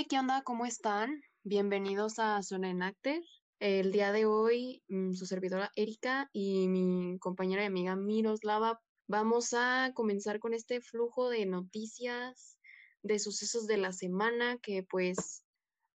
Hey, 0.00 0.06
¿qué 0.08 0.16
onda? 0.16 0.42
¿Cómo 0.42 0.64
están? 0.64 1.22
Bienvenidos 1.42 2.20
a 2.20 2.40
Zona 2.44 2.70
en 2.70 2.84
Acter. 2.84 3.20
El 3.58 3.90
día 3.90 4.12
de 4.12 4.26
hoy, 4.26 4.80
mm, 4.86 5.14
su 5.14 5.26
servidora 5.26 5.72
Erika 5.74 6.30
y 6.32 6.68
mi 6.68 7.18
compañera 7.18 7.64
y 7.64 7.66
amiga 7.66 7.96
Miroslava 7.96 8.80
vamos 9.08 9.54
a 9.54 9.90
comenzar 9.94 10.38
con 10.38 10.54
este 10.54 10.80
flujo 10.80 11.30
de 11.30 11.46
noticias, 11.46 12.60
de 13.02 13.18
sucesos 13.18 13.66
de 13.66 13.76
la 13.76 13.92
semana 13.92 14.58
que 14.58 14.84
pues 14.84 15.42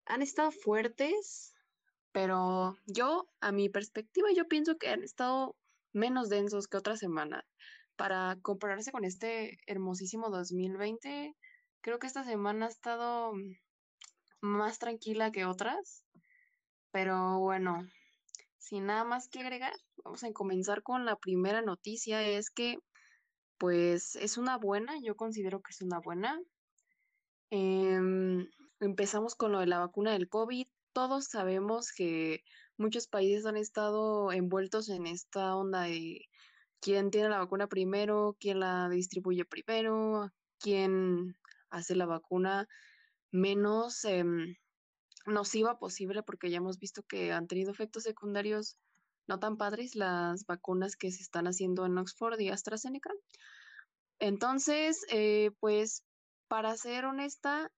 han 0.07 0.23
estado 0.23 0.53
fuertes, 0.53 1.53
pero 2.13 2.77
yo, 2.87 3.29
a 3.41 3.51
mi 3.51 3.69
perspectiva, 3.69 4.29
yo 4.33 4.47
pienso 4.47 4.79
que 4.79 4.91
han 4.91 5.03
estado 5.03 5.57
menos 5.93 6.29
densos 6.29 6.69
que 6.69 6.77
otras 6.77 7.01
semanas. 7.01 7.45
Para 7.97 8.39
compararse 8.43 8.93
con 8.93 9.05
este 9.05 9.59
hermosísimo 9.67 10.31
2020, 10.31 11.35
creo 11.81 11.99
que 11.99 12.07
esta 12.07 12.23
semana 12.23 12.67
ha 12.67 12.69
estado 12.69 13.33
más 14.41 14.79
tranquila 14.79 15.31
que 15.33 15.45
otras. 15.45 16.05
Pero 16.91 17.39
bueno, 17.39 17.87
sin 18.59 18.87
nada 18.87 19.05
más 19.05 19.29
que 19.29 19.41
agregar, 19.41 19.73
vamos 20.05 20.25
a 20.25 20.33
comenzar 20.33 20.83
con 20.83 21.05
la 21.05 21.17
primera 21.17 21.63
noticia. 21.63 22.23
Es 22.27 22.51
que, 22.51 22.79
pues, 23.59 24.17
es 24.17 24.39
una 24.39 24.59
buena, 24.59 24.95
yo 25.03 25.17
considero 25.17 25.61
que 25.63 25.73
es 25.73 25.83
una 25.83 26.01
buena. 26.01 26.41
Em, 27.51 28.49
empezamos 28.81 29.35
con 29.35 29.53
lo 29.53 29.61
de 29.61 29.67
la 29.67 29.79
vacuna 29.79 30.13
del 30.13 30.29
COVID. 30.29 30.67
Todos 30.93 31.27
sabemos 31.27 31.93
que 31.93 32.43
muchos 32.77 33.07
países 33.07 33.47
han 33.47 33.57
estado 33.57 34.33
envueltos 34.33 34.89
en 34.89 35.07
esta 35.07 35.57
onda 35.57 35.83
de 35.83 36.27
quién 36.81 37.11
tiene 37.11 37.29
la 37.29 37.39
vacuna 37.39 37.67
primero, 37.69 38.37
quién 38.41 38.61
la 38.61 38.89
distribuye 38.89 39.45
primero, 39.45 40.31
quién 40.59 41.37
hace 41.71 41.97
la 41.97 42.07
vacuna 42.07 42.69
menos 43.31 44.05
em, 44.05 44.57
nociva 45.27 45.79
posible, 45.79 46.23
porque 46.23 46.51
ya 46.51 46.59
hemos 46.59 46.79
visto 46.79 47.03
que 47.03 47.33
han 47.33 47.47
tenido 47.47 47.71
efectos 47.71 48.05
secundarios 48.05 48.77
no 49.27 49.39
tan 49.39 49.57
padres 49.59 49.95
las 49.95 50.47
vacunas 50.47 50.97
que 50.97 51.11
se 51.13 51.23
están 51.23 51.47
haciendo 51.47 51.85
en 51.85 51.99
Oxford 51.99 52.41
y 52.41 52.49
AstraZeneca. 52.49 53.11
Entonces, 54.19 55.05
eh, 55.11 55.51
pues, 55.61 56.03
para 56.49 56.77
ser 56.77 57.05
honesta, 57.05 57.71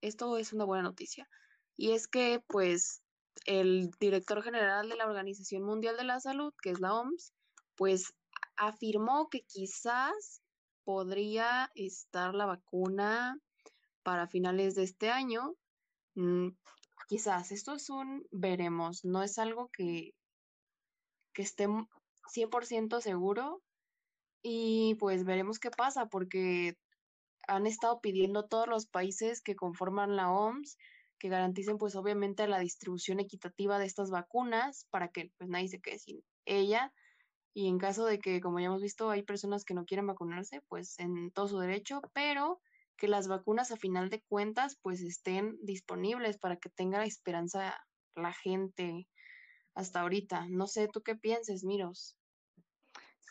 esto 0.00 0.38
es 0.38 0.52
una 0.52 0.64
buena 0.64 0.84
noticia. 0.84 1.28
Y 1.76 1.90
es 1.90 2.06
que, 2.06 2.40
pues, 2.46 3.02
el 3.46 3.90
director 4.00 4.42
general 4.42 4.88
de 4.88 4.96
la 4.96 5.06
Organización 5.06 5.64
Mundial 5.64 5.96
de 5.96 6.04
la 6.04 6.20
Salud, 6.20 6.52
que 6.62 6.70
es 6.70 6.80
la 6.80 6.94
OMS, 6.94 7.32
pues 7.76 8.12
afirmó 8.56 9.28
que 9.28 9.42
quizás 9.42 10.42
podría 10.84 11.70
estar 11.74 12.34
la 12.34 12.46
vacuna 12.46 13.38
para 14.02 14.28
finales 14.28 14.74
de 14.74 14.84
este 14.84 15.10
año. 15.10 15.54
Mm, 16.14 16.48
quizás, 17.08 17.52
esto 17.52 17.74
es 17.74 17.90
un 17.90 18.26
veremos, 18.30 19.04
no 19.04 19.22
es 19.22 19.38
algo 19.38 19.70
que, 19.72 20.12
que 21.32 21.42
esté 21.42 21.66
100% 21.66 23.00
seguro 23.00 23.62
y 24.42 24.96
pues 24.96 25.24
veremos 25.24 25.58
qué 25.58 25.70
pasa 25.70 26.06
porque 26.06 26.74
han 27.46 27.66
estado 27.66 28.00
pidiendo 28.00 28.46
todos 28.46 28.68
los 28.68 28.86
países 28.86 29.40
que 29.40 29.56
conforman 29.56 30.16
la 30.16 30.30
OMS 30.30 30.76
que 31.18 31.28
garanticen 31.28 31.78
pues 31.78 31.96
obviamente 31.96 32.46
la 32.46 32.60
distribución 32.60 33.20
equitativa 33.20 33.78
de 33.78 33.86
estas 33.86 34.10
vacunas 34.10 34.86
para 34.90 35.08
que 35.08 35.32
pues 35.36 35.50
nadie 35.50 35.68
se 35.68 35.80
quede 35.80 35.98
sin 35.98 36.22
ella 36.44 36.92
y 37.54 37.68
en 37.68 37.78
caso 37.78 38.04
de 38.04 38.18
que 38.18 38.40
como 38.40 38.60
ya 38.60 38.66
hemos 38.66 38.82
visto 38.82 39.10
hay 39.10 39.22
personas 39.22 39.64
que 39.64 39.74
no 39.74 39.84
quieren 39.84 40.06
vacunarse 40.06 40.60
pues 40.68 40.98
en 40.98 41.30
todo 41.32 41.48
su 41.48 41.58
derecho 41.58 42.02
pero 42.12 42.60
que 42.98 43.08
las 43.08 43.28
vacunas 43.28 43.70
a 43.70 43.76
final 43.76 44.10
de 44.10 44.20
cuentas 44.22 44.76
pues 44.82 45.00
estén 45.00 45.56
disponibles 45.62 46.36
para 46.36 46.56
que 46.56 46.68
tenga 46.68 47.04
esperanza 47.04 47.80
la 48.14 48.32
gente 48.34 49.08
hasta 49.74 50.00
ahorita. 50.00 50.46
No 50.50 50.66
sé, 50.66 50.88
¿tú 50.88 51.02
qué 51.02 51.14
pienses, 51.14 51.64
Miros? 51.64 52.18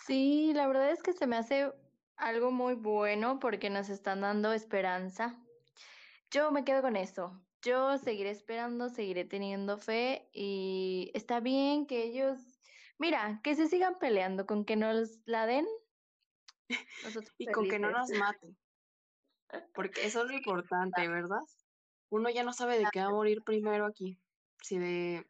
Sí, 0.06 0.54
la 0.54 0.68
verdad 0.68 0.90
es 0.90 1.04
que 1.04 1.14
se 1.14 1.28
me 1.28 1.36
hace 1.36 1.72
algo 2.16 2.52
muy 2.52 2.74
bueno 2.74 3.40
porque 3.40 3.70
nos 3.70 3.90
están 3.90 4.22
dando 4.22 4.54
esperanza. 4.54 5.38
Yo 6.32 6.52
me 6.52 6.64
quedo 6.64 6.82
con 6.82 6.96
eso. 6.96 7.44
Yo 7.62 7.98
seguiré 7.98 8.30
esperando, 8.30 8.90
seguiré 8.90 9.26
teniendo 9.26 9.78
fe 9.78 10.30
y 10.32 11.12
está 11.14 11.40
bien 11.42 11.86
que 11.86 12.04
ellos, 12.04 12.40
mira, 12.98 13.42
que 13.44 13.56
se 13.56 13.68
sigan 13.68 14.00
peleando 14.00 14.46
con 14.46 14.64
que 14.64 14.76
nos 14.78 15.20
la 15.26 15.46
den. 15.46 15.66
y 17.38 17.48
con 17.48 17.68
que 17.68 17.80
no 17.80 17.92
nos 17.92 18.10
maten. 18.12 18.58
Porque 19.74 20.06
eso 20.06 20.24
es 20.24 20.28
lo 20.28 20.34
importante, 20.34 21.08
¿verdad? 21.08 21.42
Uno 22.10 22.30
ya 22.30 22.44
no 22.44 22.54
sabe 22.54 22.78
de 22.78 22.86
qué 22.92 23.00
va 23.00 23.08
a 23.08 23.12
morir 23.12 23.44
primero 23.44 23.86
aquí. 23.86 24.20
Si 24.62 24.78
de, 24.78 25.26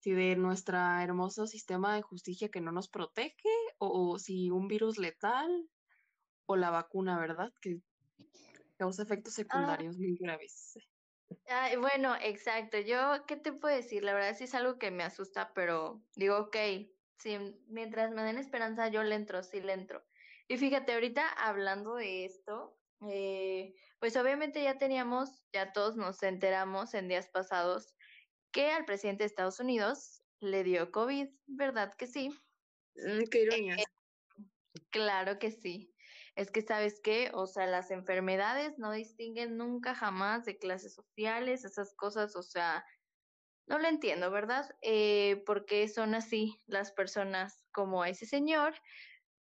si 0.00 0.12
de 0.12 0.36
nuestro 0.36 0.78
hermoso 0.78 1.46
sistema 1.46 1.94
de 1.94 2.02
justicia 2.02 2.48
que 2.48 2.60
no 2.60 2.72
nos 2.72 2.88
protege, 2.88 3.48
o, 3.78 4.18
si 4.18 4.50
un 4.50 4.68
virus 4.68 4.98
letal, 4.98 5.68
o 6.46 6.56
la 6.56 6.70
vacuna, 6.70 7.18
¿verdad? 7.18 7.52
Que 7.60 7.80
causa 8.76 9.02
efectos 9.02 9.34
ah. 9.34 9.36
secundarios 9.36 9.98
muy 9.98 10.16
graves. 10.16 10.78
bueno, 11.78 12.16
exacto. 12.20 12.78
Yo, 12.78 13.24
¿qué 13.26 13.36
te 13.36 13.52
puedo 13.52 13.74
decir? 13.74 14.02
La 14.02 14.14
verdad 14.14 14.36
sí 14.36 14.44
es 14.44 14.54
algo 14.54 14.78
que 14.78 14.90
me 14.90 15.04
asusta, 15.04 15.52
pero 15.54 16.02
digo, 16.16 16.38
ok, 16.38 16.56
si 17.18 17.38
mientras 17.68 18.10
me 18.12 18.22
den 18.22 18.38
esperanza, 18.38 18.88
yo 18.88 19.02
le 19.02 19.14
entro, 19.14 19.42
sí 19.42 19.60
le 19.60 19.74
entro. 19.74 20.02
Y 20.48 20.56
fíjate, 20.56 20.94
ahorita 20.94 21.28
hablando 21.28 21.94
de 21.94 22.24
esto, 22.24 22.79
eh, 23.08 23.74
pues 23.98 24.16
obviamente 24.16 24.62
ya 24.62 24.78
teníamos, 24.78 25.44
ya 25.52 25.72
todos 25.72 25.96
nos 25.96 26.22
enteramos 26.22 26.94
en 26.94 27.08
días 27.08 27.28
pasados 27.28 27.94
que 28.52 28.70
al 28.70 28.84
presidente 28.84 29.22
de 29.22 29.28
Estados 29.28 29.60
Unidos 29.60 30.22
le 30.40 30.64
dio 30.64 30.90
COVID, 30.90 31.28
¿verdad 31.46 31.94
que 31.94 32.06
sí? 32.06 32.30
Mm, 32.96 33.24
qué 33.30 33.42
ironía. 33.42 33.76
Eh, 33.76 33.84
claro 34.90 35.38
que 35.38 35.50
sí. 35.50 35.94
Es 36.34 36.50
que, 36.50 36.62
¿sabes 36.62 37.00
qué? 37.02 37.30
O 37.34 37.46
sea, 37.46 37.66
las 37.66 37.90
enfermedades 37.90 38.78
no 38.78 38.92
distinguen 38.92 39.56
nunca 39.56 39.94
jamás 39.94 40.44
de 40.44 40.58
clases 40.58 40.94
sociales, 40.94 41.64
esas 41.64 41.94
cosas, 41.94 42.36
o 42.36 42.42
sea, 42.42 42.84
no 43.66 43.78
lo 43.78 43.88
entiendo, 43.88 44.30
¿verdad? 44.30 44.68
Eh, 44.82 45.42
porque 45.46 45.88
son 45.88 46.14
así 46.14 46.60
las 46.66 46.92
personas 46.92 47.64
como 47.72 48.04
ese 48.04 48.26
señor, 48.26 48.74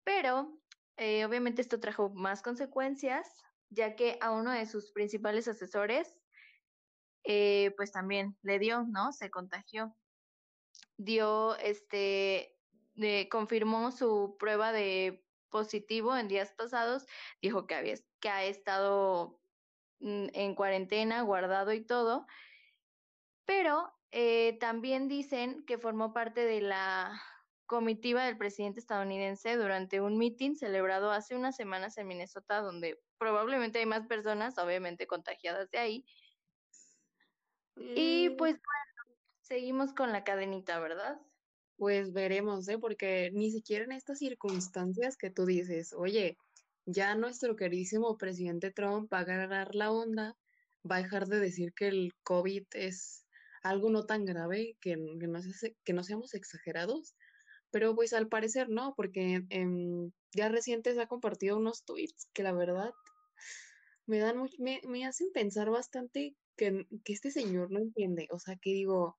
pero 0.04 0.60
eh, 0.96 1.24
obviamente 1.24 1.62
esto 1.62 1.78
trajo 1.80 2.10
más 2.10 2.42
consecuencias 2.42 3.42
ya 3.70 3.96
que 3.96 4.18
a 4.20 4.30
uno 4.30 4.52
de 4.52 4.66
sus 4.66 4.92
principales 4.92 5.48
asesores, 5.48 6.14
eh, 7.24 7.72
pues 7.76 7.92
también 7.92 8.36
le 8.42 8.58
dio, 8.58 8.84
¿no? 8.84 9.12
Se 9.12 9.30
contagió. 9.30 9.94
Dio, 10.96 11.56
este, 11.56 12.56
confirmó 13.30 13.92
su 13.92 14.36
prueba 14.38 14.72
de 14.72 15.24
positivo 15.50 16.16
en 16.16 16.28
días 16.28 16.52
pasados, 16.52 17.06
dijo 17.40 17.66
que 17.66 17.74
había, 17.74 17.94
que 18.20 18.28
ha 18.28 18.44
estado 18.44 19.40
mm, 20.00 20.28
en 20.32 20.54
cuarentena, 20.54 21.22
guardado 21.22 21.72
y 21.72 21.84
todo, 21.84 22.26
pero 23.44 23.92
eh, 24.10 24.58
también 24.60 25.08
dicen 25.08 25.64
que 25.64 25.78
formó 25.78 26.12
parte 26.12 26.44
de 26.44 26.60
la 26.60 27.22
comitiva 27.66 28.24
del 28.24 28.38
presidente 28.38 28.80
estadounidense 28.80 29.56
durante 29.56 30.00
un 30.00 30.16
meeting 30.16 30.54
celebrado 30.54 31.10
hace 31.10 31.36
unas 31.36 31.56
semanas 31.56 31.98
en 31.98 32.08
Minnesota, 32.08 32.60
donde 32.60 32.98
probablemente 33.18 33.78
hay 33.78 33.86
más 33.86 34.06
personas, 34.06 34.56
obviamente, 34.58 35.06
contagiadas 35.06 35.70
de 35.70 35.78
ahí. 35.78 36.04
Y 37.76 38.30
mm. 38.30 38.36
pues 38.36 38.52
bueno, 38.52 39.18
seguimos 39.42 39.92
con 39.92 40.12
la 40.12 40.24
cadenita, 40.24 40.78
¿verdad? 40.80 41.20
Pues 41.76 42.12
veremos, 42.12 42.68
¿eh? 42.68 42.78
Porque 42.78 43.30
ni 43.32 43.50
siquiera 43.50 43.84
en 43.84 43.92
estas 43.92 44.18
circunstancias 44.18 45.16
que 45.16 45.30
tú 45.30 45.44
dices, 45.44 45.92
oye, 45.92 46.36
ya 46.86 47.14
nuestro 47.14 47.54
queridísimo 47.54 48.16
presidente 48.16 48.70
Trump 48.70 49.12
va 49.12 49.18
a 49.18 49.20
agarrar 49.20 49.74
la 49.74 49.92
onda, 49.92 50.36
va 50.90 50.96
a 50.96 51.02
dejar 51.02 51.26
de 51.26 51.38
decir 51.38 51.72
que 51.74 51.88
el 51.88 52.12
COVID 52.22 52.64
es 52.72 53.26
algo 53.62 53.90
no 53.90 54.06
tan 54.06 54.24
grave, 54.24 54.76
que, 54.80 54.96
que, 55.20 55.26
no, 55.26 55.40
que 55.84 55.92
no 55.92 56.02
seamos 56.02 56.34
exagerados, 56.34 57.14
pero 57.70 57.94
pues 57.94 58.12
al 58.12 58.28
parecer 58.28 58.68
no, 58.70 58.94
porque 58.96 59.44
en 59.50 60.14
ya 60.32 60.48
recientes 60.48 60.98
ha 60.98 61.06
compartido 61.06 61.56
unos 61.56 61.84
tweets 61.84 62.28
que 62.32 62.42
la 62.42 62.52
verdad 62.52 62.92
me 64.08 64.18
dan 64.18 64.48
me, 64.58 64.80
me 64.88 65.04
hacen 65.04 65.30
pensar 65.32 65.70
bastante 65.70 66.34
que, 66.56 66.86
que 67.04 67.12
este 67.12 67.30
señor 67.30 67.70
no 67.70 67.78
entiende. 67.78 68.26
O 68.30 68.38
sea, 68.38 68.56
que 68.56 68.70
digo, 68.70 69.18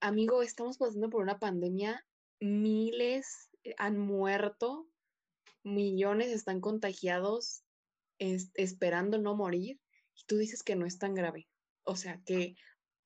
amigo, 0.00 0.42
estamos 0.42 0.76
pasando 0.76 1.08
por 1.08 1.22
una 1.22 1.38
pandemia, 1.38 2.06
miles 2.38 3.50
han 3.78 3.98
muerto, 3.98 4.86
millones 5.62 6.28
están 6.28 6.60
contagiados, 6.60 7.64
esperando 8.18 9.18
no 9.18 9.34
morir, 9.34 9.80
y 10.14 10.24
tú 10.26 10.36
dices 10.36 10.62
que 10.62 10.76
no 10.76 10.84
es 10.84 10.98
tan 10.98 11.14
grave. 11.14 11.48
O 11.84 11.96
sea, 11.96 12.20
que, 12.26 12.56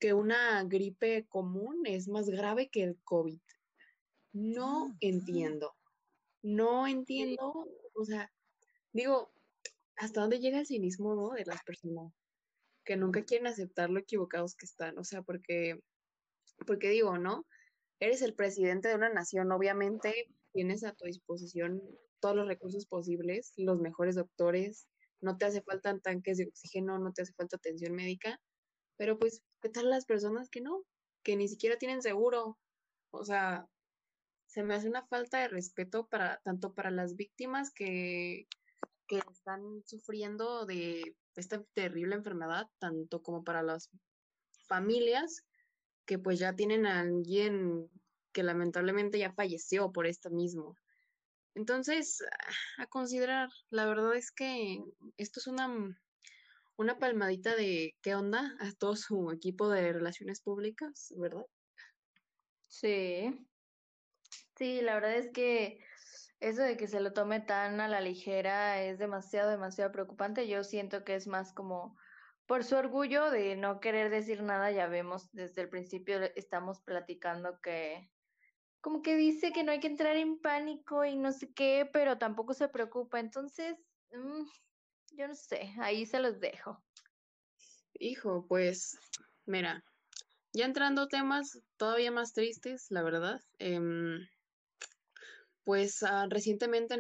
que 0.01 0.15
una 0.15 0.65
gripe 0.65 1.27
común 1.29 1.83
es 1.85 2.09
más 2.09 2.29
grave 2.29 2.71
que 2.71 2.83
el 2.83 2.99
COVID. 3.05 3.41
No 4.33 4.97
entiendo. 5.01 5.77
No 6.43 6.87
entiendo, 6.87 7.67
o 7.95 8.05
sea, 8.05 8.33
digo, 8.93 9.31
¿hasta 9.97 10.21
dónde 10.21 10.41
llega 10.41 10.59
el 10.61 10.67
cinismo, 10.67 11.15
no? 11.15 11.31
De 11.31 11.45
las 11.47 11.63
personas. 11.65 12.13
que 12.85 12.97
nunca 12.97 13.25
quieren 13.25 13.49
aceptar 13.49 13.91
lo 13.91 14.01
equivocados 14.01 14.55
que 14.57 14.67
están, 14.67 14.99
o 14.99 15.05
sea, 15.05 15.23
porque, 15.23 15.81
porque 16.67 16.91
digo, 16.91 17.19
¿no? 17.19 17.47
Eres 18.01 18.23
el 18.23 18.35
presidente 18.35 18.89
de 18.89 18.97
una 18.97 19.09
nación, 19.11 19.53
obviamente 19.53 20.29
tienes 20.53 20.85
a 20.85 20.93
tu 20.95 21.07
disposición 21.07 21.83
todos 22.21 22.37
los 22.37 22.47
recursos 22.49 22.87
posibles, 22.87 23.53
los 23.57 23.81
mejores 23.81 24.15
doctores, 24.17 24.87
no 25.21 25.37
te 25.37 25.47
hace 25.47 25.63
falta 25.63 25.99
tanques 25.99 26.39
de 26.39 26.47
oxígeno, 26.47 26.99
no 26.99 27.13
te 27.13 27.23
hace 27.23 27.33
falta 27.35 27.57
atención 27.57 27.95
médica, 27.95 28.41
pero 28.97 29.19
pues, 29.19 29.43
¿qué 29.61 29.69
tal 29.69 29.91
las 29.91 30.07
personas 30.07 30.49
que 30.51 30.61
no? 30.61 30.85
Que 31.23 31.37
ni 31.37 31.49
siquiera 31.49 31.77
tienen 31.79 32.03
seguro. 32.03 32.59
O 33.11 33.25
sea, 33.25 33.67
se 34.47 34.63
me 34.63 34.75
hace 34.75 34.89
una 34.89 35.07
falta 35.07 35.41
de 35.41 35.49
respeto 35.49 36.07
para 36.09 36.41
tanto 36.45 36.75
para 36.75 36.91
las 36.91 37.17
víctimas 37.17 37.73
que, 37.73 38.47
que 39.07 39.21
están 39.31 39.83
sufriendo 39.85 40.67
de 40.67 41.17
esta 41.35 41.63
terrible 41.75 42.17
enfermedad, 42.17 42.67
tanto 42.79 43.23
como 43.23 43.45
para 43.45 43.63
las 43.63 43.91
familias 44.69 45.45
que 46.07 46.19
pues 46.19 46.39
ya 46.39 46.55
tienen 46.55 46.87
a 46.87 47.01
alguien 47.01 47.91
que 48.33 48.43
lamentablemente 48.43 49.19
ya 49.19 49.33
falleció 49.33 49.93
por 49.93 50.07
esto 50.07 50.31
mismo. 50.31 50.77
Entonces, 51.55 52.23
a 52.79 52.87
considerar, 52.87 53.49
la 53.71 53.87
verdad 53.87 54.15
es 54.15 54.31
que 54.31 54.79
esto 55.17 55.41
es 55.41 55.47
una, 55.47 55.69
una 56.77 56.99
palmadita 56.99 57.57
de 57.57 57.95
qué 58.03 58.15
onda 58.15 58.55
a 58.61 58.73
todo 58.73 58.95
su 58.95 59.31
equipo 59.31 59.69
de 59.71 59.93
relaciones 59.93 60.43
públicas, 60.43 61.15
¿verdad? 61.17 61.47
Sí. 62.69 63.47
Sí, 64.59 64.81
la 64.83 64.95
verdad 64.95 65.17
es 65.17 65.31
que 65.33 65.81
eso 66.41 66.63
de 66.63 66.77
que 66.77 66.87
se 66.87 67.01
lo 67.01 67.13
tome 67.13 67.41
tan 67.41 67.81
a 67.81 67.89
la 67.89 68.01
ligera 68.01 68.83
es 68.83 68.99
demasiado, 68.99 69.51
demasiado 69.51 69.93
preocupante. 69.93 70.49
Yo 70.49 70.65
siento 70.65 71.05
que 71.05 71.15
es 71.15 71.27
más 71.27 71.53
como 71.53 71.97
por 72.47 72.65
su 72.65 72.77
orgullo 72.77 73.31
de 73.31 73.57
no 73.57 73.81
querer 73.81 74.11
decir 74.11 74.43
nada. 74.43 74.71
Ya 74.71 74.87
vemos 74.87 75.31
desde 75.33 75.63
el 75.63 75.69
principio, 75.69 76.21
estamos 76.35 76.81
platicando 76.81 77.61
que 77.61 78.11
como 78.81 79.03
que 79.03 79.17
dice 79.17 79.53
que 79.53 79.65
no 79.65 79.73
hay 79.73 79.81
que 79.81 79.89
entrar 79.89 80.17
en 80.17 80.39
pánico 80.39 81.05
y 81.05 81.17
no 81.17 81.33
sé 81.33 81.53
qué, 81.53 81.91
pero 81.93 82.19
tampoco 82.19 82.55
se 82.55 82.69
preocupa. 82.69 83.19
Entonces, 83.19 83.77
mm, 84.13 84.45
yo 85.17 85.27
no 85.27 85.35
sé, 85.35 85.75
ahí 85.81 86.07
se 86.07 86.21
los 86.21 86.39
dejo. 86.39 86.85
Hijo, 87.95 88.47
pues, 88.47 88.97
mira, 89.45 89.83
ya 90.53 90.67
entrando 90.67 91.09
temas 91.09 91.59
todavía 91.77 92.13
más 92.13 92.33
tristes, 92.33 92.87
la 92.91 93.03
verdad. 93.03 93.41
Em, 93.59 94.21
pues 95.67 96.05
ah, 96.05 96.29
recientemente 96.31 96.97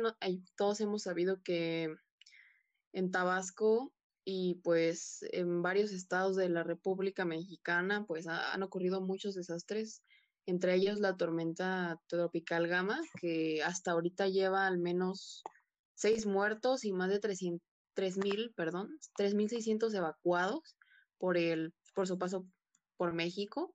todos 0.57 0.81
hemos 0.81 1.05
sabido 1.05 1.41
que 1.45 1.95
en 2.93 3.11
Tabasco 3.13 3.93
y 4.25 4.57
pues 4.65 5.25
en 5.31 5.63
varios 5.63 5.93
estados 5.93 6.35
de 6.35 6.49
la 6.49 6.65
República 6.65 7.25
Mexicana 7.25 8.05
pues 8.09 8.27
han 8.27 8.65
ocurrido 8.65 9.01
muchos 9.01 9.37
desastres 9.37 10.03
entre 10.47 10.75
ellos 10.75 10.99
la 10.99 11.17
tormenta 11.17 12.01
tropical 12.09 12.67
Gama, 12.67 13.01
que 13.21 13.63
hasta 13.63 13.93
ahorita 13.93 14.27
lleva 14.29 14.67
al 14.67 14.79
menos 14.79 15.45
seis 15.95 16.27
muertos 16.27 16.85
y 16.85 16.93
más 16.93 17.11
de 17.11 17.21
3.000, 17.21 18.55
perdón, 18.55 18.99
3.600 19.17 19.95
evacuados 19.95 20.77
por, 21.19 21.37
el, 21.37 21.73
por 21.95 22.07
su 22.07 22.19
paso 22.19 22.47
por 22.97 23.13
México. 23.13 23.75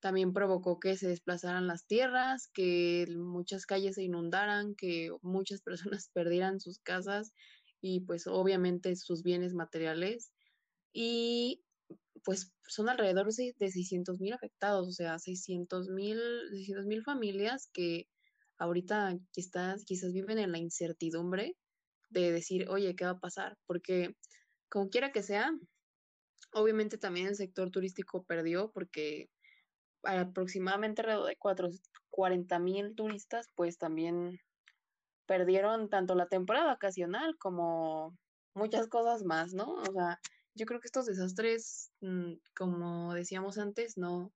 También 0.00 0.32
provocó 0.32 0.78
que 0.78 0.96
se 0.96 1.08
desplazaran 1.08 1.66
las 1.66 1.86
tierras, 1.86 2.48
que 2.52 3.06
muchas 3.16 3.66
calles 3.66 3.96
se 3.96 4.04
inundaran, 4.04 4.74
que 4.74 5.10
muchas 5.22 5.62
personas 6.00 6.10
perdieran 6.12 6.60
sus 6.60 6.78
casas 6.80 7.32
y 7.80 8.00
pues 8.00 8.26
obviamente 8.26 8.94
sus 8.96 9.22
bienes 9.22 9.54
materiales. 9.54 10.32
Y 10.92 11.62
pues 12.24 12.52
son 12.66 12.88
alrededor 12.88 13.28
de 13.32 13.70
600 13.70 14.20
mil 14.20 14.32
afectados, 14.32 14.88
o 14.88 14.92
sea, 14.92 15.18
600 15.18 15.88
mil 15.88 17.02
familias 17.04 17.68
que 17.72 18.08
ahorita 18.58 19.18
quizás, 19.32 19.84
quizás 19.84 20.12
viven 20.12 20.38
en 20.38 20.52
la 20.52 20.58
incertidumbre 20.58 21.56
de 22.10 22.32
decir, 22.32 22.68
oye, 22.68 22.94
¿qué 22.96 23.04
va 23.04 23.12
a 23.12 23.20
pasar? 23.20 23.56
Porque 23.66 24.16
como 24.68 24.88
quiera 24.88 25.12
que 25.12 25.22
sea, 25.22 25.52
obviamente 26.52 26.98
también 26.98 27.28
el 27.28 27.36
sector 27.36 27.70
turístico 27.70 28.24
perdió 28.24 28.70
porque 28.72 29.28
aproximadamente 30.06 31.02
alrededor 31.02 31.26
de 31.28 31.38
40 32.10 32.58
mil 32.58 32.94
turistas, 32.94 33.48
pues 33.54 33.78
también 33.78 34.40
perdieron 35.26 35.90
tanto 35.90 36.14
la 36.14 36.28
temporada 36.28 36.66
vacacional 36.66 37.36
como 37.38 38.16
muchas 38.54 38.88
cosas 38.88 39.24
más, 39.24 39.52
¿no? 39.52 39.74
O 39.74 39.92
sea, 39.92 40.20
yo 40.54 40.66
creo 40.66 40.80
que 40.80 40.86
estos 40.86 41.06
desastres, 41.06 41.92
mm, 42.00 42.34
como 42.56 43.12
decíamos 43.14 43.58
antes, 43.58 43.98
no, 43.98 44.32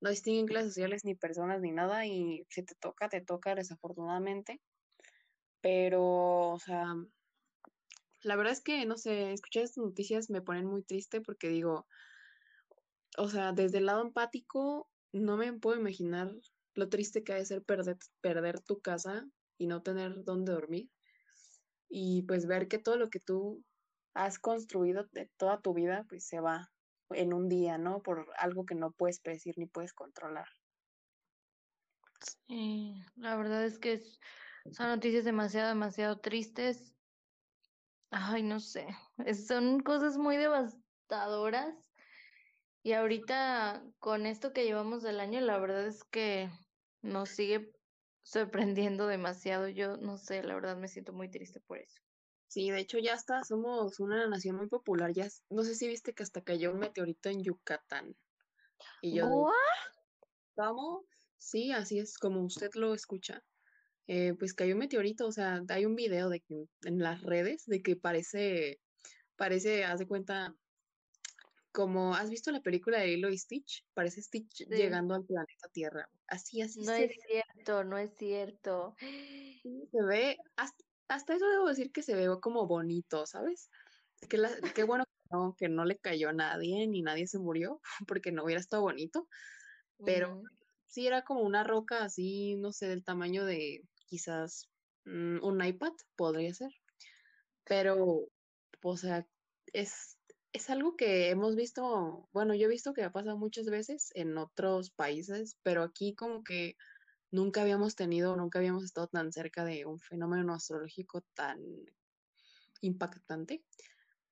no 0.00 0.10
distinguen 0.10 0.46
clases 0.46 0.70
sociales 0.70 1.04
ni 1.04 1.14
personas 1.14 1.60
ni 1.60 1.72
nada 1.72 2.06
y 2.06 2.46
si 2.48 2.62
te 2.64 2.74
toca, 2.76 3.08
te 3.08 3.20
toca 3.20 3.54
desafortunadamente. 3.54 4.60
Pero, 5.60 6.52
o 6.52 6.58
sea, 6.58 6.94
la 8.22 8.36
verdad 8.36 8.52
es 8.52 8.62
que, 8.62 8.86
no 8.86 8.96
sé, 8.96 9.32
escuchar 9.32 9.64
estas 9.64 9.84
noticias 9.84 10.30
me 10.30 10.42
ponen 10.42 10.66
muy 10.66 10.82
triste 10.82 11.20
porque 11.20 11.48
digo, 11.48 11.86
o 13.18 13.28
sea, 13.28 13.52
desde 13.52 13.78
el 13.78 13.86
lado 13.86 14.02
empático, 14.02 14.89
no 15.12 15.36
me 15.36 15.52
puedo 15.52 15.78
imaginar 15.78 16.30
lo 16.74 16.88
triste 16.88 17.24
que 17.24 17.32
ha 17.32 17.36
de 17.36 17.44
ser 17.44 17.64
perder, 17.64 17.98
perder 18.20 18.60
tu 18.60 18.80
casa 18.80 19.26
y 19.58 19.66
no 19.66 19.82
tener 19.82 20.24
dónde 20.24 20.52
dormir. 20.52 20.90
Y 21.88 22.22
pues 22.22 22.46
ver 22.46 22.68
que 22.68 22.78
todo 22.78 22.96
lo 22.96 23.10
que 23.10 23.18
tú 23.18 23.64
has 24.14 24.38
construido 24.38 25.06
de 25.12 25.30
toda 25.36 25.60
tu 25.60 25.74
vida, 25.74 26.06
pues 26.08 26.26
se 26.26 26.40
va 26.40 26.70
en 27.10 27.32
un 27.32 27.48
día, 27.48 27.78
¿no? 27.78 28.02
Por 28.02 28.26
algo 28.38 28.64
que 28.64 28.74
no 28.74 28.92
puedes 28.92 29.20
predecir 29.20 29.58
ni 29.58 29.66
puedes 29.66 29.92
controlar. 29.92 30.46
Sí, 32.46 33.02
la 33.16 33.36
verdad 33.36 33.64
es 33.64 33.78
que 33.78 34.00
son 34.70 34.88
noticias 34.88 35.24
demasiado, 35.24 35.68
demasiado 35.68 36.20
tristes. 36.20 36.94
Ay, 38.10 38.42
no 38.42 38.60
sé, 38.60 38.86
son 39.46 39.80
cosas 39.80 40.18
muy 40.18 40.36
devastadoras. 40.36 41.89
Y 42.82 42.92
ahorita 42.92 43.84
con 43.98 44.26
esto 44.26 44.52
que 44.52 44.64
llevamos 44.64 45.02
del 45.02 45.20
año, 45.20 45.40
la 45.40 45.58
verdad 45.58 45.86
es 45.86 46.02
que 46.04 46.50
nos 47.02 47.28
sigue 47.28 47.72
sorprendiendo 48.22 49.06
demasiado. 49.06 49.68
Yo 49.68 49.96
no 49.96 50.16
sé, 50.16 50.42
la 50.42 50.54
verdad 50.54 50.76
me 50.76 50.88
siento 50.88 51.12
muy 51.12 51.30
triste 51.30 51.60
por 51.60 51.78
eso. 51.78 52.00
Sí, 52.48 52.70
de 52.70 52.80
hecho 52.80 52.98
ya 52.98 53.14
está, 53.14 53.44
somos 53.44 54.00
una 54.00 54.26
nación 54.26 54.56
muy 54.56 54.66
popular. 54.66 55.12
Ya, 55.12 55.28
no 55.50 55.62
sé 55.62 55.74
si 55.74 55.86
viste 55.86 56.14
que 56.14 56.22
hasta 56.22 56.42
cayó 56.42 56.72
un 56.72 56.80
meteorito 56.80 57.28
en 57.28 57.44
Yucatán. 57.44 58.16
Y 59.02 59.14
yo, 59.14 59.52
¿cómo? 60.56 61.04
Sí, 61.38 61.70
así 61.72 61.98
es 61.98 62.18
como 62.18 62.42
usted 62.42 62.70
lo 62.74 62.94
escucha. 62.94 63.42
Eh, 64.06 64.34
pues 64.36 64.54
cayó 64.54 64.74
un 64.74 64.80
meteorito, 64.80 65.26
o 65.26 65.32
sea, 65.32 65.62
hay 65.68 65.84
un 65.84 65.94
video 65.94 66.28
de 66.28 66.40
que 66.40 66.64
en 66.82 66.98
las 66.98 67.22
redes 67.22 67.64
de 67.66 67.82
que 67.82 67.94
parece, 67.94 68.80
parece, 69.36 69.84
haz 69.84 70.00
de 70.00 70.08
cuenta, 70.08 70.52
como 71.72 72.14
has 72.14 72.30
visto 72.30 72.50
la 72.50 72.60
película 72.60 72.98
de 72.98 73.06
Lilo 73.06 73.30
y 73.30 73.38
Stitch, 73.38 73.84
parece 73.94 74.22
Stitch 74.22 74.66
llegando 74.68 75.14
al 75.14 75.24
planeta 75.24 75.68
Tierra. 75.72 76.08
Así, 76.26 76.62
así. 76.62 76.80
No 76.80 76.92
es 76.92 77.12
cierto, 77.26 77.84
no 77.84 77.98
es 77.98 78.10
cierto. 78.16 78.96
Se 79.00 80.02
ve, 80.02 80.36
hasta, 80.56 80.84
hasta 81.08 81.34
eso 81.34 81.48
debo 81.48 81.68
decir 81.68 81.92
que 81.92 82.02
se 82.02 82.14
ve 82.14 82.28
como 82.40 82.66
bonito, 82.66 83.26
¿sabes? 83.26 83.70
Que 84.28 84.40
qué 84.74 84.84
bueno 84.84 85.04
que 85.04 85.28
no, 85.30 85.54
que 85.56 85.68
no 85.68 85.84
le 85.84 85.98
cayó 85.98 86.28
a 86.28 86.32
nadie 86.32 86.86
ni 86.86 87.02
nadie 87.02 87.26
se 87.26 87.38
murió, 87.38 87.80
porque 88.08 88.32
no 88.32 88.44
hubiera 88.44 88.60
estado 88.60 88.82
bonito, 88.82 89.28
pero 90.04 90.42
sí 90.86 91.06
era 91.06 91.22
como 91.22 91.42
una 91.42 91.64
roca 91.64 92.04
así, 92.04 92.56
no 92.56 92.72
sé, 92.72 92.88
del 92.88 93.04
tamaño 93.04 93.44
de 93.44 93.82
quizás 94.06 94.68
mm, 95.04 95.42
un 95.42 95.64
iPad, 95.64 95.92
podría 96.16 96.52
ser. 96.52 96.72
Pero, 97.64 98.26
o 98.82 98.96
sea, 98.96 99.26
es, 99.72 100.18
es 100.52 100.70
algo 100.70 100.96
que 100.96 101.30
hemos 101.30 101.54
visto, 101.54 102.28
bueno, 102.32 102.54
yo 102.54 102.66
he 102.66 102.70
visto 102.70 102.92
que 102.92 103.04
ha 103.04 103.12
pasado 103.12 103.36
muchas 103.36 103.66
veces 103.66 104.10
en 104.14 104.36
otros 104.36 104.90
países, 104.90 105.56
pero 105.62 105.82
aquí 105.82 106.14
como 106.14 106.42
que 106.42 106.76
nunca 107.30 107.62
habíamos 107.62 107.94
tenido, 107.94 108.36
nunca 108.36 108.58
habíamos 108.58 108.84
estado 108.84 109.06
tan 109.08 109.32
cerca 109.32 109.64
de 109.64 109.86
un 109.86 110.00
fenómeno 110.00 110.52
astrológico 110.52 111.22
tan 111.34 111.60
impactante. 112.80 113.62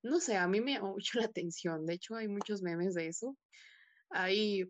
No 0.01 0.19
sé, 0.19 0.37
a 0.37 0.47
mí 0.47 0.61
me 0.61 0.73
llamó 0.73 0.93
mucho 0.95 1.19
la 1.19 1.25
atención. 1.25 1.85
De 1.85 1.93
hecho, 1.93 2.15
hay 2.15 2.27
muchos 2.27 2.61
memes 2.61 2.93
de 2.95 3.07
eso. 3.07 3.37
Hay, 4.09 4.69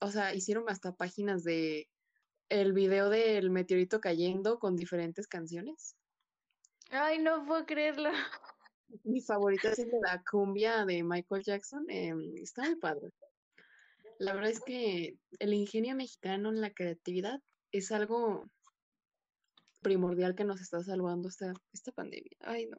o 0.00 0.10
sea, 0.10 0.34
hicieron 0.34 0.68
hasta 0.68 0.94
páginas 0.94 1.42
de 1.42 1.88
el 2.50 2.72
video 2.72 3.08
del 3.08 3.50
meteorito 3.50 4.00
cayendo 4.00 4.58
con 4.58 4.76
diferentes 4.76 5.26
canciones. 5.26 5.96
Ay, 6.90 7.18
no 7.18 7.44
puedo 7.46 7.66
creerlo. 7.66 8.10
Mi 9.02 9.20
favorita 9.20 9.70
es 9.70 9.86
la 10.02 10.22
cumbia 10.30 10.84
de 10.84 11.02
Michael 11.02 11.42
Jackson. 11.42 11.84
Em, 11.88 12.36
está 12.36 12.62
muy 12.62 12.76
padre. 12.76 13.10
La 14.18 14.34
verdad 14.34 14.50
es 14.50 14.60
que 14.60 15.18
el 15.38 15.54
ingenio 15.54 15.96
mexicano 15.96 16.50
en 16.50 16.60
la 16.60 16.72
creatividad 16.72 17.40
es 17.72 17.90
algo 17.90 18.48
primordial 19.82 20.34
que 20.34 20.44
nos 20.44 20.60
está 20.60 20.82
salvando 20.82 21.28
esta, 21.28 21.52
esta 21.72 21.92
pandemia. 21.92 22.36
Ay, 22.40 22.66
no. 22.66 22.78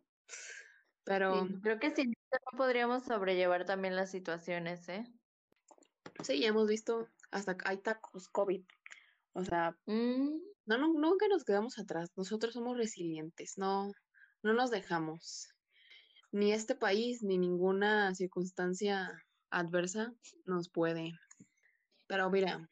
Pero 1.03 1.47
creo 1.61 1.79
que 1.79 1.95
sí, 1.95 2.05
no 2.07 2.57
podríamos 2.57 3.03
sobrellevar 3.03 3.65
también 3.65 3.95
las 3.95 4.09
situaciones, 4.09 4.89
¿eh? 4.89 5.05
Sí, 6.23 6.39
ya 6.39 6.47
hemos 6.47 6.67
visto 6.67 7.07
hasta 7.31 7.57
hay 7.65 7.77
tacos 7.77 8.27
COVID. 8.29 8.63
O 9.33 9.43
sea, 9.43 9.77
mm. 9.85 10.39
no, 10.65 10.77
no, 10.77 10.93
nunca 10.93 11.27
nos 11.27 11.43
quedamos 11.43 11.77
atrás. 11.77 12.09
Nosotros 12.15 12.53
somos 12.53 12.77
resilientes, 12.77 13.57
no, 13.57 13.91
no 14.41 14.53
nos 14.53 14.71
dejamos. 14.71 15.49
Ni 16.35 16.51
este 16.51 16.75
país, 16.75 17.23
ni 17.23 17.37
ninguna 17.37 18.13
circunstancia 18.13 19.09
adversa 19.49 20.13
nos 20.43 20.67
puede. 20.67 21.13
Pero 22.07 22.29
mira, 22.29 22.69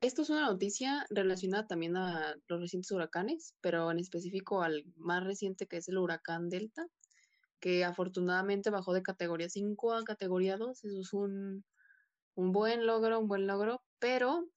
esto 0.00 0.22
es 0.22 0.30
una 0.30 0.46
noticia 0.46 1.06
relacionada 1.08 1.68
también 1.68 1.96
a 1.96 2.34
los 2.48 2.60
recientes 2.60 2.90
huracanes, 2.90 3.54
pero 3.60 3.88
en 3.92 4.00
específico 4.00 4.62
al 4.62 4.84
más 4.96 5.22
reciente 5.22 5.68
que 5.68 5.76
es 5.76 5.86
el 5.86 5.98
huracán 5.98 6.48
Delta, 6.48 6.84
que 7.60 7.84
afortunadamente 7.84 8.70
bajó 8.70 8.92
de 8.92 9.04
categoría 9.04 9.48
5 9.48 9.94
a 9.94 10.02
categoría 10.02 10.56
2. 10.56 10.82
Eso 10.82 11.00
es 11.00 11.12
un, 11.12 11.64
un 12.34 12.50
buen 12.50 12.86
logro, 12.86 13.20
un 13.20 13.28
buen 13.28 13.46
logro, 13.46 13.84
pero 14.00 14.48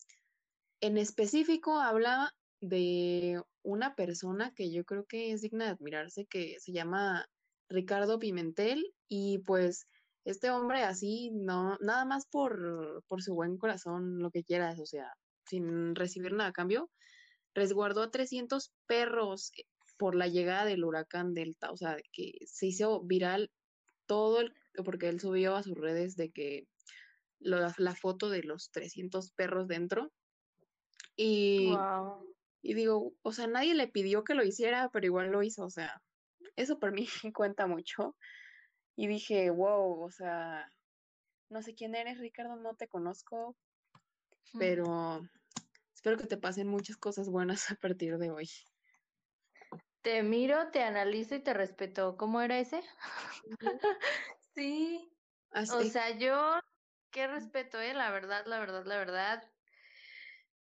en 0.79 0.97
específico 0.97 1.79
habla 1.79 2.33
de 2.61 3.43
una 3.61 3.93
persona 3.93 4.55
que 4.55 4.71
yo 4.71 4.85
creo 4.85 5.05
que 5.05 5.33
es 5.33 5.43
digna 5.43 5.65
de 5.65 5.71
admirarse, 5.73 6.25
que 6.25 6.59
se 6.59 6.71
llama 6.71 7.27
Ricardo 7.71 8.19
Pimentel, 8.19 8.93
y 9.07 9.39
pues 9.39 9.87
este 10.25 10.51
hombre 10.51 10.83
así, 10.83 11.31
no, 11.31 11.77
nada 11.79 12.05
más 12.05 12.27
por, 12.27 13.03
por 13.07 13.21
su 13.21 13.33
buen 13.33 13.57
corazón, 13.57 14.19
lo 14.19 14.29
que 14.29 14.43
quieras, 14.43 14.79
o 14.79 14.85
sea, 14.85 15.11
sin 15.45 15.95
recibir 15.95 16.33
nada 16.33 16.49
a 16.49 16.53
cambio, 16.53 16.89
resguardó 17.53 18.03
a 18.03 18.11
300 18.11 18.71
perros 18.87 19.51
eh, 19.57 19.63
por 19.97 20.15
la 20.15 20.27
llegada 20.27 20.65
del 20.65 20.83
huracán 20.83 21.33
Delta, 21.33 21.71
o 21.71 21.77
sea, 21.77 21.97
que 22.11 22.33
se 22.45 22.67
hizo 22.67 23.01
viral 23.01 23.51
todo 24.05 24.41
el, 24.41 24.53
porque 24.85 25.09
él 25.09 25.19
subió 25.19 25.55
a 25.55 25.63
sus 25.63 25.77
redes 25.77 26.15
de 26.15 26.31
que 26.31 26.67
la, 27.39 27.73
la 27.77 27.95
foto 27.95 28.29
de 28.29 28.43
los 28.43 28.71
300 28.71 29.31
perros 29.31 29.67
dentro. 29.67 30.11
Y, 31.15 31.71
y 32.61 32.73
digo, 32.73 33.13
o 33.21 33.31
sea, 33.31 33.47
nadie 33.47 33.75
le 33.75 33.87
pidió 33.87 34.23
que 34.23 34.33
lo 34.33 34.43
hiciera, 34.43 34.89
pero 34.91 35.05
igual 35.05 35.31
lo 35.31 35.43
hizo, 35.43 35.65
o 35.65 35.69
sea, 35.69 36.01
eso 36.55 36.79
por 36.79 36.91
mí 36.91 37.07
cuenta 37.35 37.67
mucho. 37.67 38.15
Y 38.95 39.07
dije, 39.07 39.49
wow, 39.49 40.03
o 40.03 40.11
sea, 40.11 40.69
no 41.49 41.61
sé 41.61 41.73
quién 41.75 41.95
eres, 41.95 42.19
Ricardo, 42.19 42.55
no 42.55 42.75
te 42.75 42.87
conozco, 42.87 43.55
pero 44.57 45.21
espero 45.93 46.17
que 46.17 46.27
te 46.27 46.37
pasen 46.37 46.67
muchas 46.67 46.97
cosas 46.97 47.29
buenas 47.29 47.71
a 47.71 47.75
partir 47.75 48.17
de 48.17 48.31
hoy. 48.31 48.49
Te 50.01 50.23
miro, 50.23 50.71
te 50.71 50.83
analizo 50.83 51.35
y 51.35 51.39
te 51.39 51.53
respeto. 51.53 52.17
¿Cómo 52.17 52.41
era 52.41 52.59
ese? 52.59 52.81
sí. 54.55 55.11
O 55.53 55.83
sea, 55.83 56.17
yo, 56.17 56.59
qué 57.11 57.27
respeto, 57.27 57.79
¿eh? 57.79 57.93
La 57.93 58.11
verdad, 58.11 58.45
la 58.47 58.59
verdad, 58.59 58.85
la 58.85 58.97
verdad. 58.97 59.51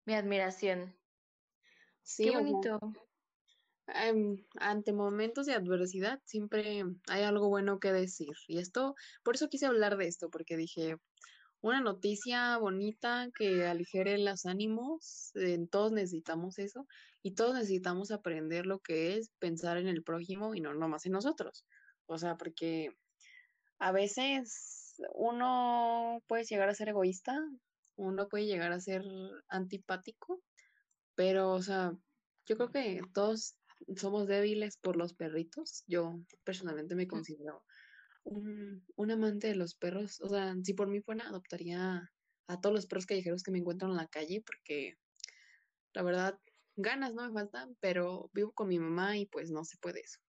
Mi 0.06 0.14
admiración. 0.14 0.96
Sí, 2.04 2.26
qué 2.26 2.32
bonito. 2.32 2.80
Em, 3.96 4.46
ante 4.60 4.94
momentos 4.94 5.46
de 5.46 5.54
adversidad 5.54 6.20
siempre 6.26 6.84
hay 7.08 7.24
algo 7.24 7.50
bueno 7.50 7.80
que 7.80 7.92
decir. 7.92 8.34
Y 8.48 8.60
esto, 8.60 8.96
por 9.24 9.36
eso 9.36 9.50
quise 9.50 9.66
hablar 9.66 9.98
de 9.98 10.08
esto, 10.08 10.30
porque 10.30 10.58
dije, 10.58 10.98
una 11.62 11.82
noticia 11.82 12.58
bonita 12.58 13.30
que 13.38 13.66
aligere 13.66 14.18
los 14.18 14.46
ánimos, 14.46 15.32
todos 15.72 15.92
necesitamos 15.92 16.58
eso 16.60 16.88
y 17.22 17.36
todos 17.36 17.56
necesitamos 17.56 18.12
aprender 18.12 18.66
lo 18.66 18.80
que 18.80 19.18
es 19.18 19.30
pensar 19.40 19.78
en 19.78 19.88
el 19.88 20.04
prójimo 20.04 20.56
y 20.56 20.62
no 20.62 20.74
nomás 20.74 21.06
en 21.06 21.14
nosotros. 21.14 21.66
O 22.06 22.18
sea, 22.18 22.38
porque 22.38 22.92
a 23.80 23.92
veces 23.92 24.96
uno 25.14 26.22
puede 26.28 26.46
llegar 26.46 26.70
a 26.70 26.76
ser 26.76 26.90
egoísta, 26.90 27.38
uno 27.96 28.28
puede 28.30 28.46
llegar 28.46 28.72
a 28.72 28.80
ser 28.80 29.04
antipático, 29.50 30.42
pero, 31.16 31.52
o 31.52 31.62
sea, 31.62 31.92
yo 32.46 32.56
creo 32.56 32.72
que 32.72 33.02
todos 33.14 33.59
somos 33.96 34.28
débiles 34.28 34.78
por 34.78 34.96
los 34.96 35.14
perritos. 35.14 35.84
Yo 35.88 36.20
personalmente 36.44 36.96
me 36.96 37.08
considero 37.08 37.64
un, 38.24 38.86
un, 38.96 39.12
amante 39.12 39.48
de 39.48 39.56
los 39.56 39.76
perros. 39.76 40.20
O 40.22 40.30
sea, 40.30 40.56
si 40.64 40.74
por 40.74 40.88
mí 40.88 41.02
fuera, 41.02 41.28
adoptaría 41.28 42.12
a 42.48 42.62
todos 42.62 42.76
los 42.76 42.86
perros 42.88 43.06
callejeros 43.06 43.44
que 43.44 43.52
me 43.52 43.60
encuentro 43.60 43.88
en 43.88 43.96
la 43.96 44.08
calle, 44.08 44.44
porque 44.46 44.98
la 45.94 46.04
verdad, 46.04 46.40
ganas 46.76 47.14
no 47.14 47.28
me 47.28 47.34
faltan, 47.34 47.76
pero 47.80 48.30
vivo 48.34 48.52
con 48.52 48.68
mi 48.68 48.80
mamá 48.80 49.18
y 49.18 49.26
pues 49.26 49.52
no 49.52 49.64
se 49.66 49.78
puede 49.78 50.02
eso. 50.02 50.20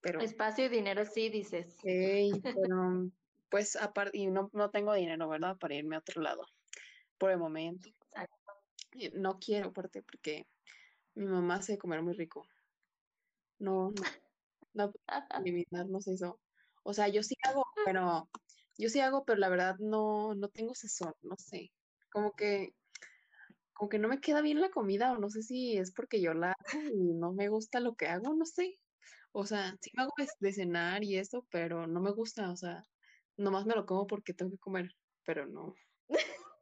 Pero, 0.00 0.20
Espacio 0.20 0.66
y 0.66 0.68
dinero 0.68 1.04
sí, 1.04 1.28
dices. 1.28 1.76
Sí, 1.82 2.30
pero 2.68 3.10
pues 3.50 3.76
aparte, 3.76 4.18
y 4.18 4.26
no, 4.26 4.50
no 4.52 4.70
tengo 4.70 4.94
dinero, 4.94 5.28
¿verdad? 5.28 5.56
Para 5.58 5.74
irme 5.74 5.96
a 5.96 5.98
otro 5.98 6.22
lado, 6.22 6.46
por 7.18 7.30
el 7.30 7.38
momento. 7.38 7.90
No 9.12 9.38
quiero, 9.38 9.68
aparte, 9.68 10.02
porque 10.02 10.46
mi 11.14 11.26
mamá 11.26 11.56
hace 11.56 11.78
comer 11.78 12.02
muy 12.02 12.14
rico. 12.14 12.46
No, 13.58 13.90
no, 13.90 14.02
no, 14.74 14.92
eliminarnos 15.46 16.08
eso. 16.08 16.40
O 16.84 16.94
sea, 16.94 17.08
yo 17.08 17.22
sí 17.22 17.34
hago, 17.44 17.64
pero 17.84 18.28
yo 18.78 18.88
sí 18.88 19.00
hago, 19.00 19.24
pero 19.24 19.38
la 19.38 19.48
verdad 19.48 19.76
no, 19.78 20.34
no 20.34 20.48
tengo 20.48 20.74
sesor, 20.74 21.16
no 21.22 21.36
sé. 21.36 21.72
Como 22.12 22.32
que, 22.34 22.74
como 23.72 23.88
que 23.88 23.98
no 23.98 24.08
me 24.08 24.20
queda 24.20 24.42
bien 24.42 24.60
la 24.60 24.70
comida, 24.70 25.12
o 25.12 25.18
no 25.18 25.30
sé 25.30 25.42
si 25.42 25.76
es 25.76 25.92
porque 25.92 26.20
yo 26.20 26.34
la 26.34 26.52
hago 26.52 26.80
y 26.94 27.14
no 27.14 27.32
me 27.32 27.48
gusta 27.48 27.80
lo 27.80 27.94
que 27.94 28.06
hago, 28.08 28.34
no 28.34 28.44
sé. 28.46 28.78
O 29.32 29.46
sea, 29.46 29.76
sí 29.80 29.90
me 29.94 30.02
hago 30.02 30.12
de 30.40 30.52
cenar 30.52 31.04
y 31.04 31.18
eso, 31.18 31.46
pero 31.50 31.86
no 31.86 32.00
me 32.00 32.12
gusta, 32.12 32.50
o 32.52 32.56
sea, 32.56 32.84
nomás 33.36 33.66
me 33.66 33.74
lo 33.74 33.86
como 33.86 34.06
porque 34.06 34.34
tengo 34.34 34.52
que 34.52 34.58
comer, 34.58 34.90
pero 35.24 35.46
no. 35.46 35.74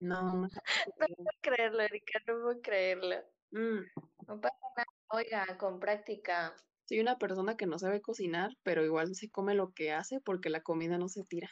No, 0.00 0.32
no. 0.32 0.48
puedo 0.96 1.30
creerlo, 1.42 1.82
Erika, 1.82 2.20
no 2.26 2.40
puedo 2.40 2.60
creerlo. 2.62 3.16
Mm. 3.50 3.80
No 4.26 4.40
pasa 4.40 4.56
nada, 4.76 4.86
oiga, 5.08 5.58
con 5.58 5.80
práctica. 5.80 6.54
Soy 6.84 7.00
una 7.00 7.18
persona 7.18 7.56
que 7.56 7.66
no 7.66 7.78
sabe 7.78 8.00
cocinar, 8.00 8.50
pero 8.62 8.84
igual 8.84 9.14
se 9.14 9.30
come 9.30 9.54
lo 9.54 9.72
que 9.72 9.92
hace 9.92 10.20
porque 10.20 10.50
la 10.50 10.62
comida 10.62 10.98
no 10.98 11.08
se 11.08 11.24
tira. 11.24 11.50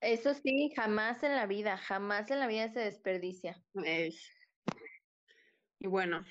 Eso 0.00 0.32
sí, 0.34 0.72
jamás 0.74 1.22
en 1.22 1.36
la 1.36 1.46
vida, 1.46 1.76
jamás 1.76 2.30
en 2.30 2.40
la 2.40 2.46
vida 2.46 2.72
se 2.72 2.80
desperdicia. 2.80 3.62
Y 5.78 5.86
bueno. 5.86 6.24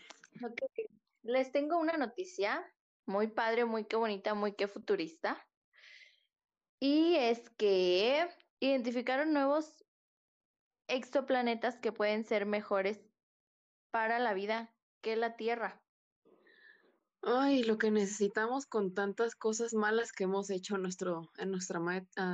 Les 1.22 1.52
tengo 1.52 1.78
una 1.78 1.98
noticia 1.98 2.66
muy 3.06 3.28
padre, 3.28 3.66
muy 3.66 3.86
que 3.86 3.98
bonita, 3.98 4.34
muy 4.34 4.54
que 4.54 4.68
futurista. 4.68 5.46
Y 6.80 7.16
es 7.16 7.50
que 7.52 8.30
identificaron 8.60 9.34
nuevos 9.34 9.84
exoplanetas 10.88 11.78
que 11.78 11.92
pueden 11.92 12.24
ser 12.24 12.46
mejores 12.46 13.09
para 13.92 14.20
la 14.20 14.34
vida 14.34 14.76
que 15.02 15.16
la 15.16 15.36
Tierra. 15.36 15.82
Ay, 17.22 17.64
lo 17.64 17.78
que 17.78 17.92
necesitamos 17.92 18.66
con 18.66 18.94
tantas 18.94 19.36
cosas 19.36 19.74
malas 19.74 20.14
que 20.14 20.24
hemos 20.24 20.50
hecho 20.50 20.78
nuestro, 20.78 21.30
en 21.38 21.52
nuestra, 21.52 21.80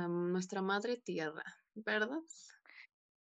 nuestra 0.08 0.62
madre 0.62 0.96
tierra, 0.96 1.42
¿verdad? 1.74 2.20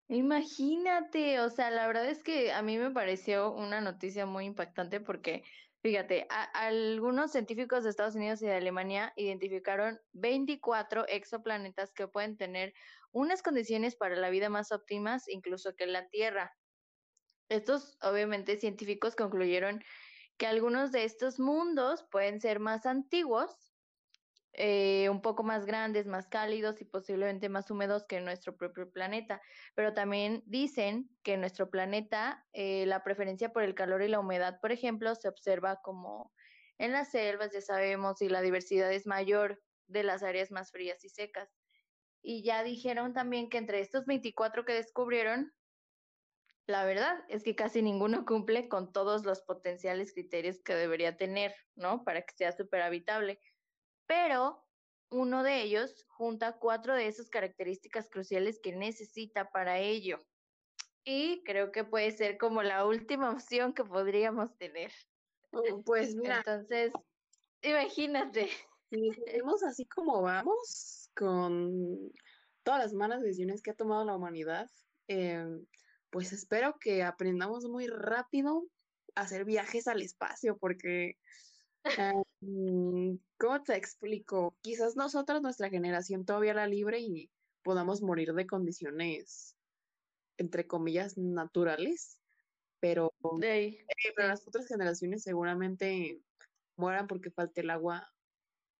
Imagínate, 0.08 1.40
o 1.40 1.50
sea, 1.50 1.70
la 1.70 1.88
verdad 1.88 2.10
es 2.10 2.24
que 2.24 2.52
a 2.52 2.62
mí 2.64 2.78
me 2.78 2.92
pareció 2.92 3.54
una 3.54 3.80
noticia 3.80 4.26
muy 4.26 4.46
impactante 4.46 5.00
porque, 5.00 5.44
fíjate, 5.84 6.28
algunos 6.54 7.32
científicos 7.32 7.84
de 7.84 7.92
Estados 7.92 8.16
Unidos 8.16 8.42
y 8.42 8.48
de 8.48 8.56
Alemania 8.56 9.14
identificaron 9.16 10.00
24 10.14 11.08
exoplanetas 11.08 11.94
que 11.94 12.08
pueden 12.08 12.38
tener 12.38 12.74
unas 13.12 13.44
condiciones 13.44 13.96
para 13.96 14.16
la 14.16 14.32
vida 14.32 14.50
más 14.50 14.72
óptimas 14.72 15.28
incluso 15.30 15.76
que 15.76 15.86
la 15.86 16.10
Tierra. 16.10 16.58
Estos, 17.52 17.98
obviamente, 18.02 18.56
científicos 18.56 19.14
concluyeron 19.18 19.84
que 20.38 20.48
algunos 20.48 20.94
de 20.94 21.04
estos 21.04 21.38
mundos 21.38 22.06
pueden 22.10 22.40
ser 22.40 22.62
más 22.62 22.86
antiguos, 22.86 23.74
eh, 24.54 25.10
un 25.10 25.22
poco 25.22 25.44
más 25.44 25.66
grandes, 25.66 26.08
más 26.08 26.28
cálidos 26.30 26.80
y 26.80 26.86
posiblemente 26.86 27.50
más 27.50 27.70
húmedos 27.70 28.06
que 28.06 28.22
nuestro 28.22 28.56
propio 28.56 28.90
planeta. 28.90 29.42
Pero 29.76 29.94
también 29.94 30.44
dicen 30.46 31.10
que 31.24 31.34
en 31.34 31.42
nuestro 31.42 31.70
planeta 31.70 32.48
eh, 32.54 32.86
la 32.86 33.04
preferencia 33.04 33.52
por 33.52 33.64
el 33.64 33.76
calor 33.76 34.02
y 34.02 34.08
la 34.08 34.22
humedad, 34.22 34.62
por 34.62 34.72
ejemplo, 34.72 35.14
se 35.16 35.28
observa 35.28 35.82
como 35.82 36.32
en 36.78 36.94
las 36.94 37.12
selvas, 37.12 37.52
ya 37.52 37.60
sabemos, 37.60 38.22
y 38.22 38.30
la 38.30 38.42
diversidad 38.42 38.94
es 38.94 39.06
mayor 39.06 39.62
de 39.88 40.04
las 40.04 40.24
áreas 40.24 40.52
más 40.52 40.72
frías 40.72 41.04
y 41.04 41.10
secas. 41.10 41.50
Y 42.22 42.44
ya 42.44 42.64
dijeron 42.64 43.14
también 43.14 43.50
que 43.50 43.58
entre 43.58 43.82
estos 43.82 44.06
24 44.06 44.64
que 44.64 44.74
descubrieron, 44.74 45.52
la 46.68 46.86
verdad 46.86 47.24
es 47.28 47.44
que 47.44 47.56
casi 47.56 47.82
ninguno 47.82 48.26
cumple 48.26 48.70
con 48.70 48.92
todos 48.92 49.26
los 49.26 49.42
potenciales 49.42 50.14
criterios 50.14 50.62
que 50.62 50.74
debería 50.74 51.18
tener, 51.18 51.54
¿no? 51.76 52.04
Para 52.04 52.22
que 52.22 52.34
sea 52.36 52.52
súper 52.52 52.82
habitable. 52.82 53.40
Pero 54.06 54.66
uno 55.10 55.44
de 55.44 55.62
ellos 55.62 56.06
junta 56.08 56.58
cuatro 56.60 56.96
de 56.96 57.08
esas 57.08 57.30
características 57.30 58.10
cruciales 58.10 58.60
que 58.62 58.74
necesita 58.76 59.50
para 59.52 59.80
ello. 59.80 60.26
Y 61.04 61.44
creo 61.44 61.72
que 61.72 61.84
puede 61.84 62.12
ser 62.12 62.38
como 62.38 62.62
la 62.64 62.86
última 62.86 63.32
opción 63.32 63.74
que 63.74 63.84
podríamos 63.84 64.56
tener. 64.58 64.92
Oh, 65.52 65.82
pues 65.84 66.16
mira. 66.16 66.38
Entonces, 66.38 66.94
imagínate. 67.62 68.50
si 68.90 69.12
seguimos 69.26 69.64
así 69.64 69.86
como 69.86 70.22
vamos, 70.22 71.10
con 71.16 72.12
todas 72.64 72.82
las 72.82 72.94
malas 72.94 73.22
decisiones 73.22 73.62
que 73.62 73.72
ha 73.72 73.76
tomado 73.76 74.06
la 74.06 74.16
humanidad, 74.16 74.70
em, 75.08 75.66
pues 76.12 76.34
espero 76.34 76.78
que 76.80 77.04
aprendamos 77.04 77.66
muy 77.66 77.88
rápido 77.88 78.68
a 79.16 79.22
hacer 79.22 79.46
viajes 79.46 79.88
al 79.88 80.02
espacio, 80.02 80.58
porque, 80.58 81.18
em, 81.98 83.20
¿cómo 83.40 83.64
te 83.64 83.76
explico? 83.76 84.56
Quizás 84.62 84.96
nosotros, 84.96 85.42
nuestra 85.42 85.70
generación, 85.70 86.26
todavía 86.26 86.54
la 86.54 86.68
libre 86.68 87.00
y 87.00 87.32
podamos 87.64 88.02
morir 88.02 88.34
de 88.34 88.46
condiciones, 88.46 89.56
entre 90.38 90.68
comillas, 90.68 91.18
naturales, 91.18 92.20
pero, 92.80 93.14
eh, 93.42 93.86
pero 94.16 94.28
las 94.28 94.48
otras 94.48 94.68
generaciones 94.68 95.24
seguramente 95.24 96.22
mueran 96.76 97.08
porque 97.08 97.32
falte 97.32 97.62
el 97.62 97.70
agua, 97.70 98.12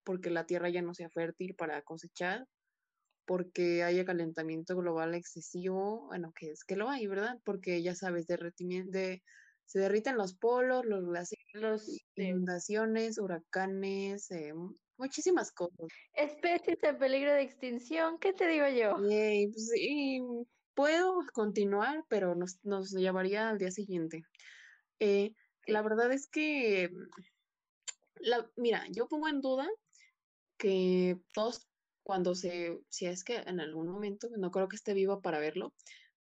porque 0.04 0.32
la 0.32 0.46
tierra 0.46 0.70
ya 0.70 0.82
no 0.82 0.94
sea 0.94 1.10
fértil 1.10 1.56
para 1.56 1.82
cosechar, 1.84 2.48
porque 3.26 3.84
haya 3.84 4.06
calentamiento 4.06 4.76
global 4.76 5.16
excesivo, 5.16 6.08
bueno, 6.08 6.34
que 6.38 6.52
es 6.52 6.64
que 6.64 6.76
lo 6.76 6.90
hay, 6.90 7.08
¿verdad? 7.08 7.40
Porque 7.44 7.82
ya 7.82 7.96
sabes, 7.96 8.28
derretimiento, 8.28 8.92
de, 8.92 9.22
se 9.66 9.80
derriten 9.80 10.18
los 10.18 10.36
polos, 10.36 10.86
los 10.86 11.06
glaciares, 11.06 12.04
inundaciones, 12.16 13.18
huracanes, 13.18 14.30
eh, 14.32 14.54
muchísimas 14.98 15.52
cosas. 15.52 15.88
Especies 16.14 16.84
en 16.84 16.98
peligro 16.98 17.34
de 17.34 17.42
extinción, 17.42 18.20
¿qué 18.20 18.34
te 18.34 18.48
digo 18.48 18.68
yo? 18.68 18.98
pues, 18.98 19.70
sí, 19.70 20.22
puedo 20.74 21.22
continuar, 21.34 22.04
pero 22.10 22.36
nos, 22.36 22.60
nos 22.64 22.92
llevaría 22.92 23.50
al 23.50 23.58
día 23.58 23.72
siguiente. 23.72 24.24
Eh, 25.00 25.34
la 25.66 25.82
verdad 25.82 26.12
es 26.12 26.28
que, 26.28 26.90
la, 28.16 28.50
mira, 28.56 28.86
yo 28.92 29.08
pongo 29.08 29.28
en 29.28 29.42
duda 29.42 29.68
que 30.58 31.18
todos 31.34 31.68
cuando 32.04 32.36
se, 32.36 32.80
si 32.90 33.06
es 33.06 33.24
que 33.24 33.38
en 33.38 33.60
algún 33.60 33.90
momento, 33.90 34.30
no 34.38 34.52
creo 34.52 34.68
que 34.68 34.76
esté 34.76 34.94
vivo 34.94 35.22
para 35.22 35.40
verlo, 35.40 35.74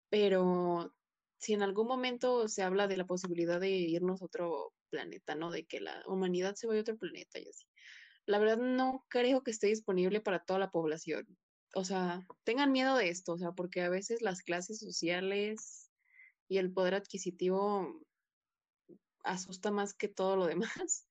pero 0.10 0.94
si 1.38 1.54
en 1.54 1.62
algún 1.62 1.88
momento 1.88 2.48
se 2.48 2.64
habla 2.64 2.88
de 2.88 2.98
la 2.98 3.06
posibilidad 3.06 3.60
de 3.60 3.70
irnos 3.70 4.22
a 4.22 4.26
otro 4.26 4.74
planeta, 4.90 5.36
¿no? 5.36 5.52
De 5.52 5.66
que 5.66 5.82
la 5.82 6.04
humanidad 6.08 6.56
se 6.56 6.68
vaya 6.68 6.80
a 6.80 6.82
otro 6.82 6.98
planeta 6.98 7.40
y 7.40 7.48
así. 7.48 7.66
La 8.26 8.40
verdad 8.40 8.58
no 8.58 9.06
creo 9.10 9.44
que 9.44 9.52
esté 9.52 9.68
disponible 9.68 10.22
para 10.22 10.44
toda 10.44 10.60
la 10.60 10.72
población. 10.72 11.38
O 11.76 11.84
sea, 11.84 12.26
tengan 12.44 12.72
miedo 12.72 12.96
de 12.98 13.10
esto, 13.10 13.34
o 13.34 13.38
sea, 13.38 13.52
porque 13.52 13.82
a 13.82 13.90
veces 13.90 14.22
las 14.22 14.42
clases 14.42 14.80
sociales 14.80 15.92
y 16.48 16.58
el 16.58 16.72
poder 16.72 16.96
adquisitivo 16.96 18.02
asusta 19.24 19.72
más 19.72 19.94
que 19.94 20.08
todo 20.08 20.36
lo 20.36 20.46
demás. 20.48 20.70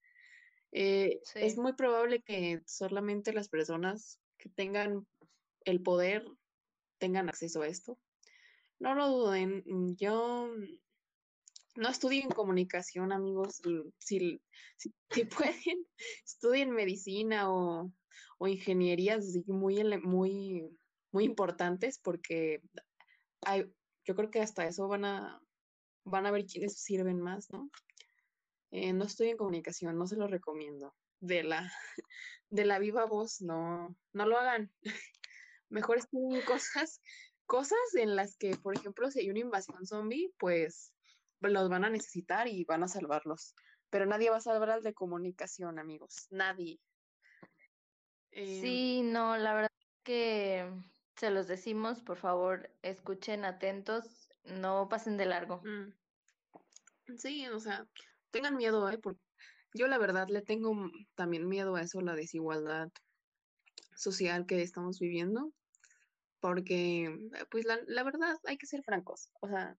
Eh, 0.77 1.21
es 1.35 1.57
muy 1.57 1.71
probable 1.71 2.21
que 2.21 2.61
solamente 2.65 3.31
las 3.31 3.47
personas 3.47 4.19
que 4.37 4.49
tengan 4.49 5.07
el 5.65 5.81
poder 5.81 6.25
tengan 6.97 7.29
acceso 7.29 7.61
a 7.61 7.67
esto. 7.67 7.97
No 8.79 8.95
lo 8.95 9.07
duden, 9.07 9.63
mm, 9.65 9.95
yo 9.95 10.49
no 11.75 11.89
estudien 11.89 12.29
comunicación, 12.29 13.11
amigos. 13.11 13.61
Si, 13.99 14.41
si, 14.77 14.91
pueden, 15.29 15.85
estudien 16.25 16.71
medicina 16.71 17.51
o, 17.51 17.91
o 18.37 18.47
ingenierías 18.47 19.25
muy, 19.47 19.83
muy, 19.99 20.69
muy 21.11 21.23
importantes 21.23 21.99
porque 21.99 22.61
hay, 23.41 23.65
yo 24.05 24.15
creo 24.15 24.29
que 24.29 24.41
hasta 24.41 24.67
eso 24.67 24.87
van 24.87 25.05
a, 25.05 25.41
van 26.05 26.25
a 26.25 26.31
ver 26.31 26.45
quiénes 26.45 26.79
sirven 26.79 27.19
más, 27.19 27.49
¿no? 27.51 27.69
Eh, 28.71 28.93
no 28.93 29.05
estudien 29.05 29.37
comunicación, 29.37 29.97
no 29.97 30.07
se 30.07 30.17
lo 30.17 30.27
recomiendo. 30.27 30.93
De 31.19 31.43
la, 31.43 31.71
de 32.49 32.65
la 32.65 32.79
viva 32.79 33.05
voz, 33.05 33.41
no, 33.41 33.95
no 34.13 34.25
lo 34.25 34.37
hagan. 34.37 34.71
Mejor 35.69 35.97
estudien 35.97 36.41
cosas, 36.45 37.01
cosas 37.45 37.79
en 37.95 38.15
las 38.15 38.37
que, 38.37 38.55
por 38.55 38.75
ejemplo, 38.75 39.09
si 39.09 39.21
hay 39.21 39.29
una 39.29 39.39
invasión 39.39 39.85
zombie, 39.85 40.31
pues 40.37 40.93
los 41.41 41.69
van 41.69 41.85
a 41.85 41.89
necesitar 41.89 42.47
y 42.47 42.63
van 42.65 42.83
a 42.83 42.87
salvarlos. 42.87 43.55
Pero 43.89 44.05
nadie 44.05 44.29
va 44.29 44.37
a 44.37 44.41
salvar 44.41 44.69
al 44.69 44.83
de 44.83 44.93
comunicación, 44.93 45.79
amigos. 45.79 46.27
Nadie. 46.31 46.79
Eh, 48.31 48.59
sí, 48.61 49.01
no, 49.03 49.37
la 49.37 49.53
verdad 49.53 49.71
que 50.03 50.69
se 51.15 51.29
los 51.29 51.47
decimos, 51.47 52.01
por 52.01 52.17
favor, 52.17 52.69
escuchen 52.81 53.45
atentos, 53.45 54.29
no 54.43 54.89
pasen 54.89 55.17
de 55.17 55.25
largo. 55.25 55.61
Mm. 55.63 55.93
Sí, 57.17 57.47
o 57.47 57.59
sea, 57.59 57.87
tengan 58.31 58.57
miedo, 58.57 58.89
¿eh? 58.89 58.97
Porque 58.97 59.21
yo 59.75 59.87
la 59.87 59.97
verdad 59.97 60.27
le 60.29 60.41
tengo 60.41 60.73
también 61.15 61.47
miedo 61.47 61.75
a 61.75 61.81
eso, 61.81 62.01
la 62.01 62.15
desigualdad 62.15 62.89
social 63.95 64.45
que 64.45 64.61
estamos 64.61 64.99
viviendo, 64.99 65.51
porque, 66.39 67.15
pues 67.51 67.65
la, 67.65 67.79
la 67.87 68.03
verdad, 68.03 68.37
hay 68.45 68.57
que 68.57 68.67
ser 68.67 68.83
francos, 68.83 69.29
o 69.41 69.47
sea, 69.47 69.77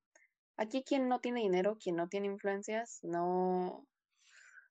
Aquí 0.59 0.83
quien 0.83 1.09
no 1.09 1.21
tiene 1.21 1.41
dinero, 1.41 1.77
quien 1.77 1.97
no 1.97 2.09
tiene 2.09 2.29
influencias, 2.29 3.01
no, 3.03 3.87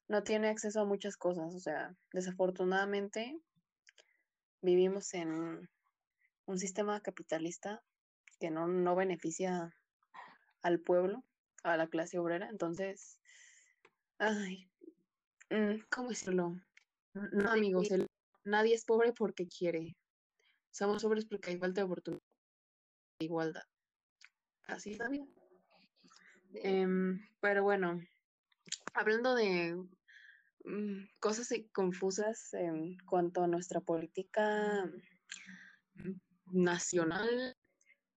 no 0.08 0.24
tiene 0.24 0.50
acceso 0.50 0.82
a 0.82 0.86
muchas 0.86 1.16
cosas. 1.16 1.54
O 1.54 1.60
sea, 1.60 1.96
desafortunadamente 2.12 3.38
vivimos 4.62 5.14
en 5.14 5.70
un 6.46 6.58
sistema 6.58 7.00
capitalista 7.02 7.84
que 8.40 8.50
no, 8.50 8.68
no 8.68 8.96
beneficia 8.96 9.76
al 10.64 10.80
pueblo, 10.80 11.24
a 11.64 11.78
la 11.78 11.88
clase 11.88 12.18
obrera. 12.18 12.50
Entonces, 12.50 13.20
ay, 14.18 14.68
¿cómo 15.89 16.10
decirlo? 16.10 16.55
No, 17.13 17.51
amigos, 17.51 17.89
nadie 18.43 18.75
es 18.75 18.86
pobre 18.86 19.13
porque 19.13 19.47
quiere. 19.47 19.95
Somos 20.71 21.01
pobres 21.03 21.25
porque 21.25 21.51
hay 21.51 21.58
falta 21.58 21.81
de 21.81 21.86
oportunidad, 21.86 22.23
de 23.19 23.25
igualdad. 23.25 23.63
Así 24.67 24.91
está 24.91 25.08
bien. 25.08 25.34
Em, 26.55 27.19
pero 27.39 27.63
bueno, 27.63 28.01
hablando 28.93 29.36
de 29.36 29.75
mm, 30.65 31.05
cosas 31.19 31.49
confusas 31.71 32.53
en 32.53 32.97
cuanto 33.05 33.43
a 33.43 33.47
nuestra 33.47 33.81
política 33.81 34.89
nacional, 36.47 37.55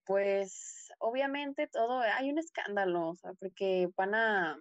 pues 0.05 0.91
obviamente 0.99 1.69
todo, 1.69 2.01
hay 2.01 2.31
un 2.31 2.39
escándalo, 2.39 3.11
o 3.11 3.15
sea, 3.15 3.35
porque 3.35 3.91
van 3.97 4.15
a, 4.15 4.59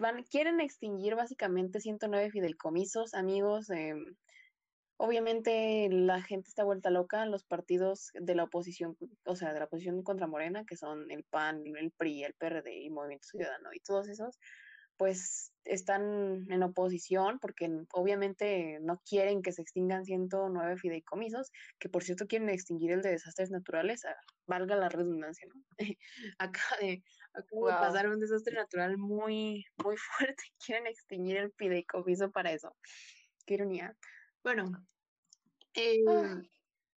van, 0.00 0.22
quieren 0.24 0.60
extinguir 0.60 1.14
básicamente 1.14 1.80
109 1.80 2.30
fideicomisos, 2.30 3.14
amigos, 3.14 3.70
eh, 3.70 3.94
Obviamente 5.00 5.88
la 5.92 6.20
gente 6.22 6.48
está 6.48 6.64
vuelta 6.64 6.90
loca, 6.90 7.24
los 7.24 7.44
partidos 7.44 8.10
de 8.14 8.34
la 8.34 8.42
oposición, 8.42 8.96
o 9.26 9.36
sea, 9.36 9.52
de 9.52 9.60
la 9.60 9.66
oposición 9.66 10.02
contra 10.02 10.26
Morena, 10.26 10.64
que 10.64 10.76
son 10.76 11.08
el 11.12 11.22
PAN, 11.22 11.62
el 11.64 11.92
PRI, 11.92 12.24
el 12.24 12.34
PRD 12.34 12.82
y 12.82 12.90
Movimiento 12.90 13.28
Ciudadano 13.28 13.70
y 13.72 13.78
todos 13.78 14.08
esos, 14.08 14.40
pues 14.96 15.52
están 15.64 16.50
en 16.50 16.62
oposición 16.64 17.38
porque 17.38 17.70
obviamente 17.92 18.80
no 18.80 19.00
quieren 19.08 19.40
que 19.40 19.52
se 19.52 19.62
extingan 19.62 20.04
109 20.04 20.76
fideicomisos, 20.76 21.52
que 21.78 21.88
por 21.88 22.02
cierto 22.02 22.26
quieren 22.26 22.48
extinguir 22.48 22.90
el 22.90 23.02
de 23.02 23.10
desastres 23.10 23.52
naturales, 23.52 24.02
valga 24.48 24.74
la 24.74 24.88
redundancia, 24.88 25.46
¿no? 25.54 25.62
acá 26.38 26.62
de, 26.80 27.04
pasar 27.66 28.08
un 28.08 28.18
desastre 28.18 28.54
natural 28.54 28.98
muy, 28.98 29.64
muy 29.84 29.96
fuerte, 30.18 30.42
quieren 30.64 30.86
extinguir 30.86 31.36
el 31.36 31.52
fideicomiso 31.52 32.30
para 32.30 32.52
eso. 32.52 32.74
Qué 33.46 33.54
ironía. 33.54 33.96
Bueno, 34.42 34.70
eh, 35.74 36.02
ah. 36.08 36.42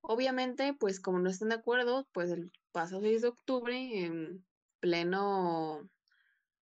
obviamente, 0.01 0.73
pues 0.79 0.99
como 0.99 1.19
no 1.19 1.29
están 1.29 1.49
de 1.49 1.55
acuerdo, 1.55 2.07
pues 2.13 2.31
el 2.31 2.51
pasado 2.71 3.01
6 3.01 3.21
de 3.21 3.27
octubre, 3.27 4.05
en 4.05 4.45
pleno, 4.79 5.89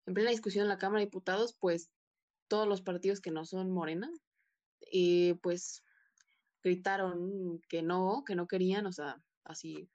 en 0.06 0.13
plena 0.13 0.32
discusión 0.32 0.63
en 0.63 0.70
la 0.70 0.78
Cámara 0.78 1.00
de 1.00 1.06
Diputados, 1.06 1.56
pues 1.60 1.89
todos 2.48 2.68
los 2.68 2.82
partidos 2.82 3.22
que 3.22 3.32
no 3.32 3.46
son 3.46 3.72
Morena, 3.72 4.10
y 4.92 5.34
pues 5.36 5.84
gritaron 6.63 7.62
que 7.70 7.82
no, 7.82 8.24
que 8.26 8.36
no 8.36 8.48
querían, 8.48 8.86
o 8.86 8.92
sea, 8.92 9.22
así, 9.44 9.89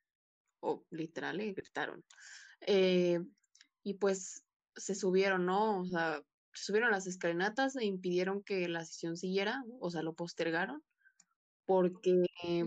o 0.61 0.85
literal, 0.91 1.41
eh, 1.41 1.53
gritaron. 1.53 2.05
Eh, 2.61 3.21
y 3.85 3.95
pues 3.95 4.43
se 4.75 4.95
subieron, 4.97 5.47
¿no? 5.47 5.83
O 5.83 5.87
sea, 5.87 6.21
subieron 6.53 6.91
las 6.91 7.07
escalinatas 7.07 7.77
e 7.77 7.85
impidieron 7.85 8.43
que 8.43 8.67
la 8.69 8.85
sesión 8.85 9.17
siguiera, 9.17 9.63
o 9.79 9.91
sea, 9.91 10.03
lo 10.03 10.15
postergaron, 10.15 10.83
porque 11.67 12.25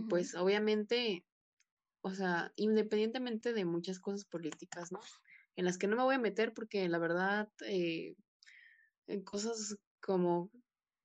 pues 0.10 0.36
obviamente, 0.36 1.26
o 2.02 2.14
sea, 2.14 2.54
independientemente 2.56 3.54
de 3.54 3.66
muchas 3.66 4.00
cosas 4.00 4.26
políticas, 4.26 4.92
¿no? 4.92 5.00
En 5.56 5.66
las 5.66 5.78
que 5.78 5.88
no 5.88 5.98
me 5.98 6.04
voy 6.04 6.16
a 6.16 6.20
meter 6.20 6.54
porque 6.54 6.88
la 6.88 7.00
verdad, 7.00 7.50
eh, 7.66 8.16
en 9.08 9.24
cosas 9.24 9.76
como 10.02 10.52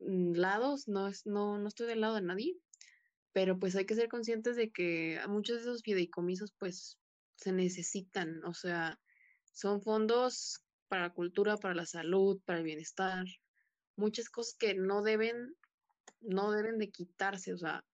mm, 0.00 0.34
lados, 0.34 0.88
no, 0.88 1.08
es, 1.08 1.26
no, 1.26 1.58
no 1.58 1.68
estoy 1.68 1.86
del 1.86 2.02
lado 2.02 2.16
de 2.16 2.22
nadie, 2.22 2.54
pero 3.32 3.58
pues 3.58 3.74
hay 3.76 3.86
que 3.86 3.94
ser 3.94 4.08
conscientes 4.08 4.56
de 4.56 4.70
que 4.70 5.18
muchos 5.28 5.56
de 5.56 5.62
esos 5.62 5.82
fideicomisos 5.82 6.52
pues 6.58 6.98
se 7.36 7.52
necesitan, 7.52 8.44
o 8.44 8.52
sea, 8.52 9.00
son 9.52 9.82
fondos 9.82 10.62
para 10.88 11.02
la 11.02 11.14
cultura, 11.14 11.56
para 11.56 11.74
la 11.74 11.86
salud, 11.86 12.40
para 12.44 12.58
el 12.58 12.64
bienestar, 12.64 13.24
muchas 13.96 14.28
cosas 14.28 14.56
que 14.58 14.74
no 14.74 15.02
deben 15.02 15.54
no 16.22 16.52
deben 16.52 16.78
de 16.78 16.90
quitarse, 16.90 17.52
o 17.52 17.58
sea, 17.58 17.84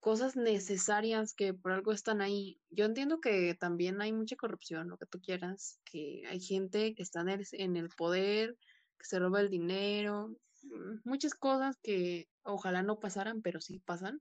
cosas 0.00 0.36
necesarias 0.36 1.34
que 1.34 1.54
por 1.54 1.72
algo 1.72 1.92
están 1.92 2.20
ahí. 2.20 2.60
Yo 2.70 2.84
entiendo 2.84 3.20
que 3.20 3.54
también 3.54 4.00
hay 4.00 4.12
mucha 4.12 4.36
corrupción, 4.36 4.88
lo 4.88 4.98
que 4.98 5.06
tú 5.06 5.20
quieras, 5.20 5.80
que 5.84 6.22
hay 6.28 6.40
gente 6.40 6.94
que 6.94 7.02
está 7.02 7.20
en 7.20 7.76
el 7.76 7.88
poder, 7.90 8.56
que 8.98 9.04
se 9.04 9.18
roba 9.18 9.40
el 9.40 9.48
dinero, 9.48 10.34
mm, 10.62 11.00
muchas 11.04 11.34
cosas 11.34 11.76
que 11.82 12.28
ojalá 12.42 12.82
no 12.82 12.98
pasaran, 12.98 13.42
pero 13.42 13.60
sí 13.60 13.78
pasan. 13.78 14.20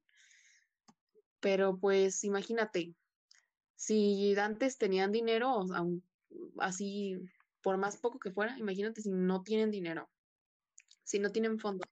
Pero 1.39 1.77
pues 1.79 2.23
imagínate, 2.23 2.93
si 3.81 4.35
antes 4.37 4.77
tenían 4.77 5.11
dinero, 5.11 5.65
así 6.59 7.17
por 7.63 7.77
más 7.77 7.97
poco 7.97 8.19
que 8.19 8.29
fuera, 8.29 8.55
imagínate 8.59 9.01
si 9.01 9.09
no 9.09 9.41
tienen 9.41 9.71
dinero, 9.71 10.07
si 11.03 11.17
no 11.17 11.31
tienen 11.31 11.57
fondos. 11.57 11.89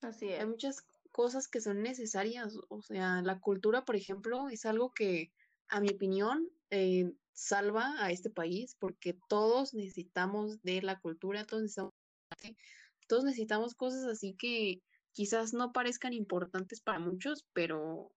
Así 0.00 0.28
es. 0.28 0.38
Hay 0.38 0.46
muchas 0.46 0.86
cosas 1.10 1.48
que 1.48 1.60
son 1.60 1.82
necesarias. 1.82 2.56
O 2.68 2.82
sea, 2.82 3.20
la 3.22 3.40
cultura, 3.40 3.84
por 3.84 3.96
ejemplo, 3.96 4.48
es 4.48 4.64
algo 4.64 4.92
que, 4.94 5.32
a 5.66 5.80
mi 5.80 5.88
opinión, 5.88 6.48
eh, 6.70 7.12
salva 7.32 7.96
a 7.98 8.12
este 8.12 8.30
país 8.30 8.76
porque 8.78 9.18
todos 9.28 9.74
necesitamos 9.74 10.62
de 10.62 10.82
la 10.82 11.00
cultura, 11.00 11.44
todos 11.44 11.62
necesitamos, 11.64 11.94
todos 13.08 13.24
necesitamos 13.24 13.74
cosas 13.74 14.04
así 14.04 14.36
que 14.38 14.84
quizás 15.10 15.52
no 15.52 15.72
parezcan 15.72 16.12
importantes 16.12 16.80
para 16.80 17.00
muchos, 17.00 17.44
pero 17.52 18.12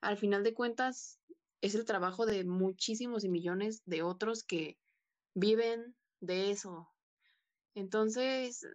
al 0.00 0.16
final 0.16 0.42
de 0.42 0.52
cuentas 0.52 1.20
es 1.60 1.74
el 1.74 1.84
trabajo 1.84 2.26
de 2.26 2.44
muchísimos 2.44 3.24
y 3.24 3.28
millones 3.28 3.82
de 3.84 4.02
otros 4.02 4.44
que 4.44 4.78
viven 5.34 5.96
de 6.20 6.50
eso. 6.50 6.88
Entonces, 7.74 8.66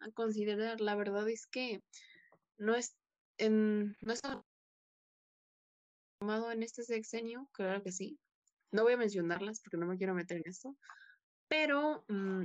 a 0.00 0.10
considerar, 0.12 0.80
la 0.80 0.94
verdad 0.94 1.28
es 1.28 1.46
que 1.46 1.82
no 2.58 2.74
es 2.74 2.96
en, 3.38 3.96
no 4.00 4.12
está 4.12 4.44
tomado 6.18 6.52
en 6.52 6.62
este 6.62 6.84
sexenio, 6.84 7.48
claro 7.52 7.82
que 7.82 7.92
sí. 7.92 8.18
No 8.70 8.82
voy 8.84 8.94
a 8.94 8.98
mencionarlas 8.98 9.60
porque 9.60 9.76
no 9.76 9.86
me 9.86 9.96
quiero 9.96 10.14
meter 10.14 10.38
en 10.38 10.44
esto, 10.46 10.76
pero 11.48 12.04
mm, 12.08 12.44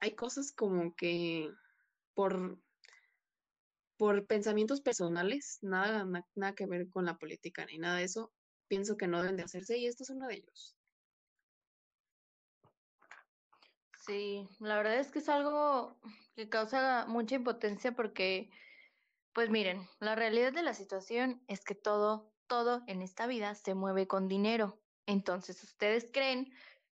hay 0.00 0.14
cosas 0.14 0.52
como 0.52 0.94
que 0.94 1.50
por, 2.14 2.58
por 3.96 4.26
pensamientos 4.26 4.80
personales, 4.80 5.58
nada, 5.62 6.04
nada 6.34 6.54
que 6.54 6.66
ver 6.66 6.88
con 6.90 7.06
la 7.06 7.18
política 7.18 7.66
ni 7.66 7.78
nada 7.78 7.98
de 7.98 8.04
eso, 8.04 8.32
pienso 8.68 8.96
que 8.96 9.06
no 9.06 9.20
deben 9.22 9.36
de 9.36 9.44
hacerse 9.44 9.78
y 9.78 9.86
esto 9.86 10.02
es 10.02 10.10
uno 10.10 10.26
de 10.28 10.34
ellos. 10.36 10.76
Sí, 14.04 14.48
la 14.58 14.76
verdad 14.76 14.98
es 14.98 15.12
que 15.12 15.20
es 15.20 15.28
algo 15.28 16.00
que 16.34 16.48
causa 16.48 17.06
mucha 17.06 17.36
impotencia 17.36 17.92
porque 17.92 18.50
pues 19.32 19.48
miren, 19.48 19.88
la 19.98 20.14
realidad 20.14 20.52
de 20.52 20.62
la 20.62 20.74
situación 20.74 21.42
es 21.48 21.64
que 21.64 21.74
todo, 21.74 22.34
todo 22.46 22.82
en 22.86 23.00
esta 23.00 23.26
vida 23.26 23.54
se 23.54 23.74
mueve 23.74 24.06
con 24.06 24.28
dinero. 24.28 24.78
Entonces, 25.06 25.62
¿ustedes 25.64 26.08
creen 26.12 26.52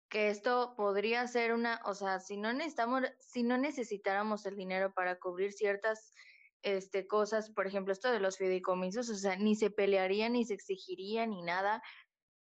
que 0.09 0.29
esto 0.29 0.73
podría 0.75 1.27
ser 1.27 1.53
una, 1.53 1.81
o 1.85 1.93
sea, 1.93 2.19
si 2.19 2.37
no 2.37 2.53
necesitamos, 2.53 3.03
si 3.19 3.43
no 3.43 3.57
necesitáramos 3.57 4.45
el 4.45 4.55
dinero 4.55 4.93
para 4.93 5.19
cubrir 5.19 5.51
ciertas 5.51 6.13
este, 6.61 7.07
cosas, 7.07 7.51
por 7.51 7.67
ejemplo, 7.67 7.93
esto 7.93 8.11
de 8.11 8.19
los 8.19 8.37
fideicomisos, 8.37 9.09
o 9.09 9.15
sea, 9.15 9.35
ni 9.35 9.55
se 9.55 9.69
pelearía, 9.69 10.29
ni 10.29 10.45
se 10.45 10.53
exigiría, 10.53 11.25
ni 11.25 11.41
nada. 11.41 11.81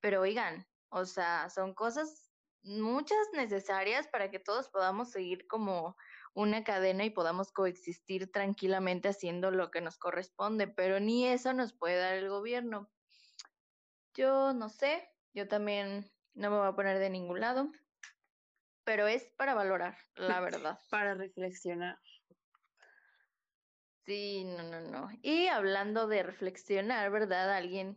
Pero 0.00 0.22
oigan, 0.22 0.66
o 0.88 1.04
sea, 1.04 1.48
son 1.50 1.74
cosas 1.74 2.30
muchas 2.62 3.18
necesarias 3.32 4.08
para 4.08 4.30
que 4.30 4.38
todos 4.38 4.68
podamos 4.68 5.10
seguir 5.10 5.46
como 5.46 5.96
una 6.34 6.64
cadena 6.64 7.04
y 7.04 7.10
podamos 7.10 7.52
coexistir 7.52 8.30
tranquilamente 8.30 9.08
haciendo 9.08 9.50
lo 9.50 9.70
que 9.70 9.80
nos 9.80 9.98
corresponde, 9.98 10.68
pero 10.68 11.00
ni 11.00 11.26
eso 11.26 11.52
nos 11.52 11.72
puede 11.72 11.96
dar 11.96 12.14
el 12.14 12.28
gobierno. 12.28 12.90
Yo 14.14 14.52
no 14.52 14.68
sé, 14.68 15.08
yo 15.34 15.48
también 15.48 16.10
no 16.34 16.50
me 16.50 16.58
voy 16.58 16.68
a 16.68 16.74
poner 16.74 16.98
de 16.98 17.10
ningún 17.10 17.40
lado, 17.40 17.70
pero 18.84 19.06
es 19.06 19.24
para 19.36 19.54
valorar, 19.54 19.96
la 20.14 20.40
verdad. 20.40 20.78
para 20.90 21.14
reflexionar. 21.14 21.98
Sí, 24.04 24.44
no, 24.44 24.62
no, 24.64 24.80
no. 24.80 25.08
Y 25.22 25.46
hablando 25.46 26.08
de 26.08 26.24
reflexionar, 26.24 27.10
¿verdad? 27.12 27.54
Alguien, 27.54 27.96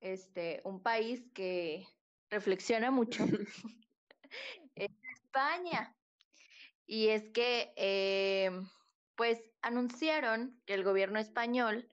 este, 0.00 0.60
un 0.64 0.82
país 0.82 1.22
que 1.32 1.86
reflexiona 2.28 2.90
mucho 2.90 3.24
es 4.74 4.90
España. 5.14 5.96
Y 6.86 7.08
es 7.08 7.30
que, 7.30 7.72
eh, 7.76 8.50
pues, 9.16 9.40
anunciaron 9.62 10.60
que 10.66 10.74
el 10.74 10.84
gobierno 10.84 11.18
español 11.18 11.88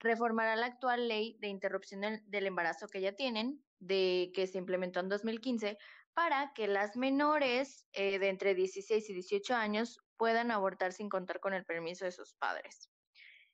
reformará 0.00 0.56
la 0.56 0.66
actual 0.66 1.08
ley 1.08 1.38
de 1.40 1.48
interrupción 1.48 2.02
del, 2.26 2.46
embarazo 2.46 2.88
que 2.88 3.00
ya 3.00 3.12
tienen, 3.12 3.64
de 3.78 4.32
que 4.34 4.46
se 4.46 4.58
implementó 4.58 5.00
en 5.00 5.08
2015, 5.08 5.78
para 6.12 6.52
que 6.54 6.66
las 6.68 6.96
menores 6.96 7.86
eh, 7.92 8.18
de 8.18 8.28
entre 8.28 8.54
16 8.54 9.08
y 9.08 9.14
18 9.14 9.54
años 9.54 10.03
puedan 10.16 10.50
abortar 10.50 10.92
sin 10.92 11.08
contar 11.08 11.40
con 11.40 11.54
el 11.54 11.64
permiso 11.64 12.04
de 12.04 12.12
sus 12.12 12.34
padres. 12.34 12.90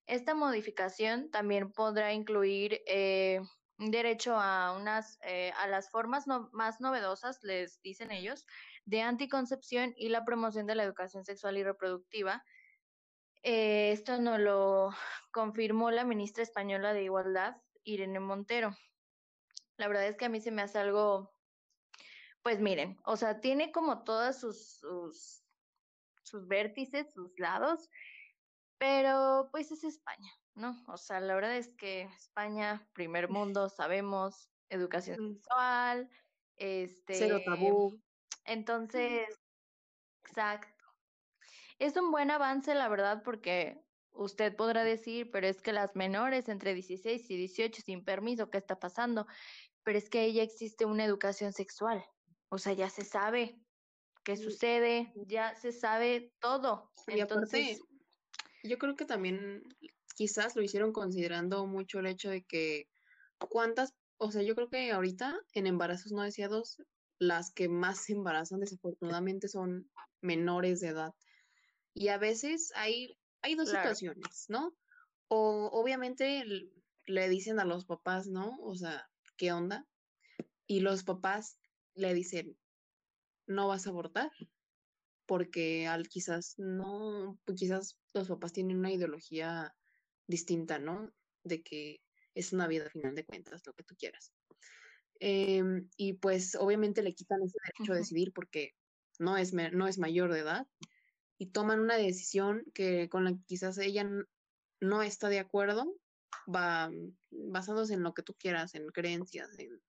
Esta 0.07 0.35
modificación 0.35 1.31
también 1.31 1.73
podrá 1.73 2.13
incluir 2.13 2.81
eh, 2.87 3.41
derecho 3.79 4.37
a 4.37 4.77
unas 4.77 5.19
a 5.57 5.67
las 5.69 5.91
formas 5.91 6.27
más 6.27 6.81
novedosas, 6.81 7.43
les 7.43 7.81
dicen 7.81 8.11
ellos, 8.11 8.45
de 8.85 9.03
anticoncepción 9.03 9.95
y 9.97 10.09
la 10.09 10.25
promoción 10.25 10.67
de 10.67 10.75
la 10.75 10.83
educación 10.83 11.25
sexual 11.25 11.57
y 11.57 11.63
reproductiva. 11.63 12.45
Eh, 13.43 13.93
esto 13.93 14.19
nos 14.21 14.39
lo 14.39 14.91
confirmó 15.33 15.91
la 15.91 16.05
ministra 16.05 16.43
española 16.43 16.93
de 16.93 17.05
Igualdad, 17.05 17.57
Irene 17.85 18.21
Montero. 18.21 18.77
La 19.77 19.89
verdad 19.89 20.07
es 20.07 20.17
que 20.17 20.27
a 20.27 20.29
mí 20.29 20.41
se 20.41 20.51
me 20.51 20.63
hace 20.63 20.79
algo, 20.79 21.33
pues 22.43 22.61
miren, 22.61 22.99
o 23.05 23.17
sea, 23.17 23.41
tiene 23.41 23.73
como 23.73 24.05
todas 24.05 24.41
sus, 24.41 25.43
sus 26.31 26.47
vértices, 26.47 27.13
sus 27.13 27.39
lados, 27.39 27.89
pero 28.79 29.49
pues 29.51 29.71
es 29.71 29.85
España, 29.85 30.33
¿no? 30.55 30.83
O 30.89 30.97
sea, 30.97 31.21
la 31.21 31.35
verdad 31.35 31.57
es 31.57 31.75
que 31.75 32.03
España, 32.17 32.89
primer 32.95 33.29
mundo, 33.29 33.69
sabemos, 33.69 34.49
educación 34.71 35.35
sexual, 35.35 36.09
este... 36.57 37.15
Cero 37.15 37.41
tabú. 37.45 38.01
Entonces, 38.45 39.29
exacto. 40.23 40.85
Es 41.79 41.97
un 41.97 42.11
buen 42.11 42.31
avance, 42.31 42.75
la 42.75 42.89
verdad, 42.89 43.23
porque 43.23 43.83
usted 44.13 44.55
podrá 44.55 44.85
decir, 44.85 45.31
pero 45.31 45.47
es 45.47 45.63
que 45.63 45.73
las 45.73 45.97
menores 45.97 46.49
entre 46.49 46.75
16 46.75 47.31
y 47.31 47.37
18 47.37 47.83
sin 47.83 48.05
permiso, 48.05 48.51
¿qué 48.51 48.59
está 48.59 48.79
pasando? 48.79 49.27
Pero 49.83 49.99
es 49.99 50.11
que 50.11 50.25
ella 50.25 50.43
existe 50.43 50.85
una 50.85 51.05
educación 51.05 51.53
sexual. 51.53 52.05
O 52.49 52.59
sea, 52.59 52.73
ya 52.73 52.91
se 52.91 53.05
sabe 53.05 53.59
qué 54.31 54.37
sucede, 54.37 55.13
ya 55.27 55.57
se 55.57 55.73
sabe 55.73 56.33
todo. 56.41 56.93
Entonces, 57.09 57.81
yo 58.63 58.79
creo 58.79 58.95
que 58.95 59.05
también 59.05 59.63
quizás 60.15 60.55
lo 60.55 60.63
hicieron 60.63 60.93
considerando 60.93 61.67
mucho 61.67 61.99
el 61.99 62.07
hecho 62.07 62.31
de 62.31 62.45
que 62.45 62.89
cuántas, 63.49 63.95
o 64.19 64.31
sea, 64.31 64.43
yo 64.43 64.55
creo 64.55 64.69
que 64.69 64.93
ahorita 64.93 65.37
en 65.55 65.67
embarazos 65.67 66.13
no 66.13 66.23
deseados 66.23 66.81
las 67.19 67.53
que 67.53 67.69
más 67.69 68.05
se 68.05 68.13
embarazan 68.13 68.61
desafortunadamente 68.61 69.49
son 69.49 69.91
menores 70.21 70.81
de 70.81 70.89
edad. 70.89 71.13
Y 71.93 72.09
a 72.09 72.19
veces 72.19 72.73
hay, 72.77 73.19
hay 73.43 73.57
dos 73.57 73.71
situaciones, 73.71 74.47
¿no? 74.49 74.77
O 75.27 75.71
obviamente 75.73 76.45
le 77.07 77.29
dicen 77.29 77.59
a 77.59 77.65
los 77.65 77.85
papás, 77.85 78.29
¿no? 78.29 78.57
O 78.61 78.77
sea, 78.77 79.11
¿qué 79.37 79.53
onda? 79.53 79.89
Y 80.69 80.81
los 80.81 81.03
papás 81.03 81.59
le 81.95 82.15
dicen, 82.15 82.57
no 83.51 83.69
vas 83.69 83.87
a 83.87 83.91
abortar, 83.91 84.31
porque 85.27 85.87
al 85.87 86.09
quizás 86.09 86.55
no, 86.59 87.39
quizás 87.57 87.99
los 88.15 88.29
papás 88.29 88.53
tienen 88.53 88.79
una 88.79 88.93
ideología 88.93 89.75
distinta, 90.27 90.79
¿no? 90.79 91.13
De 91.45 91.63
que 91.63 92.01
es 92.35 92.53
una 92.53 92.69
vida 92.69 92.87
a 92.87 92.91
final 92.91 93.15
de 93.15 93.25
cuentas, 93.25 93.63
lo 93.67 93.73
que 93.75 93.85
tú 93.85 93.97
quieras. 93.97 94.33
Em, 95.19 95.89
y 95.97 96.15
pues 96.15 96.55
obviamente 96.55 97.03
le 97.03 97.15
quitan 97.15 97.43
ese 97.43 97.59
derecho 97.63 97.93
a 97.93 97.97
decidir 97.97 98.33
porque 98.33 98.75
no 99.19 99.37
es, 99.37 99.53
no 99.53 99.87
es 99.87 99.99
mayor 99.99 100.33
de 100.33 100.41
edad 100.41 100.67
y 101.37 101.47
toman 101.47 101.81
una 101.81 101.97
decisión 101.97 102.65
que 102.73 103.09
con 103.11 103.25
la 103.25 103.33
que 103.33 103.45
quizás 103.47 103.77
ella 103.79 104.09
no 104.81 105.03
está 105.03 105.29
de 105.29 105.41
acuerdo, 105.41 105.95
va 106.53 106.91
basándose 107.31 107.95
en 107.95 108.03
lo 108.03 108.15
que 108.15 108.23
tú 108.23 108.35
quieras, 108.35 108.75
en 108.75 108.87
creencias, 108.89 109.59
en 109.59 109.81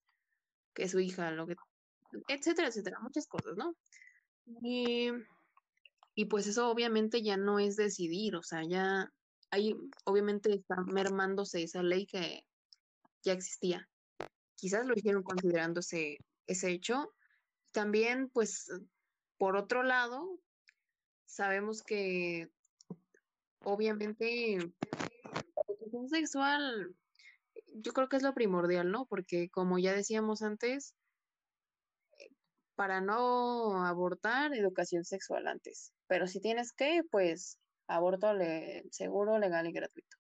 que 0.74 0.90
su 0.90 1.00
hija, 1.00 1.32
lo 1.32 1.48
que, 1.48 1.56
etcétera, 2.28 2.68
etcétera, 2.68 3.00
muchas 3.02 3.28
cosas, 3.28 3.56
¿no? 3.58 3.76
Y, 4.62 5.10
y 6.16 6.26
pues 6.26 6.48
eso 6.48 6.70
obviamente 6.70 7.22
ya 7.22 7.38
no 7.38 7.60
es 7.60 7.76
decidir, 7.76 8.36
o 8.36 8.44
sea, 8.44 8.64
ya 8.68 9.12
hay, 9.50 9.76
obviamente 10.06 10.54
está 10.54 10.76
mermándose 10.86 11.64
esa 11.64 11.84
ley 11.84 12.06
que 12.06 12.44
ya 13.24 13.34
existía 13.34 13.88
quizás 14.62 14.86
lo 14.86 14.94
hicieron 14.94 15.24
considerando 15.24 15.80
ese, 15.80 16.20
hecho. 16.48 17.12
También, 17.74 18.30
pues, 18.30 18.72
por 19.38 19.58
otro 19.58 19.82
lado, 19.82 20.40
sabemos 21.26 21.82
que 21.82 22.48
obviamente, 23.64 24.58
la 24.58 25.64
educación 25.68 26.10
sexual, 26.10 26.96
yo 27.74 27.92
creo 27.94 28.08
que 28.08 28.18
es 28.18 28.24
lo 28.24 28.36
primordial, 28.36 28.92
¿no? 28.92 29.06
Porque 29.06 29.50
como 29.50 29.80
ya 29.80 29.94
decíamos 29.94 30.44
antes, 30.44 30.94
para 32.82 33.00
no 33.00 33.86
abortar, 33.86 34.56
educación 34.56 35.06
sexual 35.06 35.46
antes. 35.46 35.94
Pero 36.08 36.26
si 36.26 36.42
tienes 36.42 36.74
que, 36.74 37.04
pues 37.12 37.60
aborto 37.86 38.34
le 38.34 38.84
seguro, 38.90 39.38
legal 39.38 39.68
y 39.68 39.72
gratuito. 39.72 40.18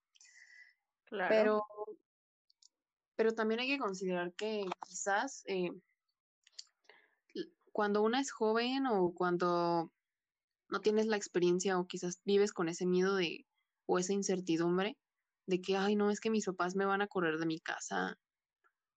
Claro. 1.05 1.27
Pero, 1.27 1.65
pero 3.15 3.33
también 3.33 3.61
hay 3.61 3.67
que 3.67 3.79
considerar 3.79 4.31
que 4.33 4.63
quizás 4.87 5.41
eh, 5.47 5.71
cuando 7.71 8.03
una 8.03 8.19
es 8.19 8.31
joven 8.31 8.85
o 8.85 9.11
cuando 9.15 9.91
no 10.69 10.81
tienes 10.81 11.07
la 11.07 11.17
experiencia 11.17 11.79
o 11.79 11.87
quizás 11.87 12.21
vives 12.25 12.53
con 12.53 12.69
ese 12.69 12.85
miedo 12.85 13.15
de 13.15 13.47
o 13.87 13.97
esa 13.97 14.13
incertidumbre 14.13 14.99
de 15.47 15.61
que, 15.61 15.77
ay, 15.77 15.95
no, 15.95 16.11
es 16.11 16.19
que 16.19 16.29
mis 16.29 16.45
papás 16.45 16.75
me 16.75 16.85
van 16.85 17.01
a 17.01 17.07
correr 17.07 17.39
de 17.39 17.47
mi 17.47 17.59
casa 17.59 18.19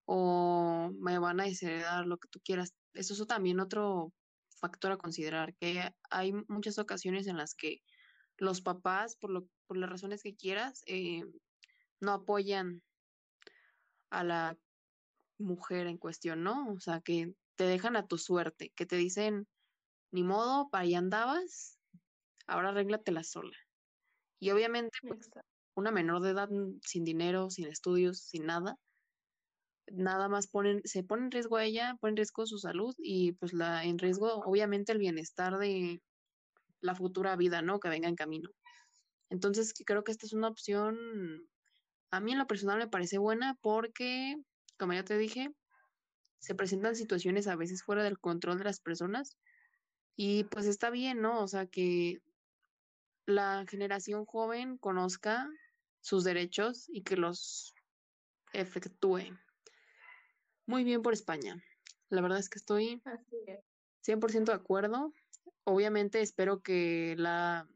o 0.04 0.90
me 0.98 1.18
van 1.18 1.40
a 1.40 1.44
desheredar, 1.44 2.04
lo 2.04 2.18
que 2.18 2.28
tú 2.28 2.40
quieras. 2.44 2.74
Eso 2.94 3.14
es 3.14 3.26
también 3.26 3.60
otro 3.60 4.12
factor 4.48 4.92
a 4.92 4.96
considerar, 4.96 5.54
que 5.56 5.92
hay 6.10 6.32
muchas 6.48 6.78
ocasiones 6.78 7.26
en 7.26 7.36
las 7.36 7.54
que 7.54 7.82
los 8.38 8.60
papás, 8.60 9.16
por, 9.16 9.30
lo, 9.30 9.46
por 9.66 9.76
las 9.76 9.90
razones 9.90 10.22
que 10.22 10.36
quieras, 10.36 10.82
eh, 10.86 11.22
no 12.00 12.12
apoyan 12.12 12.82
a 14.10 14.24
la 14.24 14.58
mujer 15.38 15.86
en 15.86 15.98
cuestión, 15.98 16.42
¿no? 16.42 16.72
O 16.72 16.80
sea, 16.80 17.00
que 17.00 17.34
te 17.56 17.64
dejan 17.64 17.96
a 17.96 18.06
tu 18.06 18.18
suerte, 18.18 18.72
que 18.74 18.86
te 18.86 18.96
dicen, 18.96 19.46
ni 20.10 20.22
modo, 20.22 20.68
para 20.70 20.84
allá 20.84 20.98
andabas, 20.98 21.78
ahora 22.46 22.70
arréglatela 22.70 23.24
sola. 23.24 23.56
Y 24.40 24.50
obviamente, 24.50 24.96
pues, 25.06 25.28
una 25.74 25.90
menor 25.90 26.22
de 26.22 26.30
edad 26.30 26.48
mm, 26.50 26.80
sin 26.82 27.04
dinero, 27.04 27.50
sin 27.50 27.66
estudios, 27.66 28.20
sin 28.20 28.46
nada, 28.46 28.78
nada 29.92 30.28
más 30.28 30.46
ponen, 30.46 30.80
se 30.84 31.02
pone 31.02 31.24
en 31.24 31.30
riesgo 31.30 31.56
a 31.56 31.64
ella, 31.64 31.96
pone 32.00 32.12
en 32.12 32.16
riesgo 32.16 32.46
su 32.46 32.58
salud 32.58 32.94
y 32.98 33.32
pues 33.32 33.52
la 33.52 33.84
en 33.84 33.98
riesgo 33.98 34.34
obviamente 34.44 34.92
el 34.92 34.98
bienestar 34.98 35.58
de 35.58 36.02
la 36.80 36.94
futura 36.94 37.36
vida, 37.36 37.62
¿no? 37.62 37.80
Que 37.80 37.88
venga 37.88 38.08
en 38.08 38.14
camino. 38.16 38.50
Entonces 39.30 39.74
creo 39.84 40.04
que 40.04 40.12
esta 40.12 40.26
es 40.26 40.32
una 40.32 40.48
opción, 40.48 40.96
a 42.10 42.20
mí 42.20 42.32
en 42.32 42.38
lo 42.38 42.46
personal 42.46 42.78
me 42.78 42.88
parece 42.88 43.18
buena 43.18 43.56
porque, 43.60 44.36
como 44.78 44.92
ya 44.92 45.04
te 45.04 45.18
dije, 45.18 45.50
se 46.38 46.54
presentan 46.54 46.94
situaciones 46.94 47.46
a 47.48 47.56
veces 47.56 47.82
fuera 47.82 48.04
del 48.04 48.18
control 48.18 48.58
de 48.58 48.64
las 48.64 48.80
personas 48.80 49.36
y 50.16 50.44
pues 50.44 50.66
está 50.66 50.90
bien, 50.90 51.20
¿no? 51.20 51.42
O 51.42 51.48
sea, 51.48 51.66
que 51.66 52.18
la 53.26 53.64
generación 53.68 54.26
joven 54.26 54.76
conozca 54.78 55.48
sus 56.00 56.22
derechos 56.22 56.84
y 56.88 57.02
que 57.02 57.16
los 57.16 57.74
efectúe. 58.52 59.36
Muy 60.66 60.84
bien 60.84 61.02
por 61.02 61.12
España. 61.12 61.62
La 62.08 62.22
verdad 62.22 62.38
es 62.38 62.48
que 62.48 62.58
estoy 62.58 63.02
100% 64.02 64.52
de 64.52 64.52
acuerdo. 64.52 65.12
Obviamente 65.64 66.20
espero 66.20 66.62
que 66.62 67.14
la, 67.18 67.68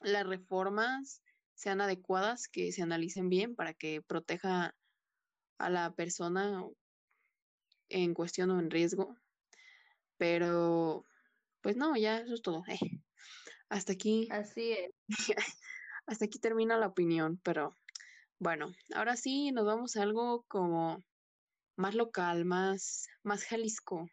las 0.00 0.26
reformas 0.26 1.22
sean 1.54 1.80
adecuadas, 1.80 2.48
que 2.48 2.72
se 2.72 2.82
analicen 2.82 3.28
bien 3.28 3.54
para 3.54 3.72
que 3.72 4.02
proteja 4.02 4.74
a 5.58 5.70
la 5.70 5.94
persona 5.94 6.64
en 7.88 8.14
cuestión 8.14 8.50
o 8.50 8.58
en 8.58 8.70
riesgo. 8.70 9.16
Pero, 10.16 11.04
pues 11.60 11.76
no, 11.76 11.96
ya 11.96 12.18
eso 12.18 12.34
es 12.34 12.42
todo. 12.42 12.64
hasta 13.68 13.92
aquí. 13.92 14.28
Así 14.30 14.72
es. 14.72 14.92
hasta 16.06 16.24
aquí 16.26 16.38
termina 16.38 16.76
la 16.76 16.88
opinión, 16.88 17.40
pero 17.42 17.74
bueno, 18.38 18.72
ahora 18.94 19.16
sí 19.16 19.52
nos 19.52 19.64
vamos 19.64 19.96
a 19.96 20.02
algo 20.02 20.44
como 20.48 21.02
más 21.76 21.94
local, 21.94 22.44
más, 22.44 23.08
más 23.22 23.44
Jalisco. 23.44 24.08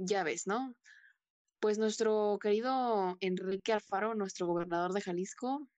Ya 0.00 0.24
ves, 0.24 0.46
¿no? 0.46 0.74
Pues 1.60 1.78
nuestro 1.78 2.38
querido 2.40 3.16
Enrique 3.20 3.72
Alfaro, 3.72 4.14
nuestro 4.14 4.46
gobernador 4.46 4.92
de 4.92 5.02
Jalisco, 5.02 5.68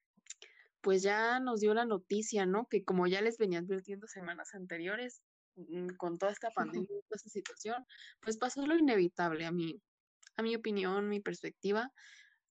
pues 0.80 1.02
ya 1.02 1.38
nos 1.40 1.60
dio 1.60 1.74
la 1.74 1.84
noticia, 1.84 2.46
¿no? 2.46 2.66
Que 2.66 2.84
como 2.84 3.06
ya 3.06 3.20
les 3.20 3.38
venía 3.38 3.60
advirtiendo 3.60 4.06
semanas 4.06 4.54
anteriores, 4.54 5.22
mm, 5.56 5.88
con 5.96 6.18
toda 6.18 6.32
esta 6.32 6.50
pandemia, 6.50 6.88
toda 6.88 7.16
esta 7.16 7.30
situación, 7.30 7.84
pues 8.20 8.38
pasó 8.38 8.66
lo 8.66 8.76
inevitable 8.76 9.44
a 9.44 9.52
mí, 9.52 9.80
a 10.36 10.42
mi 10.42 10.56
opinión, 10.56 11.08
mi 11.08 11.20
perspectiva, 11.20 11.92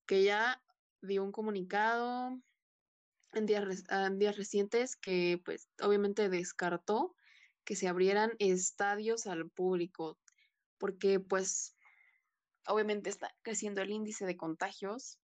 que 0.06 0.24
ya 0.24 0.62
dio 1.02 1.24
un 1.24 1.32
comunicado 1.32 2.38
en 3.34 3.46
días, 3.46 3.84
en 3.90 4.20
días 4.20 4.38
recientes 4.38 4.96
que 4.96 5.42
pues 5.44 5.70
obviamente 5.82 6.30
descartó 6.30 7.16
que 7.64 7.76
se 7.76 7.88
abrieran 7.88 8.32
estadios 8.40 9.28
al 9.28 9.50
público, 9.50 10.18
porque 10.78 11.20
pues 11.20 11.76
obviamente 12.68 13.10
está 13.10 13.34
creciendo 13.42 13.82
el 13.82 13.92
índice 13.92 14.26
de 14.26 14.38
contagios. 14.38 15.20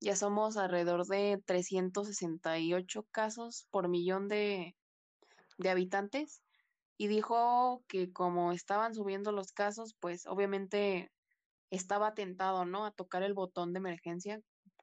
Ya 0.00 0.16
somos 0.16 0.56
alrededor 0.56 1.06
de 1.06 1.42
368 1.46 3.06
casos 3.10 3.66
por 3.70 3.88
millón 3.88 4.28
de, 4.28 4.76
de 5.58 5.70
habitantes 5.70 6.42
y 6.96 7.08
dijo 7.08 7.84
que 7.88 8.12
como 8.12 8.52
estaban 8.52 8.94
subiendo 8.94 9.32
los 9.32 9.52
casos, 9.52 9.94
pues 9.98 10.26
obviamente 10.26 11.10
estaba 11.70 12.14
tentado, 12.14 12.64
¿no? 12.64 12.84
A 12.84 12.92
tocar 12.92 13.22
el 13.22 13.34
botón 13.34 13.72
de 13.72 13.78
emergencia 13.78 14.40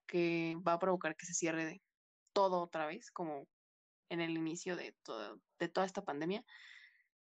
que 0.07 0.57
va 0.67 0.73
a 0.73 0.79
provocar 0.79 1.15
que 1.15 1.25
se 1.25 1.33
cierre 1.33 1.81
todo 2.33 2.61
otra 2.61 2.85
vez, 2.85 3.11
como 3.11 3.47
en 4.09 4.19
el 4.19 4.31
inicio 4.31 4.75
de, 4.75 4.95
de 5.59 5.69
toda 5.69 5.85
esta 5.85 6.03
pandemia. 6.03 6.43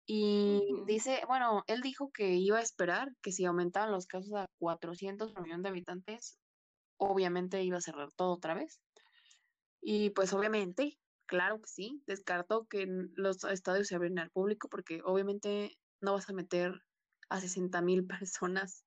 Y 0.06 0.60
dice, 0.86 1.22
bueno, 1.28 1.62
él 1.66 1.80
dijo 1.80 2.10
que 2.12 2.34
iba 2.34 2.58
a 2.58 2.62
esperar 2.62 3.08
que 3.22 3.32
si 3.32 3.44
aumentaban 3.44 3.92
los 3.92 4.06
casos 4.06 4.34
a 4.34 4.46
400 4.58 5.34
millones 5.38 5.62
de 5.62 5.68
habitantes, 5.68 6.38
obviamente 6.96 7.62
iba 7.62 7.78
a 7.78 7.82
cerrar 7.82 8.10
todo 8.16 8.32
otra 8.32 8.54
vez. 8.54 8.80
Y 9.80 10.10
pues 10.10 10.32
obviamente, 10.32 10.98
claro 11.26 11.60
que 11.60 11.68
sí, 11.68 12.02
descartó 12.06 12.66
que 12.66 12.86
los 13.14 13.44
estadios 13.44 13.88
se 13.88 13.94
abren 13.94 14.18
al 14.18 14.30
público 14.30 14.68
porque 14.68 15.00
obviamente 15.04 15.76
no 16.00 16.14
vas 16.14 16.28
a 16.28 16.32
meter 16.32 16.72
a 17.28 17.40
60 17.40 17.80
mil 17.82 18.06
personas 18.06 18.84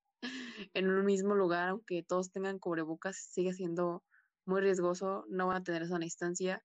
en 0.74 0.90
un 0.90 1.06
mismo 1.06 1.36
lugar, 1.36 1.70
aunque 1.70 2.04
todos 2.04 2.32
tengan 2.32 2.60
cubrebocas, 2.60 3.18
sigue 3.18 3.54
siendo 3.54 4.04
muy 4.46 4.62
riesgoso, 4.62 5.26
no 5.28 5.48
van 5.48 5.58
a 5.58 5.64
tener 5.64 5.84
esa 5.84 5.98
distancia. 5.98 6.64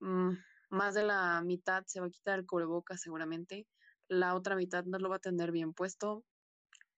Mm, 0.00 0.32
más 0.74 0.94
de 0.94 1.04
la 1.04 1.40
mitad 1.42 1.84
se 1.86 2.00
va 2.00 2.06
a 2.06 2.10
quitar 2.10 2.38
el 2.38 2.46
cubrebocas 2.46 3.00
seguramente, 3.00 3.66
la 4.08 4.34
otra 4.34 4.56
mitad 4.56 4.84
no 4.84 4.98
lo 4.98 5.08
va 5.08 5.16
a 5.16 5.20
tener 5.20 5.52
bien 5.52 5.72
puesto, 5.72 6.24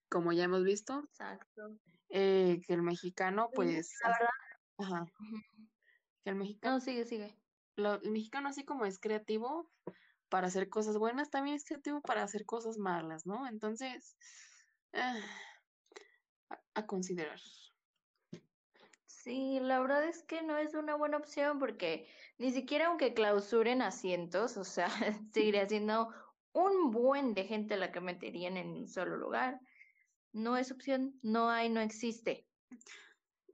como 0.08 0.32
ya 0.32 0.44
hemos 0.44 0.64
visto. 0.64 1.04
Exacto. 1.10 1.78
Eh, 2.08 2.60
que 2.66 2.74
el 2.74 2.82
mexicano, 2.82 3.50
pues... 3.54 3.92
la 4.02 4.10
verdad. 4.10 4.28
Ajá. 4.78 5.12
Que 6.24 6.30
el 6.30 6.36
mexicano... 6.36 6.74
No, 6.74 6.80
sigue, 6.80 7.04
sigue. 7.04 7.38
el 7.76 8.10
mexicano 8.10 8.48
así 8.48 8.64
como 8.64 8.84
es 8.84 8.98
creativo 8.98 9.70
para 10.28 10.48
hacer 10.48 10.68
cosas 10.68 10.98
buenas, 10.98 11.30
también 11.30 11.54
es 11.54 11.64
creativo 11.64 12.00
para 12.00 12.24
hacer 12.24 12.44
cosas 12.44 12.78
malas, 12.78 13.26
¿no? 13.26 13.46
Entonces, 13.46 14.16
ah, 14.92 15.20
a 16.74 16.86
considerar. 16.86 17.38
Sí, 19.26 19.58
la 19.60 19.80
verdad 19.80 20.04
es 20.04 20.22
que 20.22 20.42
no 20.42 20.56
es 20.56 20.74
una 20.74 20.94
buena 20.94 21.16
opción 21.16 21.58
porque 21.58 22.06
ni 22.38 22.52
siquiera 22.52 22.86
aunque 22.86 23.12
clausuren 23.12 23.82
asientos, 23.82 24.56
o 24.56 24.62
sea, 24.62 24.86
seguiría 25.34 25.68
siendo 25.68 26.14
un 26.52 26.92
buen 26.92 27.34
de 27.34 27.42
gente 27.42 27.76
la 27.76 27.90
que 27.90 28.00
meterían 28.00 28.56
en 28.56 28.68
un 28.68 28.86
solo 28.86 29.16
lugar. 29.16 29.58
No 30.30 30.56
es 30.56 30.70
opción, 30.70 31.18
no 31.22 31.50
hay, 31.50 31.70
no 31.70 31.80
existe. 31.80 32.46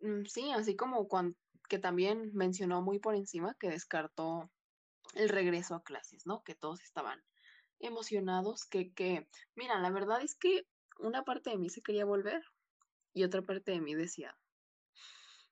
Mm, 0.02 0.26
sí, 0.26 0.52
así 0.52 0.76
como 0.76 1.08
cuando, 1.08 1.38
que 1.70 1.78
también 1.78 2.32
mencionó 2.34 2.82
muy 2.82 2.98
por 2.98 3.14
encima 3.14 3.56
que 3.58 3.70
descartó 3.70 4.50
el 5.14 5.30
regreso 5.30 5.74
a 5.74 5.82
clases, 5.82 6.26
¿no? 6.26 6.42
Que 6.42 6.54
todos 6.54 6.82
estaban 6.82 7.18
emocionados, 7.78 8.66
que, 8.66 8.92
que, 8.92 9.26
mira, 9.54 9.80
la 9.80 9.88
verdad 9.88 10.20
es 10.20 10.36
que 10.36 10.66
una 10.98 11.22
parte 11.24 11.48
de 11.48 11.56
mí 11.56 11.70
se 11.70 11.80
quería 11.80 12.04
volver 12.04 12.42
y 13.14 13.24
otra 13.24 13.40
parte 13.40 13.72
de 13.72 13.80
mí 13.80 13.94
decía, 13.94 14.36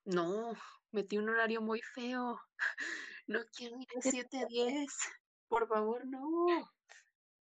no, 0.04 0.52
metí 0.92 1.18
un 1.18 1.28
horario 1.28 1.60
muy 1.60 1.80
feo. 1.94 2.40
No 3.26 3.38
quiero 3.56 3.76
ir 3.76 3.86
a 3.96 4.02
7 4.02 4.38
a 4.38 4.46
10. 4.46 4.92
Por 5.46 5.68
favor, 5.68 6.04
no. 6.04 6.46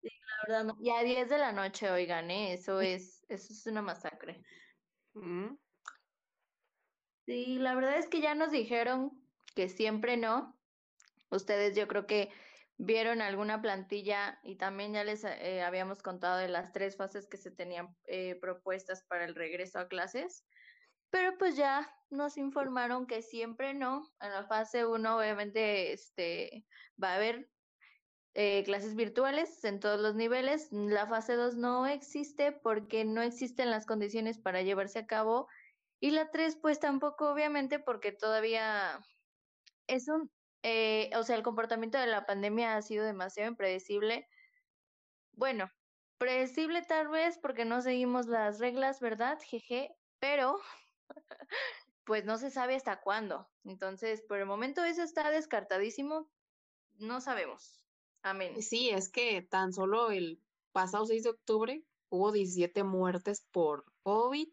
Sí, 0.01 0.09
la 0.09 0.37
verdad 0.47 0.65
no. 0.65 0.77
Y 0.81 0.89
a 0.89 1.03
10 1.03 1.29
de 1.29 1.37
la 1.37 1.53
noche, 1.53 1.91
oigan, 1.91 2.31
¿eh? 2.31 2.55
Eso 2.55 2.81
es, 2.81 3.23
eso 3.29 3.53
es 3.53 3.67
una 3.67 3.83
masacre. 3.83 4.41
Mm. 5.13 5.57
Sí, 7.27 7.59
la 7.59 7.75
verdad 7.75 7.99
es 7.99 8.09
que 8.09 8.23
ya 8.23 8.35
nos 8.35 8.51
dijeron 8.51 9.11
que 9.55 9.69
siempre 9.69 10.17
no. 10.17 10.59
Ustedes 11.31 11.77
yo 11.77 11.87
creo 11.87 12.07
que 12.07 12.31
vieron 12.79 13.21
alguna 13.21 13.61
plantilla 13.61 14.41
y 14.43 14.57
también 14.57 14.95
ya 14.95 15.05
les 15.05 15.25
eh, 15.25 15.63
habíamos 15.63 16.03
contado 16.03 16.39
de 16.39 16.49
las 16.49 16.73
tres 16.73 16.97
fases 16.97 17.27
que 17.27 17.37
se 17.37 17.51
tenían 17.51 17.95
eh, 18.05 18.37
propuestas 18.41 19.05
para 19.05 19.25
el 19.27 19.35
regreso 19.35 19.79
a 19.79 19.89
clases 19.89 20.45
pero 21.15 21.39
pues 21.39 21.55
ya 21.55 21.97
nos 22.11 22.37
informaron 22.37 23.07
que 23.07 23.23
siempre 23.23 23.73
no. 23.73 24.13
En 24.21 24.33
la 24.33 24.49
fase 24.49 24.85
1 24.85 25.17
obviamente 25.17 25.93
este, 25.93 26.67
va 27.01 27.13
a 27.13 27.15
haber 27.15 27.53
eh, 28.35 28.65
clases 28.65 28.97
virtuales 28.97 29.63
en 29.63 29.79
todos 29.79 30.01
los 30.01 30.17
niveles. 30.17 30.73
La 30.73 31.07
fase 31.07 31.37
2 31.37 31.55
no 31.55 31.87
existe 31.87 32.51
porque 32.51 33.05
no 33.05 33.23
existen 33.23 33.71
las 33.71 33.87
condiciones 33.87 34.41
para 34.41 34.63
llevarse 34.63 34.99
a 34.99 35.07
cabo. 35.07 35.47
Y 36.01 36.11
la 36.11 36.33
3 36.33 36.57
pues 36.57 36.81
tampoco 36.81 37.31
obviamente 37.31 37.79
porque 37.79 38.11
todavía 38.11 38.99
es 39.87 40.09
un, 40.09 40.33
eh, 40.65 41.13
o 41.15 41.23
sea, 41.23 41.37
el 41.37 41.45
comportamiento 41.45 41.97
de 41.97 42.09
la 42.09 42.27
pandemia 42.27 42.75
ha 42.75 42.83
sido 42.83 43.05
demasiado 43.05 43.49
impredecible. 43.49 44.27
Bueno, 45.31 45.71
predecible 46.19 46.83
tal 46.83 47.07
vez 47.07 47.39
porque 47.39 47.65
no 47.65 47.83
seguimos 47.83 48.27
las 48.27 48.59
reglas, 48.59 48.99
¿verdad? 48.99 49.39
Jeje, 49.49 49.95
pero 50.19 50.59
pues 52.05 52.25
no 52.25 52.39
se 52.39 52.51
sabe 52.51 52.77
hasta 52.77 53.01
cuándo. 53.01 53.49
Entonces, 53.65 54.23
por 54.23 54.39
el 54.39 54.47
momento 54.47 54.85
eso 54.85 55.03
está 55.03 55.31
descartadísimo. 55.31 56.29
No 56.99 57.21
sabemos. 57.21 57.85
Amén. 58.23 58.61
Sí, 58.63 58.91
es 58.91 59.09
que 59.09 59.43
tan 59.43 59.73
solo 59.73 60.11
el 60.11 60.41
pasado 60.73 61.07
6 61.07 61.25
de 61.25 61.31
octubre 61.31 61.85
hubo 62.09 62.33
17 62.33 62.85
muertes 62.85 63.47
por 63.51 63.85
COVID 64.03 64.49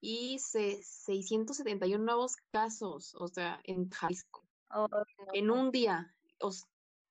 y 0.00 0.38
671 0.38 2.04
nuevos 2.04 2.36
casos, 2.50 3.14
o 3.14 3.28
sea, 3.28 3.60
en 3.64 3.90
Jalisco. 3.90 4.44
En 5.32 5.50
un 5.50 5.70
día, 5.70 6.14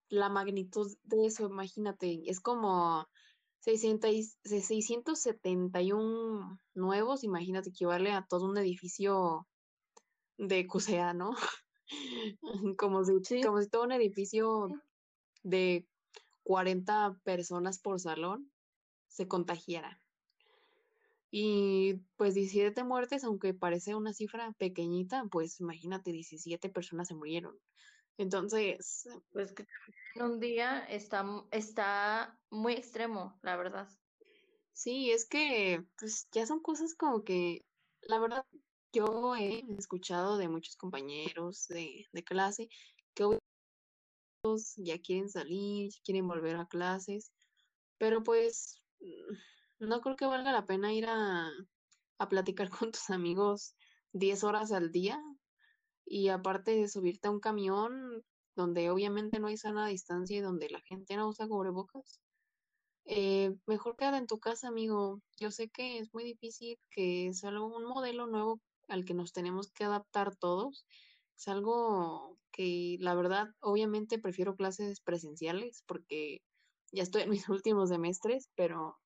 la 0.10 0.30
magnitud 0.30 0.95
de 1.04 1.26
eso, 1.26 1.45
imagínate, 1.45 2.30
es 2.30 2.39
como 2.39 3.08
671 3.65 6.60
nuevos, 6.75 7.23
imagínate, 7.23 7.69
equivale 7.69 8.12
a 8.12 8.25
todo 8.28 8.45
un 8.45 8.58
edificio 8.58 9.47
de 10.38 10.67
CUSEA, 10.67 11.13
¿no? 11.13 11.36
como, 12.78 13.04
si, 13.04 13.41
como 13.41 13.62
si 13.62 13.69
todo 13.69 13.84
un 13.84 13.91
edificio 13.91 14.69
de 15.41 15.88
40 16.43 17.19
personas 17.23 17.80
por 17.80 17.99
salón 17.99 18.51
se 19.08 19.28
contagiara. 19.28 19.99
Y 21.32 21.95
pues 22.17 22.36
17 22.36 22.84
muertes, 22.84 23.23
aunque 23.23 23.54
parece 23.54 23.95
una 23.95 24.13
cifra 24.13 24.51
pequeñita, 24.54 25.25
pues 25.32 25.60
imagínate, 25.60 26.12
17 26.12 26.69
personas 26.69 27.08
se 27.08 27.15
murieron. 27.15 27.60
Entonces, 28.17 29.08
pues 29.32 29.54
que 29.54 29.65
en 30.15 30.21
un 30.21 30.39
día 30.39 30.86
está, 30.86 31.25
está 31.51 32.39
muy 32.49 32.73
extremo, 32.73 33.38
la 33.41 33.58
verdad. 33.58 33.89
Sí, 34.71 35.12
es 35.12 35.28
que 35.28 35.84
pues 35.97 36.28
ya 36.32 36.45
son 36.45 36.62
cosas 36.62 36.95
como 36.95 37.23
que, 37.23 37.65
la 38.01 38.19
verdad, 38.19 38.45
yo 38.93 39.36
he 39.36 39.65
escuchado 39.78 40.38
de 40.38 40.47
muchos 40.47 40.78
compañeros 40.78 41.67
de, 41.67 42.06
de 42.12 42.23
clase 42.23 42.69
que 43.13 43.25
ya 44.78 44.99
quieren 44.99 45.30
salir, 45.30 45.91
quieren 46.04 46.28
volver 46.28 46.56
a 46.58 46.67
clases, 46.67 47.34
pero 47.97 48.23
pues 48.23 48.82
no 49.80 50.01
creo 50.01 50.15
que 50.15 50.25
valga 50.25 50.51
la 50.51 50.65
pena 50.65 50.93
ir 50.93 51.08
a, 51.08 51.49
a 52.19 52.30
platicar 52.30 52.69
con 52.80 52.91
tus 52.91 53.10
amigos 53.10 53.75
10 54.13 54.43
horas 54.43 54.71
al 54.71 54.91
día 54.91 55.21
y 56.06 56.30
aparte 56.30 56.72
de 56.72 56.88
subirte 56.88 57.28
a 57.28 57.32
un 57.32 57.39
camión 57.39 58.24
donde 58.56 58.89
obviamente 58.89 59.39
no 59.39 59.48
hay 59.48 59.58
sana 59.58 59.88
distancia 59.88 60.38
y 60.38 60.41
donde 60.41 60.70
la 60.70 60.82
gente 60.82 61.15
no 61.18 61.28
usa 61.28 61.48
cubrebocas. 61.48 62.22
Eh, 63.06 63.56
mejor 63.68 63.98
queda 63.98 64.18
en 64.18 64.28
tu 64.28 64.39
casa, 64.39 64.68
amigo. 64.68 65.22
Yo 65.38 65.52
sé 65.52 65.70
que 65.70 66.00
es 66.00 66.13
muy 66.13 66.24
difícil, 66.24 66.80
que 66.89 67.28
es 67.28 67.44
algo, 67.44 67.68
un 67.68 67.86
modelo 67.86 68.28
nuevo 68.28 68.62
al 68.88 69.06
que 69.06 69.13
nos 69.13 69.34
tenemos 69.34 69.72
que 69.72 69.84
adaptar 69.84 70.36
todos. 70.38 70.86
Es 71.38 71.48
algo 71.48 72.38
que 72.52 72.98
la 73.00 73.13
verdad, 73.15 73.50
obviamente 73.60 74.20
prefiero 74.20 74.56
clases 74.56 75.02
presenciales 75.02 75.84
porque 75.86 76.41
ya 76.91 77.04
estoy 77.04 77.24
en 77.24 77.30
mis 77.48 77.50
últimos 77.50 77.89
semestres, 77.89 78.50
pero 78.56 78.98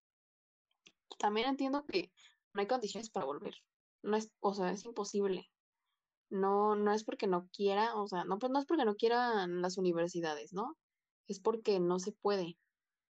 también 1.17 1.47
entiendo 1.47 1.85
que 1.85 2.11
no 2.53 2.61
hay 2.61 2.67
condiciones 2.67 3.09
para 3.09 3.25
volver. 3.25 3.55
No 4.03 4.15
es, 4.15 4.31
o 4.39 4.53
sea, 4.53 4.71
es 4.71 4.85
imposible 4.85 5.49
no, 6.29 6.75
no 6.75 6.93
es 6.93 7.03
porque 7.03 7.27
no 7.27 7.47
quiera, 7.53 7.95
o 7.95 8.07
sea, 8.07 8.23
no, 8.23 8.39
pues 8.39 8.51
no 8.51 8.59
es 8.59 8.65
porque 8.65 8.85
no 8.85 8.95
quieran 8.95 9.61
las 9.61 9.77
universidades, 9.77 10.53
¿no? 10.53 10.77
Es 11.27 11.39
porque 11.39 11.79
no 11.79 11.99
se 11.99 12.11
puede. 12.11 12.57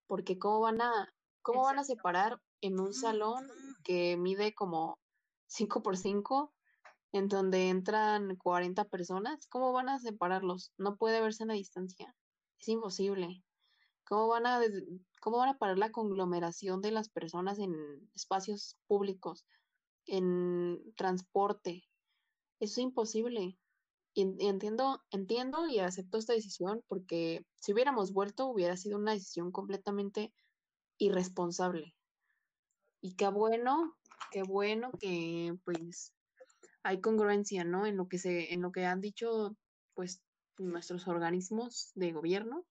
Porque 0.07 0.39
cómo 0.39 0.61
van 0.61 0.81
a, 0.81 1.13
cómo 1.41 1.63
van 1.63 1.79
a 1.79 1.83
separar 1.83 2.41
en 2.61 2.79
un 2.79 2.93
salón 2.93 3.47
que 3.83 4.17
mide 4.17 4.53
como 4.53 4.99
5 5.47 5.81
por 5.83 5.97
5, 5.97 6.53
en 7.11 7.27
donde 7.27 7.69
entran 7.69 8.35
40 8.37 8.85
personas, 8.85 9.47
¿cómo 9.47 9.71
van 9.73 9.89
a 9.89 9.99
separarlos? 9.99 10.71
No 10.77 10.95
puede 10.95 11.21
verse 11.21 11.43
en 11.43 11.49
la 11.49 11.55
distancia. 11.55 12.15
Es 12.59 12.67
imposible. 12.67 13.43
¿Cómo 14.05 14.27
van 14.27 14.45
a, 14.45 14.61
cómo 15.21 15.37
van 15.37 15.49
a 15.49 15.57
parar 15.57 15.77
la 15.77 15.91
conglomeración 15.91 16.81
de 16.81 16.91
las 16.91 17.09
personas 17.09 17.59
en 17.59 17.75
espacios 18.15 18.77
públicos, 18.87 19.45
en 20.05 20.79
transporte, 20.95 21.88
es 22.59 22.77
imposible. 22.77 23.57
Y, 24.13 24.21
entiendo, 24.45 25.03
entiendo 25.11 25.67
y 25.67 25.79
acepto 25.79 26.17
esta 26.17 26.33
decisión 26.33 26.83
porque 26.87 27.45
si 27.55 27.73
hubiéramos 27.73 28.11
vuelto 28.11 28.47
hubiera 28.47 28.75
sido 28.75 28.97
una 28.97 29.13
decisión 29.13 29.51
completamente 29.51 30.33
irresponsable. 30.97 31.95
Y 33.01 33.15
qué 33.15 33.27
bueno, 33.29 33.95
qué 34.31 34.43
bueno 34.43 34.91
que 34.99 35.55
pues 35.63 36.13
hay 36.83 37.01
congruencia, 37.01 37.63
¿no? 37.63 37.85
En 37.85 37.97
lo 37.97 38.07
que 38.07 38.17
se, 38.17 38.53
en 38.53 38.61
lo 38.61 38.71
que 38.71 38.85
han 38.85 38.99
dicho 38.99 39.55
pues 39.93 40.21
nuestros 40.57 41.07
organismos 41.07 41.91
de 41.95 42.11
gobierno 42.11 42.65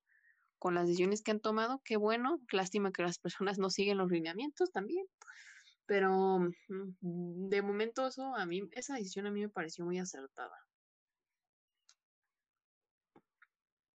con 0.59 0.75
las 0.75 0.87
decisiones 0.87 1.23
que 1.23 1.31
han 1.31 1.41
tomado, 1.41 1.81
qué 1.85 1.97
bueno, 1.97 2.41
lástima 2.53 2.93
que 2.93 3.03
las 3.03 3.19
personas 3.19 3.59
no 3.59 3.71
siguen 3.71 3.99
los 3.99 4.11
lineamientos 4.11 4.73
también, 4.73 5.07
pero 5.89 6.39
mm, 6.39 7.49
de 7.49 7.63
momento 7.63 8.07
eso 8.07 8.37
a 8.37 8.45
mí, 8.45 8.61
esa 8.73 8.95
decisión 8.95 9.27
a 9.27 9.31
mí 9.31 9.41
me 9.41 9.49
pareció 9.49 9.85
muy 9.87 9.99
acertada. 9.99 10.55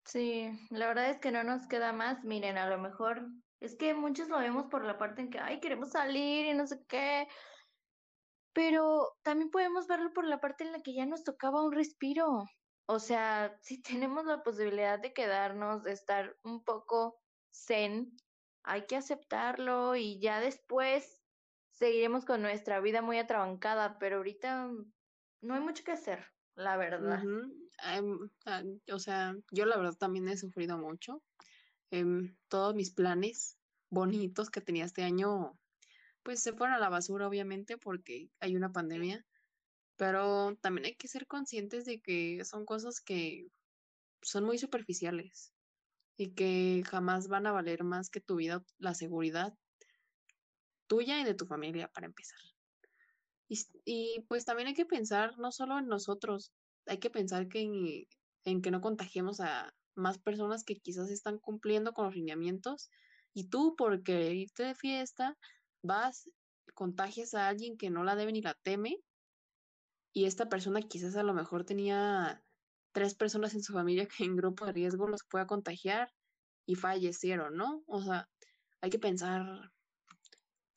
Sí, 0.06 0.50
la 0.70 0.88
verdad 0.88 1.10
es 1.10 1.20
que 1.20 1.32
no 1.32 1.44
nos 1.44 1.68
queda 1.68 1.92
más. 1.92 2.24
Miren, 2.24 2.58
a 2.58 2.70
lo 2.70 2.78
mejor 2.78 3.28
es 3.60 3.76
que 3.76 3.94
muchos 3.94 4.30
lo 4.30 4.38
vemos 4.40 4.68
por 4.70 4.86
la 4.86 4.98
parte 4.98 5.22
en 5.22 5.30
que, 5.30 5.40
ay, 5.40 5.60
queremos 5.60 5.92
salir 5.92 6.46
y 6.46 6.54
no 6.54 6.68
sé 6.68 6.80
qué. 6.88 7.28
Pero 8.54 9.18
también 9.24 9.50
podemos 9.50 9.88
verlo 9.88 10.14
por 10.14 10.26
la 10.26 10.40
parte 10.40 10.64
en 10.64 10.72
la 10.72 10.82
que 10.82 10.94
ya 10.94 11.06
nos 11.06 11.24
tocaba 11.24 11.64
un 11.64 11.74
respiro. 11.74 12.44
O 12.86 13.00
sea, 13.00 13.58
si 13.62 13.82
tenemos 13.82 14.26
la 14.26 14.44
posibilidad 14.44 15.00
de 15.00 15.14
quedarnos, 15.14 15.84
de 15.84 15.94
estar 15.94 16.36
un 16.44 16.64
poco 16.64 17.20
zen, 17.52 18.16
hay 18.64 18.86
que 18.86 18.96
aceptarlo 18.96 19.96
y 19.96 20.20
ya 20.20 20.40
después 20.40 21.19
seguiremos 21.80 22.26
con 22.26 22.42
nuestra 22.42 22.82
vida 22.82 23.02
muy 23.02 23.18
atrabancada, 23.18 23.98
pero 24.00 24.18
ahorita 24.18 24.70
no 25.42 25.54
hay 25.54 25.62
mucho 25.62 25.86
que 25.86 25.94
hacer, 25.94 26.26
la 26.56 26.76
verdad. 26.76 27.24
Ah, 27.82 28.02
o 28.92 29.00
sea, 29.00 29.34
yo 29.52 29.66
la 29.66 29.78
verdad 29.78 29.96
también 29.96 30.28
he 30.28 30.36
sufrido 30.36 30.78
mucho. 30.78 31.24
Em, 31.90 32.36
todos 32.50 32.76
mis 32.76 32.92
planes 32.92 33.58
bonitos 33.90 34.50
que 34.50 34.60
tenía 34.60 34.84
este 34.84 35.04
año, 35.04 35.58
pues 36.22 36.44
se 36.44 36.52
fueron 36.52 36.76
a 36.76 36.80
la 36.80 36.90
basura, 36.90 37.28
obviamente, 37.28 37.78
porque 37.78 38.30
hay 38.42 38.58
una 38.58 38.74
pandemia. 38.74 39.26
Pero 39.96 40.58
también 40.58 40.86
hay 40.86 40.96
que 40.96 41.08
ser 41.08 41.28
conscientes 41.28 41.86
de 41.86 42.02
que 42.02 42.44
son 42.44 42.66
cosas 42.66 43.00
que 43.00 43.48
son 44.22 44.44
muy 44.44 44.58
superficiales 44.58 45.54
y 46.18 46.34
que 46.34 46.84
jamás 46.86 47.30
van 47.30 47.48
a 47.48 47.54
valer 47.54 47.86
más 47.86 48.10
que 48.10 48.20
tu 48.20 48.36
vida, 48.36 48.64
la 48.78 48.94
seguridad 48.94 49.54
tuya 50.90 51.22
y 51.22 51.24
de 51.24 51.36
tu 51.36 51.46
familia 51.46 51.88
para 51.88 52.08
empezar. 52.08 52.40
Y, 53.86 54.26
pues 54.28 54.46
también 54.46 54.68
hay 54.68 54.74
que 54.74 54.86
pensar 54.86 55.38
no 55.40 55.52
solo 55.52 55.80
en 55.80 55.88
nosotros, 55.88 56.52
hay 56.86 57.00
que 57.00 57.10
pensar 57.10 57.48
que 57.48 58.08
en, 58.44 58.62
que 58.62 58.72
no 58.72 58.82
contagiemos 58.82 59.40
a 59.40 59.74
más 59.96 60.20
personas 60.20 60.64
que 60.64 60.76
quizás 60.76 61.10
están 61.10 61.40
cumpliendo 61.40 61.94
con 61.94 62.06
los 62.06 62.16
lineamientos 62.16 62.90
y 63.34 63.50
tú 63.50 63.76
porque 63.76 64.34
irte 64.34 64.64
de 64.64 64.76
fiesta 64.76 65.38
vas, 65.82 66.30
contagias 66.74 67.34
a 67.34 67.48
alguien 67.48 67.78
que 67.78 67.90
no 67.90 68.04
la 68.04 68.16
debe 68.16 68.32
ni 68.32 68.42
la 68.42 68.54
teme 68.54 68.98
y 70.14 70.26
esta 70.26 70.48
persona 70.48 70.82
quizás 70.82 71.16
a 71.16 71.24
lo 71.24 71.34
mejor 71.34 71.66
tenía 71.66 72.44
tres 72.92 73.16
personas 73.16 73.54
en 73.56 73.64
su 73.64 73.74
familia 73.74 74.08
que 74.08 74.24
en 74.24 74.36
grupo 74.36 74.66
de 74.66 74.74
riesgo 74.74 75.08
los 75.08 75.24
pueda 75.24 75.48
contagiar 75.48 76.12
y 76.66 76.76
fallecieron, 76.76 77.56
¿no? 77.56 77.84
O 77.88 78.02
sea, 78.02 78.30
hay 78.82 78.90
que 78.90 79.00
pensar 79.00 79.72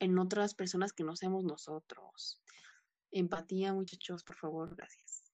en 0.03 0.19
otras 0.19 0.55
personas 0.55 0.93
que 0.93 1.05
no 1.05 1.15
seamos 1.15 1.45
nosotros. 1.45 2.43
Empatía, 3.13 3.73
muchachos, 3.73 4.25
por 4.25 4.37
favor, 4.37 4.75
gracias. 4.75 5.33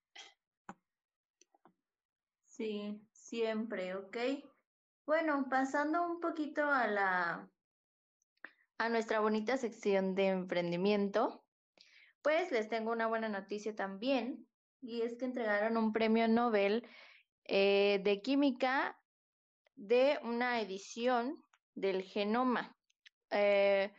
Sí, 2.47 3.01
siempre, 3.13 3.95
¿ok? 3.95 4.17
Bueno, 5.07 5.47
pasando 5.49 6.07
un 6.07 6.21
poquito 6.21 6.65
a 6.65 6.87
la 6.87 7.51
a 8.77 8.89
nuestra 8.89 9.21
bonita 9.21 9.57
sección 9.57 10.15
de 10.15 10.29
emprendimiento, 10.29 11.45
Pues 12.21 12.51
les 12.53 12.69
tengo 12.69 12.93
una 12.93 13.07
buena 13.07 13.29
noticia 13.29 13.75
también, 13.75 14.47
y 14.83 15.03
es 15.03 15.17
que 15.17 15.25
entregaron 15.25 15.77
un 15.77 15.93
premio 15.93 16.29
Nobel 16.29 16.87
eh, 17.45 18.01
de 18.05 18.21
química 18.21 19.01
de 19.77 20.19
una 20.23 20.61
edición 20.61 21.43
del 21.75 22.03
genoma. 22.03 22.77
Eh, 23.31 23.93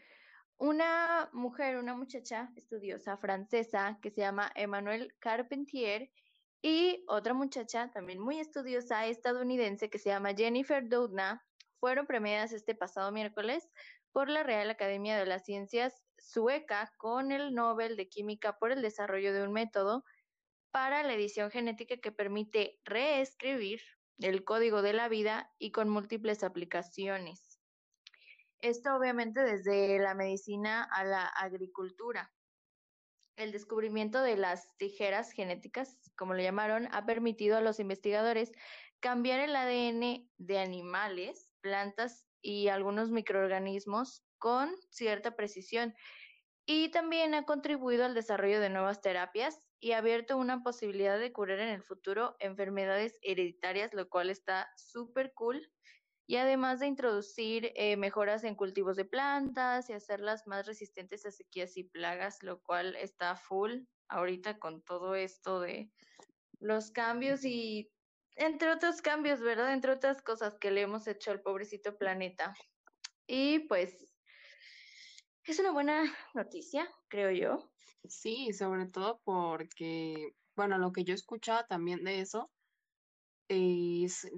una 0.59 1.29
mujer, 1.31 1.77
una 1.77 1.95
muchacha 1.95 2.51
estudiosa 2.55 3.17
francesa 3.17 3.97
que 4.01 4.11
se 4.11 4.21
llama 4.21 4.51
Emmanuelle 4.55 5.07
Carpentier 5.19 6.11
y 6.61 7.05
otra 7.07 7.33
muchacha 7.33 7.89
también 7.91 8.19
muy 8.19 8.39
estudiosa 8.39 9.07
estadounidense 9.07 9.89
que 9.89 9.99
se 9.99 10.09
llama 10.09 10.33
Jennifer 10.35 10.87
Doudna 10.87 11.41
fueron 11.79 12.05
premiadas 12.05 12.51
este 12.51 12.75
pasado 12.75 13.09
miércoles 13.13 13.69
por 14.11 14.27
la 14.27 14.43
Real 14.43 14.69
Academia 14.69 15.17
de 15.17 15.25
las 15.25 15.45
Ciencias 15.45 16.03
sueca 16.17 16.91
con 16.97 17.31
el 17.31 17.55
Nobel 17.55 17.95
de 17.95 18.09
Química 18.09 18.59
por 18.59 18.73
el 18.73 18.81
desarrollo 18.81 19.33
de 19.33 19.43
un 19.43 19.53
método 19.53 20.03
para 20.71 21.03
la 21.03 21.13
edición 21.13 21.51
genética 21.51 21.95
que 21.97 22.11
permite 22.11 22.79
reescribir 22.83 23.79
el 24.19 24.43
código 24.43 24.81
de 24.81 24.91
la 24.91 25.07
vida 25.07 25.53
y 25.57 25.71
con 25.71 25.87
múltiples 25.87 26.43
aplicaciones. 26.43 27.48
Esto 28.61 28.93
obviamente 28.93 29.41
desde 29.41 29.99
la 29.99 30.13
medicina 30.15 30.83
a 30.83 31.05
la 31.05 31.25
agricultura. 31.25 32.33
El 33.37 33.53
descubrimiento 33.53 34.21
de 34.21 34.35
las 34.35 34.75
tijeras 34.75 35.31
genéticas, 35.31 36.11
como 36.17 36.33
le 36.33 36.43
llamaron, 36.43 36.89
ha 36.91 37.05
permitido 37.05 37.55
a 37.55 37.61
los 37.61 37.79
investigadores 37.79 38.51
cambiar 38.99 39.39
el 39.39 39.55
ADN 39.55 40.29
de 40.37 40.59
animales, 40.59 41.53
plantas 41.61 42.25
y 42.41 42.67
algunos 42.67 43.11
microorganismos 43.11 44.25
con 44.39 44.75
cierta 44.89 45.37
precisión. 45.37 45.95
Y 46.65 46.91
también 46.91 47.33
ha 47.35 47.45
contribuido 47.45 48.03
al 48.03 48.13
desarrollo 48.13 48.59
de 48.59 48.69
nuevas 48.69 48.99
terapias 48.99 49.61
y 49.79 49.93
ha 49.93 49.99
abierto 49.99 50.35
una 50.35 50.63
posibilidad 50.63 51.17
de 51.17 51.31
curar 51.31 51.59
en 51.59 51.69
el 51.69 51.81
futuro 51.81 52.35
enfermedades 52.39 53.17
hereditarias, 53.21 53.93
lo 53.93 54.09
cual 54.09 54.29
está 54.29 54.69
súper 54.75 55.31
cool 55.33 55.71
y 56.29 56.37
además 56.37 56.79
de 56.79 56.85
introducir 56.85 57.71
eh, 57.73 57.97
mejoras 57.97 58.43
en 58.43 58.53
cultivos 58.53 58.95
de 58.95 59.03
plantas 59.03 59.89
y 59.89 59.93
hacerlas 59.93 60.45
más 60.45 60.67
resistentes 60.67 61.25
a 61.25 61.31
sequías 61.31 61.75
y 61.75 61.85
plagas, 61.85 62.43
lo 62.43 62.61
cual 62.61 62.95
está 62.97 63.35
full 63.35 63.85
ahorita 64.09 64.59
con 64.59 64.83
todo 64.83 65.15
esto 65.15 65.59
de 65.59 65.91
los 66.59 66.91
cambios 66.91 67.43
y 67.43 67.91
entre 68.35 68.71
otros 68.71 69.01
cambios, 69.01 69.41
¿verdad? 69.41 69.73
Entre 69.73 69.91
otras 69.91 70.21
cosas 70.21 70.59
que 70.59 70.69
le 70.69 70.81
hemos 70.81 71.07
hecho 71.07 71.31
al 71.31 71.41
pobrecito 71.41 71.97
planeta. 71.97 72.53
Y 73.25 73.61
pues 73.61 74.13
es 75.45 75.57
una 75.57 75.71
buena 75.71 76.03
noticia, 76.35 76.87
creo 77.07 77.31
yo. 77.31 77.71
Sí, 78.07 78.53
sobre 78.53 78.85
todo 78.85 79.19
porque, 79.23 80.35
bueno, 80.55 80.77
lo 80.77 80.91
que 80.91 81.03
yo 81.03 81.15
escuchaba 81.15 81.65
también 81.65 82.03
de 82.03 82.21
eso 82.21 82.51
es, 83.47 84.29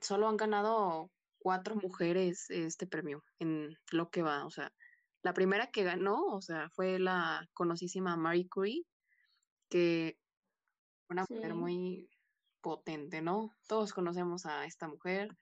solo 0.00 0.26
han 0.26 0.36
ganado 0.36 1.12
cuatro 1.38 1.76
mujeres 1.76 2.50
este 2.50 2.86
premio 2.86 3.24
en 3.38 3.76
lo 3.92 4.10
que 4.10 4.22
va, 4.22 4.44
o 4.44 4.50
sea, 4.50 4.72
la 5.22 5.34
primera 5.34 5.68
que 5.68 5.82
ganó, 5.82 6.24
o 6.26 6.40
sea, 6.40 6.70
fue 6.70 6.98
la 6.98 7.46
conocidísima 7.52 8.16
Marie 8.16 8.48
Curie, 8.48 8.84
que 9.68 10.16
una 11.08 11.24
mujer 11.28 11.54
muy 11.54 12.08
potente, 12.60 13.22
¿no? 13.22 13.50
Todos 13.66 13.92
conocemos 13.92 14.46
a 14.46 14.64
esta 14.64 14.88
mujer, 14.88 15.36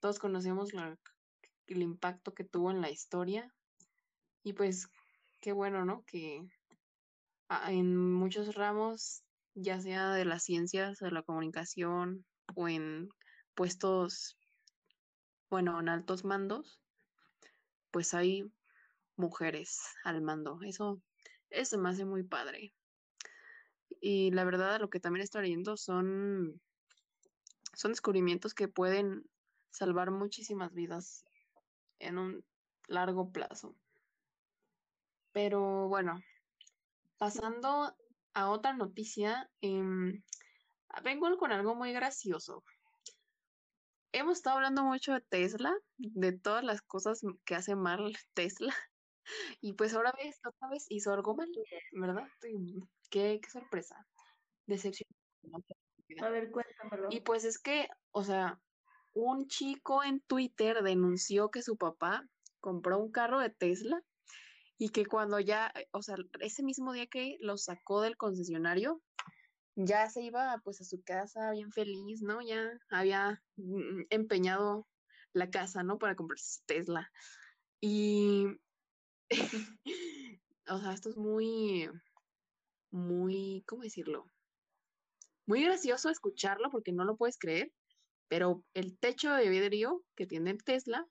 todos 0.00 0.18
conocemos 0.18 0.70
el 1.66 1.82
impacto 1.82 2.34
que 2.34 2.44
tuvo 2.44 2.70
en 2.70 2.80
la 2.80 2.90
historia 2.90 3.52
y 4.42 4.52
pues 4.52 4.88
qué 5.40 5.52
bueno, 5.52 5.84
¿no? 5.84 6.04
Que 6.04 6.42
en 7.68 7.96
muchos 7.96 8.54
ramos, 8.54 9.22
ya 9.54 9.80
sea 9.80 10.12
de 10.12 10.24
las 10.24 10.44
ciencias, 10.44 10.98
de 10.98 11.10
la 11.10 11.22
comunicación 11.22 12.24
o 12.54 12.68
en 12.68 13.08
puestos 13.54 14.36
bueno, 15.50 15.80
en 15.80 15.88
altos 15.88 16.24
mandos, 16.24 16.80
pues 17.90 18.14
hay 18.14 18.50
mujeres 19.16 19.80
al 20.04 20.20
mando. 20.20 20.58
Eso, 20.62 21.00
eso 21.50 21.78
me 21.78 21.88
hace 21.88 22.04
muy 22.04 22.22
padre. 22.22 22.74
Y 24.00 24.30
la 24.30 24.44
verdad, 24.44 24.80
lo 24.80 24.90
que 24.90 25.00
también 25.00 25.24
estoy 25.24 25.42
leyendo 25.42 25.76
son, 25.76 26.60
son 27.74 27.92
descubrimientos 27.92 28.54
que 28.54 28.68
pueden 28.68 29.24
salvar 29.70 30.10
muchísimas 30.10 30.72
vidas 30.72 31.24
en 31.98 32.18
un 32.18 32.44
largo 32.86 33.32
plazo. 33.32 33.74
Pero 35.32 35.88
bueno, 35.88 36.20
pasando 37.16 37.94
a 38.34 38.50
otra 38.50 38.72
noticia, 38.74 39.50
em, 39.60 40.22
vengo 41.02 41.36
con 41.38 41.52
algo 41.52 41.74
muy 41.74 41.92
gracioso 41.92 42.64
hemos 44.12 44.38
estado 44.38 44.56
hablando 44.56 44.84
mucho 44.84 45.12
de 45.12 45.20
Tesla, 45.20 45.74
de 45.96 46.32
todas 46.32 46.64
las 46.64 46.82
cosas 46.82 47.20
que 47.44 47.54
hace 47.54 47.76
mal 47.76 47.98
Tesla. 48.34 48.74
Y 49.60 49.74
pues 49.74 49.94
ahora 49.94 50.12
vez, 50.16 50.40
otra 50.46 50.70
vez 50.70 50.86
hizo 50.88 51.12
algo 51.12 51.34
mal, 51.34 51.50
¿verdad? 51.92 52.26
Qué, 53.10 53.40
qué 53.42 53.50
sorpresa. 53.50 54.06
Decepción. 54.66 55.08
A 56.22 56.30
ver, 56.30 56.50
cuéntamelo. 56.50 57.08
Y 57.10 57.20
pues 57.20 57.44
es 57.44 57.58
que, 57.58 57.88
o 58.12 58.24
sea, 58.24 58.58
un 59.12 59.46
chico 59.46 60.02
en 60.02 60.20
Twitter 60.20 60.82
denunció 60.82 61.50
que 61.50 61.62
su 61.62 61.76
papá 61.76 62.26
compró 62.60 62.98
un 62.98 63.10
carro 63.10 63.40
de 63.40 63.50
Tesla 63.50 64.02
y 64.78 64.90
que 64.90 65.04
cuando 65.04 65.40
ya, 65.40 65.72
o 65.90 66.02
sea, 66.02 66.16
ese 66.40 66.62
mismo 66.62 66.92
día 66.92 67.06
que 67.06 67.36
lo 67.40 67.56
sacó 67.58 68.00
del 68.00 68.16
concesionario, 68.16 69.02
ya 69.80 70.10
se 70.10 70.22
iba 70.22 70.60
pues 70.64 70.80
a 70.80 70.84
su 70.84 71.02
casa 71.02 71.52
bien 71.52 71.70
feliz, 71.70 72.20
¿no? 72.20 72.42
Ya 72.42 72.68
había 72.90 73.40
mm, 73.56 74.02
empeñado 74.10 74.88
la 75.32 75.50
casa, 75.50 75.84
¿no? 75.84 75.98
Para 75.98 76.16
comprarse 76.16 76.58
su 76.58 76.66
Tesla. 76.66 77.12
Y, 77.80 78.46
o 80.68 80.80
sea, 80.80 80.92
esto 80.92 81.10
es 81.10 81.16
muy, 81.16 81.88
muy, 82.90 83.62
¿cómo 83.68 83.82
decirlo? 83.82 84.26
Muy 85.46 85.62
gracioso 85.62 86.10
escucharlo 86.10 86.70
porque 86.70 86.92
no 86.92 87.04
lo 87.04 87.16
puedes 87.16 87.38
creer, 87.38 87.72
pero 88.26 88.64
el 88.74 88.98
techo 88.98 89.32
de 89.32 89.48
vidrio 89.48 90.04
que 90.16 90.26
tiene 90.26 90.54
Tesla 90.56 91.06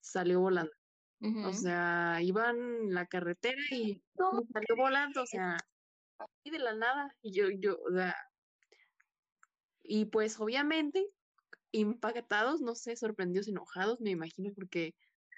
salió 0.00 0.40
volando. 0.40 0.72
O 1.20 1.52
sea, 1.52 2.18
iban 2.22 2.56
en 2.56 2.94
la 2.94 3.06
carretera 3.06 3.60
y 3.72 4.00
salió 4.14 4.76
volando, 4.76 5.22
o 5.22 5.26
sea, 5.26 5.56
y 6.44 6.50
de 6.50 6.58
la 6.58 6.74
nada. 6.74 7.14
Y 7.22 7.32
yo, 7.32 7.48
yo, 7.50 7.78
o 7.88 7.92
sea, 7.92 8.14
y 9.82 10.06
pues 10.06 10.38
obviamente 10.40 11.06
impactados, 11.72 12.60
no 12.60 12.74
sé, 12.74 12.96
sorprendidos, 12.96 13.48
enojados, 13.48 14.00
me 14.00 14.10
imagino, 14.10 14.52
porque 14.54 14.94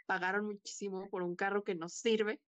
pagaron 0.06 0.46
muchísimo 0.46 1.08
por 1.08 1.22
un 1.22 1.36
carro 1.36 1.64
que 1.64 1.74
no 1.74 1.88
sirve, 1.88 2.40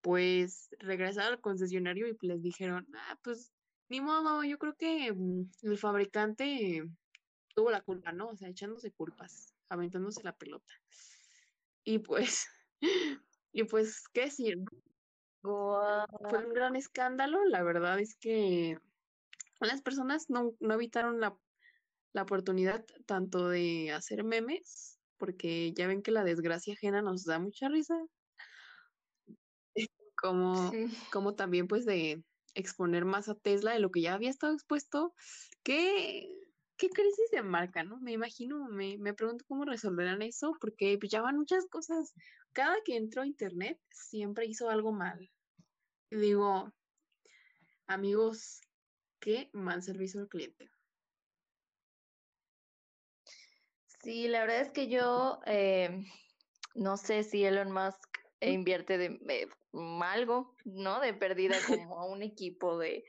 pues 0.00 0.68
regresaron 0.78 1.34
al 1.34 1.40
concesionario 1.40 2.08
y 2.08 2.16
les 2.26 2.42
dijeron, 2.42 2.86
ah, 2.94 3.18
pues 3.22 3.52
ni 3.88 4.00
modo, 4.00 4.42
yo 4.44 4.58
creo 4.58 4.74
que 4.76 5.12
mm, 5.12 5.50
el 5.62 5.78
fabricante 5.78 6.84
tuvo 7.54 7.70
la 7.70 7.82
culpa, 7.82 8.12
¿no? 8.12 8.28
O 8.28 8.36
sea, 8.36 8.48
echándose 8.48 8.92
culpas, 8.92 9.54
aventándose 9.68 10.22
la 10.22 10.32
pelota. 10.32 10.72
Y 11.84 12.00
pues, 12.00 12.46
y 13.52 13.64
pues, 13.64 14.04
¿qué 14.12 14.22
decir? 14.22 14.58
Fue 16.28 16.44
un 16.44 16.52
gran 16.52 16.76
escándalo. 16.76 17.44
La 17.44 17.62
verdad 17.62 17.98
es 18.00 18.16
que 18.16 18.78
las 19.60 19.82
personas 19.82 20.28
no, 20.28 20.54
no 20.60 20.74
evitaron 20.74 21.20
la, 21.20 21.36
la 22.12 22.22
oportunidad 22.22 22.84
tanto 23.06 23.48
de 23.48 23.92
hacer 23.92 24.24
memes, 24.24 24.98
porque 25.18 25.72
ya 25.72 25.86
ven 25.86 26.02
que 26.02 26.10
la 26.10 26.24
desgracia 26.24 26.74
ajena 26.74 27.02
nos 27.02 27.24
da 27.24 27.38
mucha 27.38 27.68
risa, 27.68 27.94
como, 30.16 30.72
como 31.12 31.34
también 31.34 31.68
pues 31.68 31.84
de 31.84 32.22
exponer 32.54 33.04
más 33.04 33.28
a 33.28 33.34
Tesla 33.34 33.72
de 33.72 33.80
lo 33.80 33.90
que 33.90 34.00
ya 34.00 34.14
había 34.14 34.30
estado 34.30 34.54
expuesto. 34.54 35.14
¿Qué, 35.62 36.26
qué 36.76 36.88
crisis 36.88 37.30
de 37.30 37.42
marca, 37.42 37.84
no? 37.84 37.98
Me 38.00 38.12
imagino, 38.12 38.66
me, 38.68 38.98
me 38.98 39.14
pregunto 39.14 39.44
cómo 39.46 39.64
resolverán 39.64 40.22
eso, 40.22 40.52
porque 40.60 40.96
pues, 40.98 41.10
ya 41.10 41.20
van 41.20 41.36
muchas 41.36 41.66
cosas. 41.66 42.14
Cada 42.52 42.76
que 42.84 42.96
entró 42.96 43.22
a 43.22 43.26
internet 43.26 43.78
siempre 43.90 44.46
hizo 44.46 44.70
algo 44.70 44.92
mal. 44.92 45.30
Y 46.10 46.16
digo, 46.16 46.72
amigos, 47.86 48.60
qué 49.20 49.50
mal 49.52 49.82
servicio 49.82 50.20
al 50.20 50.28
cliente. 50.28 50.70
Sí, 54.02 54.28
la 54.28 54.40
verdad 54.42 54.60
es 54.60 54.70
que 54.70 54.88
yo 54.88 55.40
eh, 55.46 56.04
no 56.74 56.96
sé 56.96 57.24
si 57.24 57.44
Elon 57.44 57.72
Musk 57.72 58.18
invierte 58.40 58.98
de, 58.98 59.18
eh, 59.28 59.48
algo, 60.02 60.54
¿no? 60.64 61.00
De 61.00 61.12
pérdida 61.12 61.56
como 61.88 61.98
a 61.98 62.06
un 62.06 62.22
equipo 62.22 62.78
de 62.78 63.04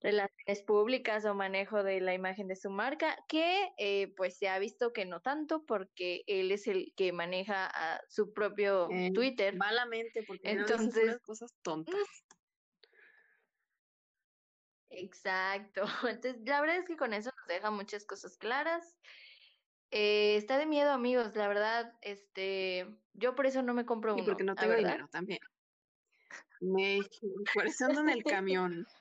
relaciones 0.00 0.62
públicas 0.66 1.24
o 1.26 1.34
manejo 1.34 1.84
de 1.84 2.00
la 2.00 2.12
imagen 2.12 2.48
de 2.48 2.56
su 2.56 2.70
marca, 2.70 3.16
que 3.28 3.70
eh, 3.78 4.12
pues 4.16 4.36
se 4.36 4.48
ha 4.48 4.58
visto 4.58 4.92
que 4.92 5.06
no 5.06 5.20
tanto 5.20 5.64
porque 5.64 6.24
él 6.26 6.50
es 6.50 6.66
el 6.66 6.92
que 6.96 7.12
maneja 7.12 7.66
a 7.66 8.00
su 8.08 8.32
propio 8.32 8.88
Twitter. 9.14 9.54
Malamente, 9.56 10.24
porque 10.24 10.50
entonces 10.50 11.20
cosas 11.20 11.54
tontas. 11.62 11.94
Exacto. 14.92 15.82
Entonces, 16.08 16.40
la 16.44 16.60
verdad 16.60 16.76
es 16.76 16.86
que 16.86 16.96
con 16.96 17.12
eso 17.12 17.30
nos 17.36 17.46
deja 17.46 17.70
muchas 17.70 18.04
cosas 18.04 18.36
claras. 18.36 18.96
Eh, 19.90 20.36
está 20.36 20.56
de 20.56 20.66
miedo, 20.66 20.90
amigos, 20.90 21.34
la 21.36 21.48
verdad, 21.48 21.94
este, 22.00 22.86
yo 23.12 23.34
por 23.34 23.46
eso 23.46 23.62
no 23.62 23.74
me 23.74 23.84
compro 23.84 24.14
uno. 24.14 24.22
Y 24.22 24.26
porque 24.26 24.44
no 24.44 24.54
tengo 24.54 24.74
dinero 24.74 25.06
también. 25.08 25.40
Me, 26.60 27.00
por 27.54 27.66
eso 27.66 27.86
ando 27.86 28.00
en 28.00 28.10
el 28.10 28.22
camión. 28.24 28.86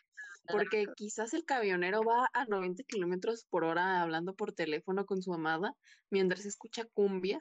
Porque 0.47 0.85
quizás 0.97 1.35
el 1.35 1.45
camionero 1.45 2.01
va 2.03 2.27
a 2.33 2.45
90 2.45 2.83
kilómetros 2.83 3.45
por 3.45 3.63
hora 3.63 4.01
hablando 4.01 4.33
por 4.33 4.51
teléfono 4.51 5.05
con 5.05 5.21
su 5.21 5.31
amada 5.33 5.75
mientras 6.09 6.45
escucha 6.45 6.83
cumbia, 6.93 7.39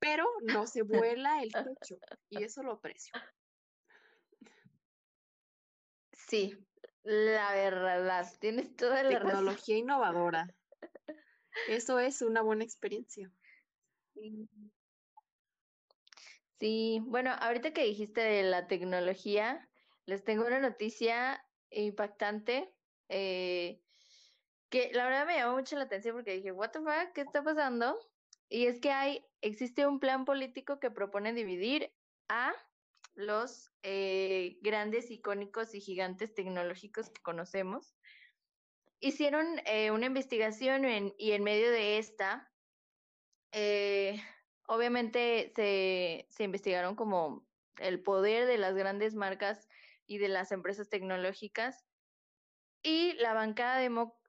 pero 0.00 0.24
no 0.42 0.66
se 0.66 0.82
vuela 0.82 1.42
el 1.42 1.52
techo. 1.52 1.98
Y 2.30 2.42
eso 2.42 2.62
lo 2.62 2.72
aprecio. 2.72 3.12
Sí, 6.26 6.56
la 7.02 7.52
verdad, 7.52 8.26
tienes 8.40 8.76
toda 8.76 9.02
la 9.02 9.10
Tecnología 9.10 9.76
innovadora. 9.76 10.54
Eso 11.68 11.98
es 11.98 12.22
una 12.22 12.42
buena 12.42 12.64
experiencia. 12.64 13.30
Sí. 16.58 17.00
bueno, 17.04 17.32
ahorita 17.32 17.72
que 17.72 17.84
dijiste 17.84 18.20
de 18.20 18.42
la 18.42 18.66
tecnología, 18.66 19.68
les 20.04 20.22
tengo 20.24 20.46
una 20.46 20.60
noticia 20.60 21.42
impactante 21.70 22.74
eh, 23.08 23.80
que 24.68 24.90
la 24.92 25.04
verdad 25.04 25.26
me 25.26 25.36
llamó 25.36 25.56
mucho 25.56 25.76
la 25.76 25.84
atención 25.84 26.14
porque 26.16 26.36
dije, 26.36 26.52
what 26.52 26.70
the 26.70 26.80
fuck, 26.80 27.12
¿qué 27.14 27.22
está 27.22 27.42
pasando? 27.42 27.98
Y 28.48 28.66
es 28.66 28.80
que 28.80 28.90
hay, 28.92 29.24
existe 29.40 29.86
un 29.86 30.00
plan 30.00 30.24
político 30.24 30.78
que 30.80 30.90
propone 30.90 31.32
dividir 31.32 31.92
a 32.28 32.52
los 33.20 33.70
eh, 33.82 34.58
grandes, 34.62 35.10
icónicos 35.10 35.74
y 35.74 35.80
gigantes 35.80 36.34
tecnológicos 36.34 37.10
que 37.10 37.22
conocemos. 37.22 37.94
Hicieron 39.00 39.46
eh, 39.66 39.90
una 39.90 40.06
investigación 40.06 40.84
y 41.16 41.32
en 41.32 41.42
medio 41.42 41.70
de 41.70 41.98
esta, 41.98 42.52
eh, 43.52 44.22
obviamente 44.66 45.52
se, 45.56 46.26
se 46.30 46.44
investigaron 46.44 46.96
como 46.96 47.46
el 47.78 48.02
poder 48.02 48.46
de 48.46 48.58
las 48.58 48.74
grandes 48.74 49.14
marcas 49.14 49.68
y 50.06 50.18
de 50.18 50.28
las 50.28 50.52
empresas 50.52 50.88
tecnológicas. 50.88 51.86
Y 52.82 53.12
la 53.14 53.34
bancada 53.34 53.78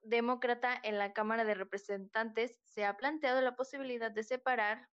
demócrata 0.02 0.78
en 0.82 0.98
la 0.98 1.12
Cámara 1.12 1.44
de 1.44 1.54
Representantes 1.54 2.60
se 2.64 2.84
ha 2.84 2.96
planteado 2.96 3.40
la 3.40 3.56
posibilidad 3.56 4.10
de 4.10 4.24
separar 4.24 4.88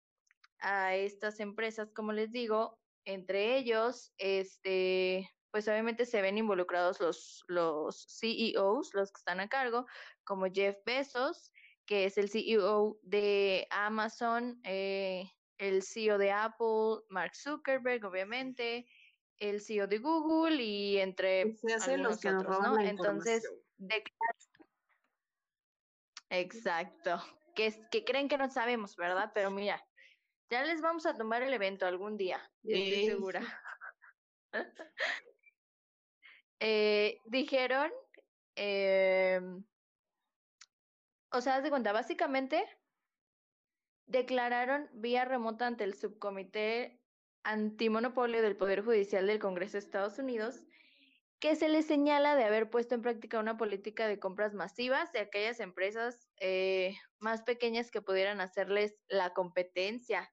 a 0.60 0.95
estas 0.95 1.39
empresas, 1.39 1.91
como 1.91 2.12
les 2.12 2.32
digo, 2.32 2.79
entre 3.06 3.58
ellos, 3.58 4.14
este, 4.18 5.30
pues 5.52 5.68
obviamente 5.68 6.06
se 6.06 6.22
ven 6.22 6.38
involucrados 6.38 7.00
los, 7.00 7.43
los 7.47 8.06
CEOs, 8.20 8.93
los 8.93 9.12
que 9.12 9.20
están 9.20 9.39
a 9.39 9.50
cargo, 9.50 9.86
como 10.24 10.45
Jeff 10.52 10.78
Bezos, 10.86 11.52
que 11.86 12.06
es 12.06 12.18
el 12.18 12.30
CEO 12.30 13.00
de 13.02 13.68
Amazon, 13.72 14.60
eh, 14.64 15.32
el 15.58 15.82
CEO 15.84 16.18
de 16.18 16.32
Apple, 16.32 17.04
Mark 17.10 17.36
Zuckerberg, 17.36 18.06
obviamente, 18.06 18.88
el 19.39 19.62
CEO 19.62 19.88
de 19.88 19.97
Google 19.97 20.62
y 20.62 20.97
entre 20.97 21.56
se 21.56 21.74
hacen 21.74 22.04
los 22.04 22.20
que 22.20 22.30
otros, 22.30 22.60
¿no? 22.62 22.80
Entonces, 22.80 23.43
de... 23.78 24.04
exacto, 26.30 27.22
que, 27.56 27.74
que 27.89 28.04
creen 28.04 28.28
que 28.28 28.38
no 28.38 28.50
sabemos, 28.50 28.95
¿verdad? 28.95 29.32
Pero 29.34 29.50
mira, 29.50 29.84
ya 30.50 30.64
les 30.64 30.82
vamos 30.82 31.06
a 31.06 31.16
tomar 31.16 31.41
el 31.43 31.54
evento 31.54 31.86
algún 31.86 32.18
día, 32.18 32.39
estoy 32.64 33.06
segura. 33.06 33.41
eh, 36.60 37.20
dijeron, 37.26 37.91
eh, 38.56 39.41
o 41.32 41.41
sea, 41.41 41.62
de 41.62 41.70
cuenta, 41.70 41.91
básicamente 41.91 42.66
declararon 44.08 44.89
vía 44.93 45.24
remota 45.26 45.68
ante 45.68 45.84
el 45.84 45.93
subcomité 45.93 47.00
antimonopolio 47.43 48.41
del 48.41 48.58
Poder 48.58 48.84
Judicial 48.84 49.28
del 49.28 49.39
Congreso 49.39 49.74
de 49.74 49.80
Estados 49.80 50.18
Unidos 50.18 50.64
que 51.39 51.56
se 51.56 51.70
les 51.70 51.86
señala 51.86 52.36
de 52.36 52.43
haber 52.43 52.70
puesto 52.70 52.95
en 52.95 53.02
práctica 53.02 53.39
una 53.39 53.58
política 53.58 54.08
de 54.08 54.20
compras 54.20 54.54
masivas 54.54 55.12
de 55.14 55.20
aquellas 55.20 55.60
empresas 55.60 56.28
eh, 56.39 56.97
más 57.18 57.43
pequeñas 57.43 57.91
que 57.91 58.02
pudieran 58.02 58.41
hacerles 58.41 59.00
la 59.08 59.34
competencia 59.34 60.30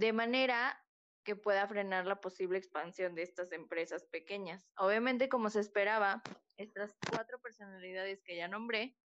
de 0.00 0.14
manera 0.14 0.82
que 1.24 1.36
pueda 1.36 1.68
frenar 1.68 2.06
la 2.06 2.22
posible 2.22 2.56
expansión 2.56 3.14
de 3.14 3.22
estas 3.22 3.52
empresas 3.52 4.06
pequeñas. 4.06 4.66
Obviamente, 4.78 5.28
como 5.28 5.50
se 5.50 5.60
esperaba, 5.60 6.22
estas 6.56 6.96
cuatro 7.10 7.38
personalidades 7.38 8.22
que 8.22 8.34
ya 8.34 8.48
nombré 8.48 8.96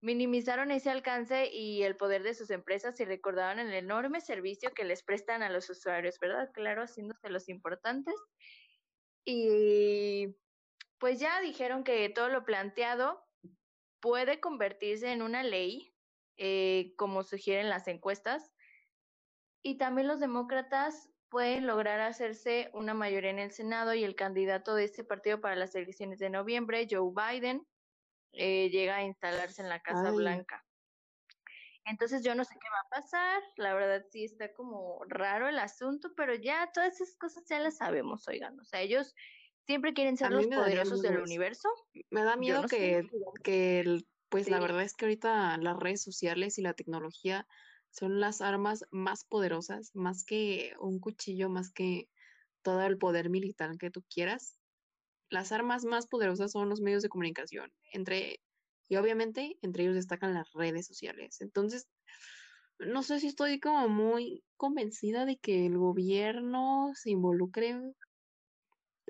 minimizaron 0.00 0.70
ese 0.70 0.88
alcance 0.88 1.50
y 1.52 1.82
el 1.82 1.96
poder 1.96 2.22
de 2.22 2.34
sus 2.34 2.48
empresas 2.50 2.98
y 2.98 3.04
recordaban 3.04 3.58
el 3.58 3.74
enorme 3.74 4.22
servicio 4.22 4.72
que 4.72 4.84
les 4.84 5.02
prestan 5.02 5.42
a 5.42 5.50
los 5.50 5.68
usuarios, 5.68 6.18
¿verdad? 6.18 6.50
Claro, 6.54 6.82
haciéndose 6.82 7.28
los 7.28 7.50
importantes. 7.50 8.14
Y 9.24 10.34
pues 10.98 11.20
ya 11.20 11.42
dijeron 11.42 11.84
que 11.84 12.08
todo 12.08 12.30
lo 12.30 12.44
planteado 12.44 13.22
puede 14.00 14.40
convertirse 14.40 15.12
en 15.12 15.20
una 15.20 15.42
ley, 15.42 15.94
eh, 16.38 16.94
como 16.96 17.22
sugieren 17.22 17.68
las 17.68 17.86
encuestas, 17.86 18.51
y 19.62 19.78
también 19.78 20.08
los 20.08 20.20
demócratas 20.20 21.10
pueden 21.28 21.66
lograr 21.66 22.00
hacerse 22.00 22.70
una 22.74 22.92
mayoría 22.92 23.30
en 23.30 23.38
el 23.38 23.52
Senado 23.52 23.94
y 23.94 24.04
el 24.04 24.14
candidato 24.14 24.74
de 24.74 24.84
este 24.84 25.04
partido 25.04 25.40
para 25.40 25.56
las 25.56 25.74
elecciones 25.74 26.18
de 26.18 26.28
noviembre, 26.28 26.86
Joe 26.90 27.10
Biden, 27.10 27.66
eh, 28.32 28.68
llega 28.70 28.96
a 28.96 29.02
instalarse 29.02 29.62
en 29.62 29.68
la 29.68 29.80
Casa 29.80 30.10
Blanca. 30.10 30.64
Entonces 31.84 32.22
yo 32.22 32.34
no 32.34 32.44
sé 32.44 32.54
qué 32.60 32.68
va 32.68 32.80
a 32.80 33.00
pasar, 33.00 33.42
la 33.56 33.74
verdad 33.74 34.04
sí 34.10 34.24
está 34.24 34.52
como 34.52 35.02
raro 35.08 35.48
el 35.48 35.58
asunto, 35.58 36.12
pero 36.16 36.34
ya 36.34 36.70
todas 36.72 37.00
esas 37.00 37.16
cosas 37.16 37.44
ya 37.48 37.58
las 37.58 37.78
sabemos, 37.78 38.28
oigan, 38.28 38.58
o 38.60 38.64
sea, 38.64 38.80
ellos 38.80 39.14
siempre 39.66 39.92
quieren 39.94 40.16
ser 40.16 40.30
los 40.30 40.46
poderosos 40.46 41.02
del 41.02 41.18
universo. 41.18 41.68
Me 42.10 42.22
da 42.22 42.36
miedo 42.36 42.64
que, 42.68 43.08
que 43.42 44.04
pues 44.28 44.48
la 44.48 44.60
verdad 44.60 44.82
es 44.82 44.94
que 44.94 45.06
ahorita 45.06 45.56
las 45.58 45.76
redes 45.76 46.02
sociales 46.02 46.58
y 46.58 46.62
la 46.62 46.74
tecnología 46.74 47.46
son 47.92 48.20
las 48.20 48.40
armas 48.40 48.84
más 48.90 49.24
poderosas, 49.24 49.94
más 49.94 50.24
que 50.24 50.74
un 50.80 50.98
cuchillo, 50.98 51.48
más 51.50 51.70
que 51.70 52.08
todo 52.62 52.82
el 52.82 52.98
poder 52.98 53.28
militar 53.30 53.76
que 53.78 53.90
tú 53.90 54.02
quieras. 54.12 54.58
Las 55.28 55.52
armas 55.52 55.84
más 55.84 56.06
poderosas 56.06 56.52
son 56.52 56.68
los 56.68 56.80
medios 56.80 57.02
de 57.02 57.08
comunicación, 57.08 57.70
entre 57.92 58.40
y 58.88 58.96
obviamente 58.96 59.56
entre 59.62 59.84
ellos 59.84 59.94
destacan 59.94 60.34
las 60.34 60.50
redes 60.52 60.86
sociales. 60.86 61.40
Entonces, 61.40 61.88
no 62.78 63.02
sé 63.02 63.20
si 63.20 63.28
estoy 63.28 63.60
como 63.60 63.88
muy 63.88 64.42
convencida 64.56 65.24
de 65.24 65.38
que 65.38 65.66
el 65.66 65.78
gobierno 65.78 66.90
se 66.94 67.10
involucre 67.10 67.80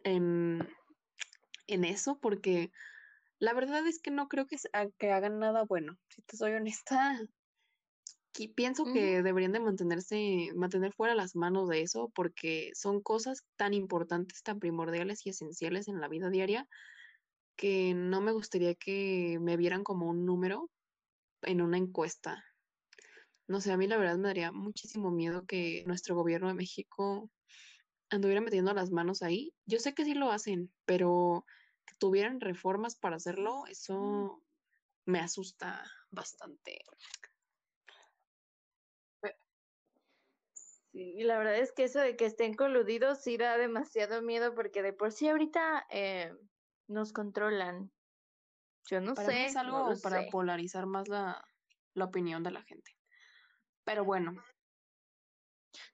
en, 0.04 0.68
en 1.66 1.84
eso, 1.84 2.18
porque 2.20 2.70
la 3.38 3.54
verdad 3.54 3.86
es 3.86 4.00
que 4.00 4.10
no 4.10 4.28
creo 4.28 4.46
que, 4.46 4.56
que 4.98 5.10
hagan 5.10 5.38
nada 5.38 5.64
bueno. 5.64 5.96
Si 6.10 6.22
te 6.22 6.36
soy 6.36 6.52
honesta, 6.52 7.20
pienso 8.54 8.84
que 8.84 9.22
deberían 9.22 9.52
de 9.52 9.60
mantenerse, 9.60 10.50
mantener 10.54 10.92
fuera 10.92 11.14
las 11.14 11.36
manos 11.36 11.68
de 11.68 11.82
eso, 11.82 12.10
porque 12.14 12.70
son 12.74 13.00
cosas 13.02 13.44
tan 13.56 13.74
importantes, 13.74 14.42
tan 14.42 14.58
primordiales 14.58 15.26
y 15.26 15.30
esenciales 15.30 15.88
en 15.88 16.00
la 16.00 16.08
vida 16.08 16.30
diaria, 16.30 16.66
que 17.56 17.94
no 17.94 18.20
me 18.20 18.32
gustaría 18.32 18.74
que 18.74 19.38
me 19.40 19.56
vieran 19.56 19.84
como 19.84 20.08
un 20.08 20.24
número 20.24 20.70
en 21.42 21.60
una 21.60 21.76
encuesta. 21.76 22.44
No 23.48 23.60
sé, 23.60 23.72
a 23.72 23.76
mí 23.76 23.86
la 23.86 23.98
verdad 23.98 24.16
me 24.16 24.28
daría 24.28 24.52
muchísimo 24.52 25.10
miedo 25.10 25.44
que 25.46 25.84
nuestro 25.86 26.14
gobierno 26.14 26.48
de 26.48 26.54
México 26.54 27.30
anduviera 28.08 28.40
metiendo 28.40 28.72
las 28.72 28.90
manos 28.90 29.22
ahí. 29.22 29.52
Yo 29.66 29.78
sé 29.78 29.94
que 29.94 30.04
sí 30.04 30.14
lo 30.14 30.30
hacen, 30.30 30.72
pero 30.86 31.44
que 31.86 31.94
tuvieran 31.98 32.40
reformas 32.40 32.96
para 32.96 33.16
hacerlo, 33.16 33.64
eso 33.66 34.42
me 35.04 35.18
asusta 35.18 35.84
bastante. 36.10 36.78
Sí, 40.92 41.22
la 41.22 41.38
verdad 41.38 41.56
es 41.56 41.72
que 41.72 41.84
eso 41.84 42.00
de 42.00 42.16
que 42.16 42.26
estén 42.26 42.54
coludidos 42.54 43.22
sí 43.22 43.38
da 43.38 43.56
demasiado 43.56 44.20
miedo 44.20 44.54
porque 44.54 44.82
de 44.82 44.92
por 44.92 45.10
sí 45.10 45.26
ahorita 45.26 45.86
eh, 45.90 46.34
nos 46.86 47.14
controlan. 47.14 47.90
Yo 48.84 49.00
no 49.00 49.16
sé. 49.16 49.46
es 49.46 49.56
algo 49.56 49.94
para 50.02 50.26
polarizar 50.30 50.86
más 50.86 51.08
la, 51.08 51.42
la, 51.94 52.04
opinión 52.04 52.42
de 52.42 52.50
la 52.50 52.62
gente. 52.62 52.94
Pero 53.84 54.04
bueno. 54.04 54.34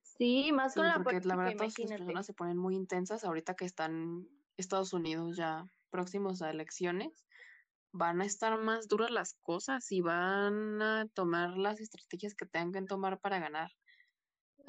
Sí, 0.03 0.51
más 0.53 0.75
con 0.75 0.87
la 0.87 1.01
porque 1.01 1.21
la 1.21 1.37
verdad 1.37 1.53
todas 1.53 1.79
las 1.79 1.89
personas 1.89 2.27
se 2.27 2.35
ponen 2.35 2.57
muy 2.57 2.75
intensas 2.75 3.23
ahorita 3.23 3.55
que 3.55 3.67
están 3.67 4.27
Estados 4.57 4.93
Unidos 4.93 5.37
ya 5.37 5.65
próximos 5.91 6.43
a 6.43 6.51
elecciones. 6.51 7.25
Van 7.93 8.21
a 8.21 8.25
estar 8.25 8.59
más 8.59 8.89
duras 8.89 9.13
las 9.13 9.35
cosas 9.35 9.93
y 9.93 10.01
van 10.01 10.83
a 10.83 11.07
tomar 11.15 11.57
las 11.57 11.81
estrategias 11.81 12.35
que 12.35 12.47
tengan 12.47 12.73
que 12.73 12.89
tomar 12.89 13.21
para 13.21 13.39
ganar. 13.39 13.71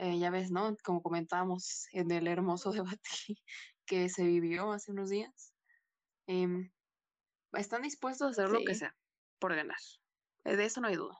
Eh, 0.01 0.17
ya 0.17 0.29
ves, 0.29 0.49
¿no? 0.49 0.77
Como 0.81 1.01
comentábamos 1.01 1.87
en 1.91 2.09
el 2.11 2.27
hermoso 2.27 2.71
debate 2.97 3.37
que 3.85 4.07
se 4.07 4.23
vivió 4.23 4.71
hace 4.71 4.91
unos 4.91 5.09
días. 5.09 5.53
Em, 6.25 6.71
están 7.51 7.81
dispuestos 7.81 8.27
a 8.27 8.31
hacer 8.31 8.49
lo 8.49 8.63
que 8.65 8.75
sea 8.75 8.95
por 9.39 9.53
ganar. 9.53 9.77
Eh, 10.45 10.55
de 10.55 10.65
eso 10.65 10.79
no 10.79 10.87
hay 10.87 10.95
duda. 10.95 11.17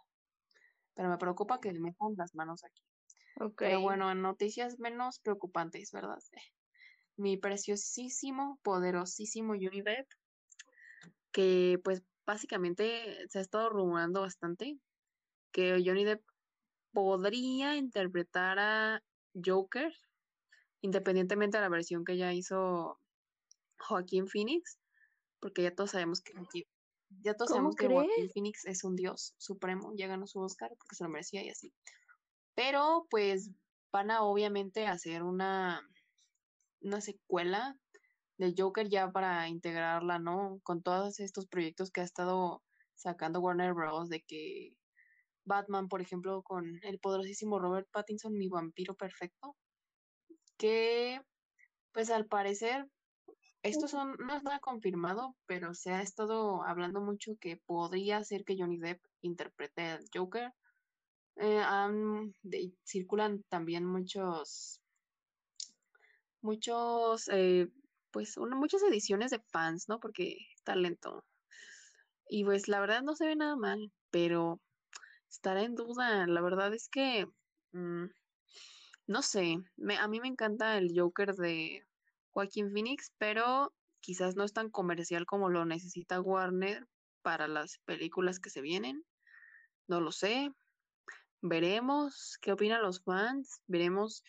Pero 0.95 1.09
me 1.09 1.17
preocupa 1.17 1.59
que 1.59 1.73
metan 1.73 2.13
las 2.15 2.33
manos 2.35 2.63
aquí. 2.63 2.81
Pero 3.57 3.81
bueno, 3.81 4.13
noticias 4.15 4.79
menos 4.79 5.19
preocupantes, 5.19 5.91
¿verdad? 5.91 6.19
Mi 7.17 7.35
preciosísimo, 7.35 8.59
poderosísimo 8.63 9.55
Johnny 9.59 9.83
que 11.33 11.79
pues 11.83 12.01
básicamente 12.25 13.27
se 13.27 13.39
ha 13.39 13.41
estado 13.41 13.69
rumorando 13.69 14.21
bastante 14.21 14.79
que 15.51 15.81
Johnny 15.85 16.05
Depp 16.05 16.23
podría 16.91 17.75
interpretar 17.75 18.59
a 18.59 19.03
Joker, 19.33 19.93
independientemente 20.81 21.57
de 21.57 21.63
la 21.63 21.69
versión 21.69 22.03
que 22.03 22.17
ya 22.17 22.33
hizo 22.33 22.99
Joaquín 23.77 24.27
Phoenix, 24.27 24.79
porque 25.39 25.63
ya 25.63 25.73
todos 25.73 25.91
sabemos 25.91 26.21
que 26.21 26.33
ya 27.21 27.33
todos 27.33 27.49
sabemos 27.51 27.75
que 27.75 27.87
Joaquín 27.87 28.29
Phoenix 28.31 28.65
es 28.65 28.83
un 28.83 28.95
dios 28.95 29.33
supremo, 29.37 29.93
ya 29.95 30.07
ganó 30.07 30.27
su 30.27 30.39
Oscar 30.39 30.69
porque 30.77 30.95
se 30.95 31.03
lo 31.03 31.09
merecía 31.09 31.43
y 31.43 31.49
así. 31.49 31.73
Pero 32.55 33.07
pues 33.09 33.51
van 33.91 34.11
a 34.11 34.21
obviamente 34.21 34.85
hacer 34.85 35.23
una, 35.23 35.81
una 36.81 37.01
secuela 37.01 37.77
de 38.37 38.53
Joker 38.57 38.87
ya 38.89 39.11
para 39.11 39.47
integrarla, 39.47 40.19
¿no? 40.19 40.59
Con 40.63 40.81
todos 40.81 41.19
estos 41.19 41.47
proyectos 41.47 41.91
que 41.91 42.01
ha 42.01 42.05
estado 42.05 42.61
sacando 42.95 43.41
Warner 43.41 43.73
Bros. 43.73 44.09
de 44.09 44.21
que 44.21 44.77
Batman, 45.49 45.89
por 45.89 46.01
ejemplo, 46.01 46.41
con 46.43 46.79
el 46.83 46.99
poderosísimo 46.99 47.59
Robert 47.59 47.89
Pattinson, 47.91 48.37
mi 48.37 48.47
vampiro 48.47 48.95
perfecto, 48.95 49.57
que 50.57 51.19
pues 51.91 52.09
al 52.11 52.27
parecer 52.27 52.87
esto 53.61 53.87
son, 53.89 54.15
no 54.19 54.35
es 54.35 54.43
nada 54.43 54.59
confirmado, 54.59 55.35
pero 55.45 55.73
se 55.73 55.91
ha 55.91 56.01
estado 56.01 56.63
hablando 56.63 57.01
mucho 57.01 57.33
que 57.41 57.57
podría 57.57 58.23
ser 58.23 58.45
que 58.45 58.55
Johnny 58.57 58.77
Depp 58.77 59.01
interprete 59.21 59.81
al 59.81 60.05
Joker. 60.13 60.53
Eh, 61.35 61.61
circulan 62.83 63.43
también 63.49 63.85
muchos, 63.85 64.81
muchos, 66.41 67.29
eh, 67.29 67.67
pues 68.11 68.37
muchas 68.37 68.83
ediciones 68.83 69.31
de 69.31 69.39
fans, 69.51 69.89
¿no? 69.89 69.99
Porque 69.99 70.37
talento. 70.63 71.25
Y 72.29 72.45
pues 72.45 72.67
la 72.67 72.79
verdad 72.79 73.01
no 73.01 73.15
se 73.15 73.25
ve 73.25 73.35
nada 73.35 73.55
mal, 73.55 73.91
pero 74.09 74.61
estará 75.29 75.63
en 75.63 75.75
duda. 75.75 76.27
La 76.27 76.41
verdad 76.41 76.73
es 76.73 76.89
que, 76.89 77.27
mm, 77.71 78.05
no 79.07 79.21
sé, 79.21 79.57
a 79.99 80.07
mí 80.07 80.19
me 80.19 80.27
encanta 80.27 80.77
el 80.77 80.91
Joker 80.95 81.35
de 81.35 81.85
Joaquín 82.31 82.71
Phoenix, 82.71 83.11
pero 83.17 83.73
quizás 84.01 84.35
no 84.35 84.43
es 84.43 84.53
tan 84.53 84.69
comercial 84.69 85.25
como 85.25 85.49
lo 85.49 85.65
necesita 85.65 86.21
Warner 86.21 86.87
para 87.21 87.47
las 87.47 87.79
películas 87.85 88.39
que 88.39 88.49
se 88.49 88.61
vienen. 88.61 89.03
No 89.87 90.01
lo 90.01 90.11
sé. 90.11 90.51
Veremos 91.41 92.37
qué 92.41 92.51
opinan 92.51 92.81
los 92.81 93.01
fans. 93.03 93.61
Veremos. 93.67 94.23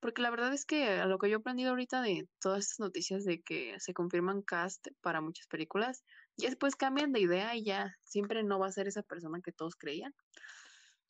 Porque 0.00 0.22
la 0.22 0.30
verdad 0.30 0.52
es 0.54 0.64
que 0.64 0.88
a 0.88 1.06
lo 1.06 1.18
que 1.18 1.28
yo 1.28 1.38
he 1.38 1.40
aprendido 1.40 1.70
ahorita 1.70 2.02
de 2.02 2.28
todas 2.40 2.60
estas 2.60 2.78
noticias 2.78 3.24
de 3.24 3.42
que 3.42 3.78
se 3.80 3.94
confirman 3.94 4.42
cast 4.42 4.86
para 5.00 5.20
muchas 5.20 5.48
películas, 5.48 6.04
y 6.38 6.46
después 6.46 6.76
cambian 6.76 7.12
de 7.12 7.20
idea 7.20 7.54
y 7.56 7.64
ya 7.64 7.94
siempre 8.04 8.42
no 8.44 8.58
va 8.58 8.68
a 8.68 8.72
ser 8.72 8.88
esa 8.88 9.02
persona 9.02 9.40
que 9.42 9.52
todos 9.52 9.76
creían. 9.76 10.14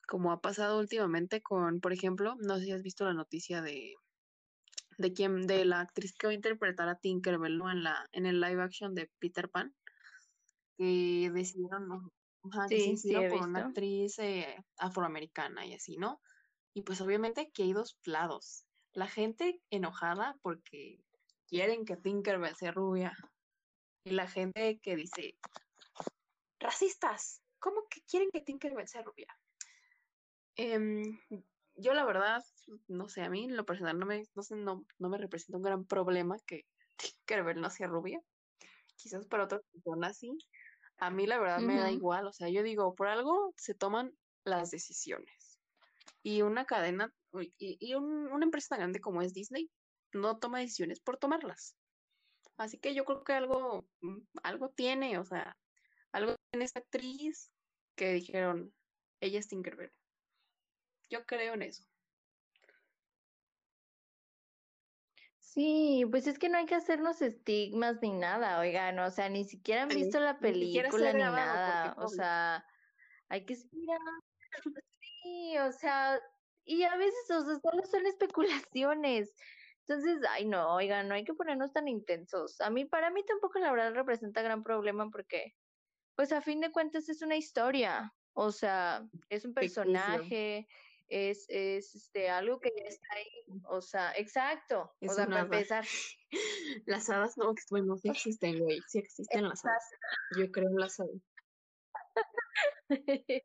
Como 0.08 0.32
ha 0.32 0.40
pasado 0.40 0.78
últimamente 0.80 1.42
con, 1.42 1.80
por 1.80 1.92
ejemplo, 1.92 2.34
no 2.40 2.58
sé 2.58 2.64
si 2.64 2.72
has 2.72 2.82
visto 2.82 3.04
la 3.04 3.12
noticia 3.12 3.60
de 3.62 3.94
de 4.98 5.12
quien, 5.12 5.46
de 5.46 5.64
la 5.64 5.80
actriz 5.80 6.12
que 6.12 6.26
va 6.26 6.32
a 6.32 6.34
interpretar 6.34 6.88
a 6.88 6.98
Tinkerbell 6.98 7.60
en 7.70 7.84
la, 7.84 8.06
en 8.12 8.26
el 8.26 8.40
live 8.40 8.62
action 8.62 8.94
de 8.94 9.08
Peter 9.20 9.48
Pan, 9.48 9.74
que 10.76 11.30
decidieron, 11.32 12.10
por 12.40 13.48
una 13.48 13.66
actriz 13.66 14.18
eh, 14.18 14.56
afroamericana 14.76 15.66
y 15.66 15.74
así, 15.74 15.96
¿no? 15.96 16.20
Y 16.74 16.82
pues 16.82 17.00
obviamente 17.00 17.50
que 17.52 17.62
hay 17.62 17.72
dos 17.72 17.96
lados. 18.04 18.64
La 18.92 19.06
gente 19.06 19.60
enojada 19.70 20.36
porque 20.42 21.00
quieren 21.46 21.84
que 21.84 21.96
Tinkerbell 21.96 22.56
sea 22.56 22.72
rubia. 22.72 23.16
Y 24.04 24.10
la 24.10 24.26
gente 24.26 24.78
que 24.80 24.96
dice, 24.96 25.36
racistas, 26.58 27.42
¿cómo 27.58 27.82
que 27.90 28.02
quieren 28.02 28.30
que 28.32 28.40
Tinkerbell 28.40 28.88
sea 28.88 29.02
rubia? 29.02 29.28
Em, 30.56 31.20
yo 31.74 31.94
la 31.94 32.04
verdad, 32.04 32.42
no 32.88 33.08
sé, 33.08 33.22
a 33.22 33.30
mí 33.30 33.44
en 33.44 33.56
lo 33.56 33.64
personal 33.64 33.98
no 33.98 34.06
me, 34.06 34.24
no 34.34 34.42
sé, 34.42 34.56
no, 34.56 34.84
no 34.98 35.08
me 35.08 35.18
representa 35.18 35.56
un 35.56 35.62
gran 35.62 35.84
problema 35.84 36.36
que 36.46 36.66
Tinkerbell 36.96 37.60
no 37.60 37.70
sea 37.70 37.86
rubia. 37.86 38.20
Quizás 38.96 39.26
para 39.26 39.44
otras 39.44 39.62
personas 39.72 40.18
sí. 40.18 40.36
A 40.96 41.10
mí 41.10 41.26
la 41.26 41.38
verdad 41.38 41.60
me 41.60 41.78
da 41.78 41.92
igual, 41.92 42.26
o 42.26 42.32
sea, 42.32 42.48
yo 42.48 42.64
digo, 42.64 42.96
por 42.96 43.06
algo 43.06 43.54
se 43.56 43.72
toman 43.72 44.18
las 44.42 44.72
decisiones. 44.72 45.60
Y 46.24 46.42
una 46.42 46.64
cadena, 46.64 47.14
y, 47.56 47.76
y 47.78 47.94
una 47.94 48.44
empresa 48.44 48.70
tan 48.70 48.80
grande 48.80 49.00
como 49.00 49.22
es 49.22 49.32
Disney, 49.32 49.70
no 50.12 50.38
toma 50.38 50.58
decisiones 50.58 50.98
por 50.98 51.16
tomarlas. 51.16 51.76
Así 52.58 52.76
que 52.78 52.92
yo 52.92 53.04
creo 53.04 53.22
que 53.22 53.32
algo, 53.32 53.88
mm, 54.00 54.18
algo 54.42 54.68
tiene, 54.70 55.18
o 55.18 55.24
sea, 55.24 55.56
algo 56.12 56.34
tiene 56.50 56.64
esta 56.64 56.80
actriz 56.80 57.52
que 57.94 58.12
dijeron, 58.12 58.74
ella 59.20 59.38
es 59.38 59.48
Tinkerbell. 59.48 59.92
Yo 61.08 61.24
creo 61.24 61.54
en 61.54 61.62
eso. 61.62 61.84
Sí, 65.38 66.04
pues 66.10 66.26
es 66.26 66.38
que 66.38 66.48
no 66.48 66.58
hay 66.58 66.66
que 66.66 66.74
hacernos 66.74 67.22
estigmas 67.22 68.02
ni 68.02 68.12
nada, 68.12 68.60
oigan, 68.60 68.98
o 68.98 69.10
sea, 69.10 69.28
ni 69.28 69.44
siquiera 69.44 69.82
han 69.82 69.88
visto 69.88 70.20
la 70.20 70.38
película 70.38 71.12
ni, 71.12 71.20
nada, 71.20 71.94
o 71.96 72.08
sea, 72.08 72.64
hay 73.28 73.44
que 73.44 73.54
esperar. 73.54 73.98
Sí, 75.22 75.58
o 75.58 75.72
sea, 75.72 76.20
y 76.64 76.84
a 76.84 76.96
veces, 76.96 77.30
o 77.30 77.44
sea, 77.44 77.58
solo 77.60 77.84
son 77.86 78.06
especulaciones. 78.06 79.34
Entonces, 79.88 80.20
ay, 80.30 80.44
no, 80.44 80.74
oigan, 80.74 81.08
no 81.08 81.14
hay 81.14 81.24
que 81.24 81.32
ponernos 81.32 81.72
tan 81.72 81.88
intensos. 81.88 82.60
A 82.60 82.68
mí, 82.68 82.84
para 82.84 83.10
mí 83.10 83.24
tampoco 83.24 83.58
la 83.58 83.72
verdad 83.72 83.94
representa 83.94 84.42
gran 84.42 84.62
problema 84.62 85.08
porque, 85.10 85.54
pues 86.14 86.30
a 86.32 86.42
fin 86.42 86.60
de 86.60 86.70
cuentas 86.70 87.08
es 87.08 87.22
una 87.22 87.36
historia, 87.36 88.14
o 88.34 88.52
sea, 88.52 89.08
es 89.30 89.46
un 89.46 89.54
personaje, 89.54 90.68
es, 91.06 91.46
es 91.48 91.94
este, 91.94 92.28
algo 92.28 92.60
que 92.60 92.70
ya 92.76 92.84
está 92.84 93.06
ahí, 93.14 93.60
o 93.64 93.80
sea, 93.80 94.12
exacto, 94.12 94.92
o 95.00 95.08
sea, 95.08 95.26
para 95.26 95.40
empezar. 95.40 95.86
Las 96.86 97.08
hadas 97.08 97.38
no, 97.38 97.54
bueno, 97.70 97.96
sí 97.96 98.10
existen, 98.10 98.58
güey, 98.58 98.82
sí 98.88 98.98
existen 98.98 99.48
las 99.48 99.64
hadas. 99.64 99.84
Yo 100.36 100.50
creo 100.50 100.68
en 100.68 100.76
las 100.76 101.00
hadas. 101.00 101.22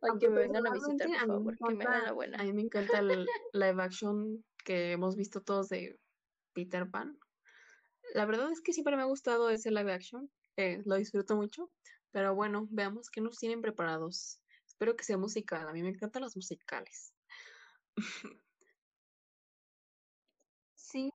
Ay, 0.00 0.18
que 0.18 0.30
me 0.30 0.40
vengan 0.40 0.66
a 0.66 0.72
visitar, 0.72 1.26
por 1.26 1.56
favor, 1.56 1.58
que 1.68 1.74
me 1.74 1.84
hagan 1.84 2.04
la 2.04 2.12
buena. 2.12 2.38
A 2.38 2.44
mí 2.44 2.52
me 2.54 2.62
encanta 2.62 3.00
el 3.00 3.26
live 3.52 3.82
action 3.82 4.42
que 4.62 4.92
hemos 4.92 5.16
visto 5.16 5.42
todos 5.42 5.68
de 5.68 5.98
Peter 6.52 6.90
Pan. 6.90 7.18
La 8.14 8.26
verdad 8.26 8.50
es 8.50 8.60
que 8.60 8.72
siempre 8.72 8.96
me 8.96 9.02
ha 9.02 9.06
gustado 9.06 9.50
ese 9.50 9.70
live 9.70 9.92
action, 9.92 10.30
eh, 10.56 10.82
lo 10.84 10.96
disfruto 10.96 11.36
mucho, 11.36 11.70
pero 12.10 12.34
bueno, 12.34 12.66
veamos 12.70 13.10
qué 13.10 13.20
nos 13.20 13.38
tienen 13.38 13.62
preparados 13.62 14.42
Espero 14.72 14.96
que 14.96 15.04
sea 15.04 15.16
musical. 15.16 15.68
A 15.68 15.72
mí 15.72 15.80
me 15.80 15.90
encantan 15.90 16.22
los 16.22 16.34
musicales. 16.34 17.14
Sí, 20.74 21.10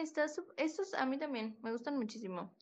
está 0.00 0.26
estos 0.56 0.92
a 0.94 1.06
mí 1.06 1.16
también 1.16 1.56
me 1.62 1.70
gustan 1.70 1.96
muchísimo. 1.96 2.56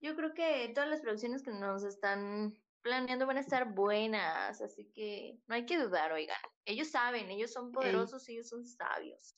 Yo 0.00 0.16
creo 0.16 0.34
que 0.34 0.72
todas 0.74 0.90
las 0.90 1.00
producciones 1.00 1.44
que 1.44 1.52
nos 1.52 1.84
están 1.84 2.58
planeando 2.82 3.24
van 3.24 3.36
a 3.36 3.40
estar 3.40 3.72
buenas, 3.72 4.60
así 4.60 4.90
que 4.92 5.38
no 5.46 5.54
hay 5.54 5.64
que 5.64 5.78
dudar, 5.78 6.10
oigan. 6.10 6.40
Ellos 6.64 6.88
saben, 6.88 7.30
ellos 7.30 7.52
son 7.52 7.70
poderosos, 7.70 8.28
ellos 8.28 8.48
son 8.48 8.66
sabios. 8.66 9.36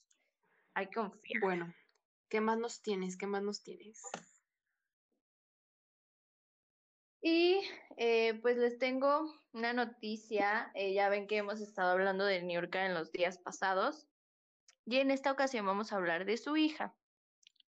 Hay 0.79 0.87
que 0.87 0.95
confiar. 0.95 1.43
Bueno, 1.43 1.75
¿qué 2.29 2.41
más 2.41 2.57
nos 2.57 2.83
tienes? 2.83 3.17
¿Qué 3.17 3.27
más 3.27 3.43
nos 3.43 3.65
tienes? 3.65 4.01
Y 7.21 7.61
eh, 7.97 8.39
pues 8.43 8.59
les 8.59 8.79
tengo 8.79 9.29
una 9.53 9.73
noticia. 9.73 10.71
Eh, 10.77 10.95
ya 10.95 11.09
ven 11.09 11.27
que 11.27 11.39
hemos 11.39 11.61
estado 11.61 11.91
hablando 11.91 12.25
de 12.25 12.43
New 12.45 12.55
York 12.55 12.73
en 12.77 12.95
los 12.95 13.11
días 13.11 13.39
pasados. 13.39 14.07
Y 14.87 14.99
en 14.99 15.11
esta 15.11 15.33
ocasión 15.33 15.67
vamos 15.67 15.93
a 15.93 15.97
hablar 15.97 16.25
de 16.25 16.37
su 16.37 16.57
hija. 16.57 16.97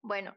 Bueno, 0.03 0.37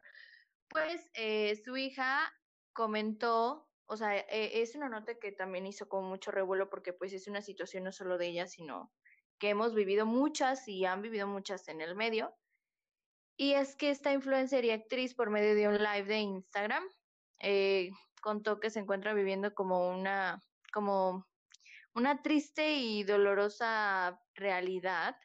pues 0.67 1.11
eh, 1.13 1.55
su 1.63 1.77
hija 1.77 2.33
comentó, 2.73 3.69
o 3.85 3.97
sea, 3.97 4.17
es 4.17 4.73
una 4.73 4.89
nota 4.89 5.19
que 5.19 5.31
también 5.31 5.67
hizo 5.67 5.87
con 5.87 6.05
mucho 6.05 6.31
revuelo 6.31 6.71
porque 6.71 6.91
pues 6.91 7.13
es 7.13 7.27
una 7.27 7.43
situación 7.43 7.83
no 7.83 7.91
solo 7.91 8.17
de 8.17 8.29
ella, 8.29 8.47
sino 8.47 8.91
que 9.37 9.49
hemos 9.49 9.75
vivido 9.75 10.07
muchas 10.07 10.67
y 10.67 10.85
han 10.85 11.03
vivido 11.03 11.27
muchas 11.27 11.67
en 11.67 11.79
el 11.79 11.95
medio. 11.95 12.35
Y 13.35 13.53
es 13.53 13.75
que 13.75 13.89
esta 13.89 14.13
influencer 14.13 14.63
y 14.65 14.71
actriz 14.71 15.15
por 15.15 15.29
medio 15.29 15.55
de 15.55 15.67
un 15.67 15.77
live 15.77 16.05
de 16.05 16.19
Instagram 16.19 16.83
eh, 17.39 17.89
contó 18.21 18.59
que 18.59 18.69
se 18.69 18.79
encuentra 18.79 19.13
viviendo 19.13 19.53
como 19.53 19.89
una, 19.89 20.41
como 20.71 21.27
una 21.93 22.21
triste 22.21 22.73
y 22.73 23.03
dolorosa 23.03 24.19
realidad 24.35 25.15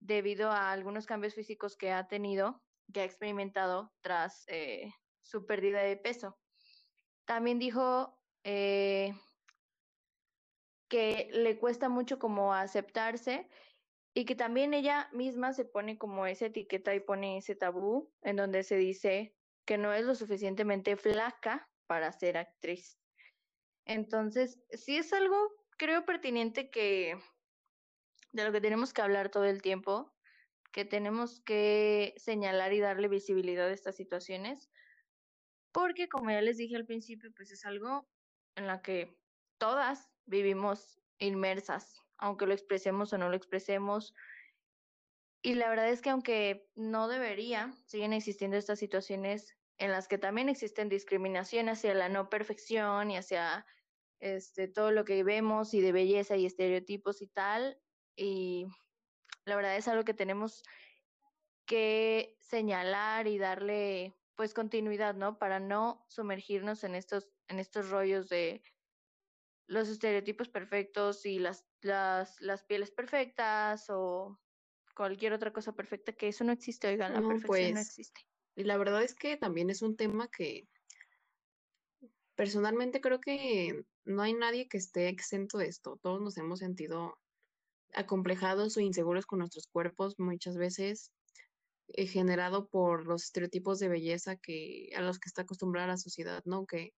debido 0.00 0.50
a 0.50 0.70
algunos 0.70 1.06
cambios 1.06 1.34
físicos 1.34 1.76
que 1.76 1.92
ha 1.92 2.06
tenido, 2.06 2.62
que 2.92 3.00
ha 3.00 3.04
experimentado 3.04 3.92
tras 4.00 4.44
eh, 4.48 4.92
su 5.22 5.44
pérdida 5.44 5.80
de 5.80 5.96
peso. 5.96 6.38
también 7.26 7.58
dijo 7.58 8.18
eh, 8.44 9.12
que 10.88 11.28
le 11.32 11.58
cuesta 11.58 11.88
mucho 11.88 12.18
como 12.18 12.54
aceptarse 12.54 13.48
y 14.18 14.24
que 14.24 14.34
también 14.34 14.74
ella 14.74 15.08
misma 15.12 15.52
se 15.52 15.64
pone 15.64 15.96
como 15.96 16.26
esa 16.26 16.46
etiqueta 16.46 16.92
y 16.92 16.98
pone 16.98 17.38
ese 17.38 17.54
tabú 17.54 18.12
en 18.22 18.34
donde 18.34 18.64
se 18.64 18.74
dice 18.74 19.32
que 19.64 19.78
no 19.78 19.94
es 19.94 20.04
lo 20.04 20.16
suficientemente 20.16 20.96
flaca 20.96 21.70
para 21.86 22.10
ser 22.10 22.36
actriz. 22.36 22.98
Entonces, 23.84 24.58
sí 24.72 24.96
es 24.96 25.12
algo, 25.12 25.36
creo, 25.76 26.04
pertinente 26.04 26.68
que 26.68 27.16
de 28.32 28.42
lo 28.44 28.50
que 28.50 28.60
tenemos 28.60 28.92
que 28.92 29.02
hablar 29.02 29.28
todo 29.28 29.44
el 29.44 29.62
tiempo, 29.62 30.12
que 30.72 30.84
tenemos 30.84 31.40
que 31.42 32.14
señalar 32.16 32.72
y 32.72 32.80
darle 32.80 33.06
visibilidad 33.06 33.68
a 33.68 33.72
estas 33.72 33.94
situaciones, 33.94 34.68
porque 35.70 36.08
como 36.08 36.32
ya 36.32 36.42
les 36.42 36.56
dije 36.56 36.74
al 36.74 36.86
principio, 36.86 37.30
pues 37.36 37.52
es 37.52 37.64
algo 37.64 38.08
en 38.56 38.66
la 38.66 38.82
que 38.82 39.16
todas 39.58 40.10
vivimos 40.26 41.00
inmersas, 41.18 42.02
aunque 42.18 42.46
lo 42.46 42.52
expresemos 42.52 43.12
o 43.12 43.18
no 43.18 43.28
lo 43.28 43.36
expresemos. 43.36 44.14
Y 45.42 45.54
la 45.54 45.68
verdad 45.68 45.88
es 45.88 46.02
que 46.02 46.10
aunque 46.10 46.68
no 46.74 47.08
debería, 47.08 47.72
siguen 47.86 48.12
existiendo 48.12 48.56
estas 48.56 48.78
situaciones 48.78 49.56
en 49.78 49.92
las 49.92 50.08
que 50.08 50.18
también 50.18 50.48
existen 50.48 50.88
discriminación 50.88 51.68
hacia 51.68 51.94
la 51.94 52.08
no 52.08 52.28
perfección 52.28 53.10
y 53.10 53.16
hacia 53.16 53.64
este, 54.18 54.66
todo 54.66 54.90
lo 54.90 55.04
que 55.04 55.22
vemos 55.22 55.72
y 55.74 55.80
de 55.80 55.92
belleza 55.92 56.36
y 56.36 56.46
estereotipos 56.46 57.22
y 57.22 57.28
tal. 57.28 57.80
Y 58.16 58.66
la 59.44 59.54
verdad 59.54 59.76
es 59.76 59.86
algo 59.86 60.04
que 60.04 60.14
tenemos 60.14 60.64
que 61.64 62.36
señalar 62.40 63.28
y 63.28 63.38
darle 63.38 64.16
pues 64.34 64.54
continuidad, 64.54 65.14
¿no? 65.14 65.38
Para 65.38 65.60
no 65.60 66.04
sumergirnos 66.08 66.82
en 66.84 66.94
estos, 66.94 67.28
en 67.48 67.58
estos 67.58 67.90
rollos 67.90 68.28
de 68.28 68.62
los 69.66 69.88
estereotipos 69.88 70.48
perfectos 70.48 71.26
y 71.26 71.38
las, 71.38 71.67
las, 71.82 72.40
las 72.40 72.64
pieles 72.64 72.90
perfectas 72.90 73.86
o 73.88 74.38
cualquier 74.94 75.32
otra 75.32 75.52
cosa 75.52 75.72
perfecta, 75.72 76.12
que 76.12 76.28
eso 76.28 76.44
no 76.44 76.52
existe, 76.52 76.88
oigan, 76.88 77.12
la 77.12 77.20
perfección 77.20 77.68
no 77.68 77.74
pues, 77.74 77.86
existe. 77.86 78.20
Y 78.56 78.64
la 78.64 78.76
verdad 78.76 79.02
es 79.02 79.14
que 79.14 79.36
también 79.36 79.70
es 79.70 79.82
un 79.82 79.96
tema 79.96 80.28
que 80.28 80.66
personalmente 82.34 83.00
creo 83.00 83.20
que 83.20 83.84
no 84.04 84.22
hay 84.22 84.34
nadie 84.34 84.68
que 84.68 84.78
esté 84.78 85.08
exento 85.08 85.58
de 85.58 85.66
esto. 85.66 85.98
Todos 86.02 86.20
nos 86.20 86.36
hemos 86.38 86.58
sentido 86.58 87.16
acomplejados 87.94 88.76
o 88.76 88.80
inseguros 88.80 89.26
con 89.26 89.38
nuestros 89.38 89.66
cuerpos 89.68 90.18
muchas 90.18 90.56
veces, 90.56 91.12
eh, 91.88 92.06
generado 92.06 92.68
por 92.68 93.06
los 93.06 93.24
estereotipos 93.24 93.78
de 93.78 93.88
belleza 93.88 94.36
que 94.36 94.90
a 94.96 95.00
los 95.00 95.18
que 95.18 95.28
está 95.28 95.42
acostumbrada 95.42 95.88
la 95.88 95.96
sociedad, 95.96 96.42
¿no? 96.44 96.66
Que 96.66 96.92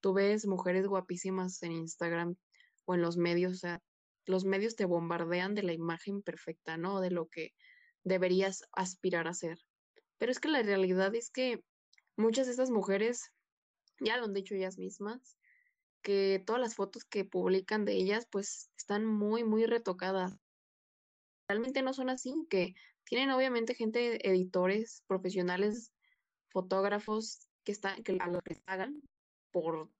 tú 0.00 0.12
ves 0.12 0.46
mujeres 0.46 0.86
guapísimas 0.86 1.62
en 1.62 1.72
Instagram 1.72 2.36
o 2.84 2.94
en 2.94 3.02
los 3.02 3.16
medios, 3.16 3.52
o 3.52 3.56
sea, 3.56 3.82
los 4.26 4.44
medios 4.44 4.76
te 4.76 4.84
bombardean 4.84 5.54
de 5.54 5.62
la 5.62 5.72
imagen 5.72 6.22
perfecta, 6.22 6.76
¿no? 6.76 7.00
De 7.00 7.10
lo 7.10 7.28
que 7.28 7.52
deberías 8.04 8.64
aspirar 8.72 9.28
a 9.28 9.34
ser. 9.34 9.58
Pero 10.18 10.32
es 10.32 10.40
que 10.40 10.48
la 10.48 10.62
realidad 10.62 11.14
es 11.14 11.30
que 11.30 11.62
muchas 12.16 12.46
de 12.46 12.52
estas 12.52 12.70
mujeres, 12.70 13.32
ya 14.00 14.16
lo 14.16 14.24
han 14.24 14.34
dicho 14.34 14.54
ellas 14.54 14.78
mismas, 14.78 15.36
que 16.02 16.42
todas 16.46 16.60
las 16.60 16.74
fotos 16.74 17.04
que 17.04 17.24
publican 17.24 17.84
de 17.84 17.94
ellas 17.94 18.26
pues 18.30 18.70
están 18.76 19.04
muy, 19.04 19.44
muy 19.44 19.66
retocadas. 19.66 20.36
Realmente 21.48 21.82
no 21.82 21.92
son 21.92 22.10
así, 22.10 22.34
que 22.48 22.74
tienen 23.04 23.30
obviamente 23.30 23.74
gente, 23.74 24.26
editores, 24.28 25.02
profesionales, 25.06 25.92
fotógrafos 26.48 27.48
que 27.64 27.72
están, 27.72 28.02
que 28.02 28.16
a 28.20 28.28
lo 28.28 28.40
que 28.40 28.56
pagan 28.64 29.02
por 29.50 29.90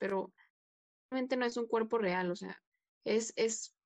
pero 0.00 0.32
realmente 1.10 1.36
no 1.36 1.44
es 1.44 1.56
un 1.56 1.68
cuerpo 1.68 1.98
real, 1.98 2.30
o 2.30 2.36
sea, 2.36 2.60
es, 3.04 3.32
es, 3.36 3.76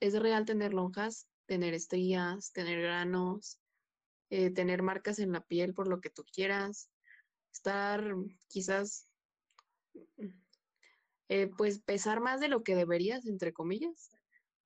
es 0.00 0.18
real 0.18 0.44
tener 0.44 0.72
lonjas, 0.72 1.28
tener 1.46 1.74
estrías, 1.74 2.52
tener 2.52 2.80
granos, 2.80 3.60
eh, 4.30 4.50
tener 4.50 4.82
marcas 4.82 5.18
en 5.18 5.32
la 5.32 5.42
piel 5.42 5.74
por 5.74 5.86
lo 5.86 6.00
que 6.00 6.10
tú 6.10 6.24
quieras, 6.24 6.90
estar 7.52 8.02
quizás, 8.48 9.06
eh, 11.28 11.48
pues 11.56 11.80
pesar 11.80 12.20
más 12.20 12.40
de 12.40 12.48
lo 12.48 12.62
que 12.62 12.74
deberías, 12.74 13.26
entre 13.26 13.52
comillas, 13.52 14.10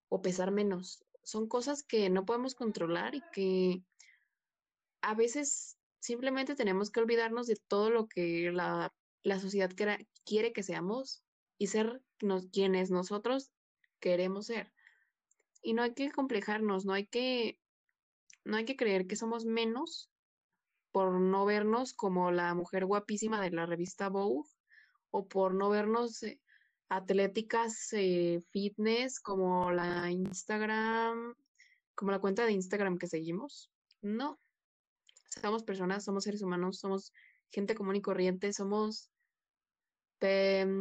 o 0.09 0.23
pesar 0.23 0.53
menos. 0.53 1.05
Son 1.25 1.49
cosas 1.49 1.83
que 1.83 2.11
no 2.11 2.25
podemos 2.25 2.55
controlar 2.55 3.15
y 3.15 3.23
que 3.33 3.83
a 5.01 5.15
veces 5.15 5.79
simplemente 6.01 6.55
tenemos 6.55 6.91
que 6.91 7.01
olvidarnos 7.01 7.47
de 7.47 7.57
todo 7.69 7.91
lo 7.91 8.07
que 8.07 8.51
la, 8.53 8.93
la 9.23 9.41
sociedad 9.41 9.71
quiere 10.25 10.53
que 10.53 10.63
seamos 10.63 11.23
y 11.59 11.69
ser 11.69 12.03
quienes 12.53 12.91
nosotros 12.91 13.53
queremos 14.01 14.47
ser. 14.47 14.73
Y 15.63 15.75
no 15.75 15.83
hay 15.83 15.95
que 15.95 16.11
complejarnos, 16.11 16.85
no 16.85 16.93
hay 16.93 17.07
que, 17.07 17.59
no 18.45 18.57
hay 18.57 18.65
que 18.65 18.77
creer 18.77 19.07
que 19.07 19.17
somos 19.17 19.45
menos 19.45 20.11
por 20.91 21.13
no 21.21 21.45
vernos 21.45 21.95
como 21.95 22.31
la 22.31 22.55
mujer 22.55 22.85
guapísima 22.85 23.41
de 23.41 23.51
la 23.51 23.67
revista 23.67 24.09
Vogue 24.09 24.49
o 25.11 25.27
por 25.27 25.55
no 25.55 25.71
vernos 25.71 26.23
eh, 26.23 26.41
atléticas 26.89 27.93
eh, 27.93 28.41
fitness 28.51 29.21
como 29.21 29.71
la 29.71 30.11
Instagram, 30.11 31.35
como 31.95 32.11
la 32.11 32.19
cuenta 32.19 32.45
de 32.45 32.53
Instagram 32.53 32.99
que 32.99 33.07
seguimos. 33.07 33.71
No, 34.03 34.39
somos 35.41 35.63
personas, 35.63 36.05
somos 36.05 36.25
seres 36.25 36.43
humanos, 36.43 36.79
somos 36.79 37.13
gente 37.51 37.75
común 37.75 37.97
y 37.97 38.03
corriente, 38.03 38.53
somos 38.53 39.12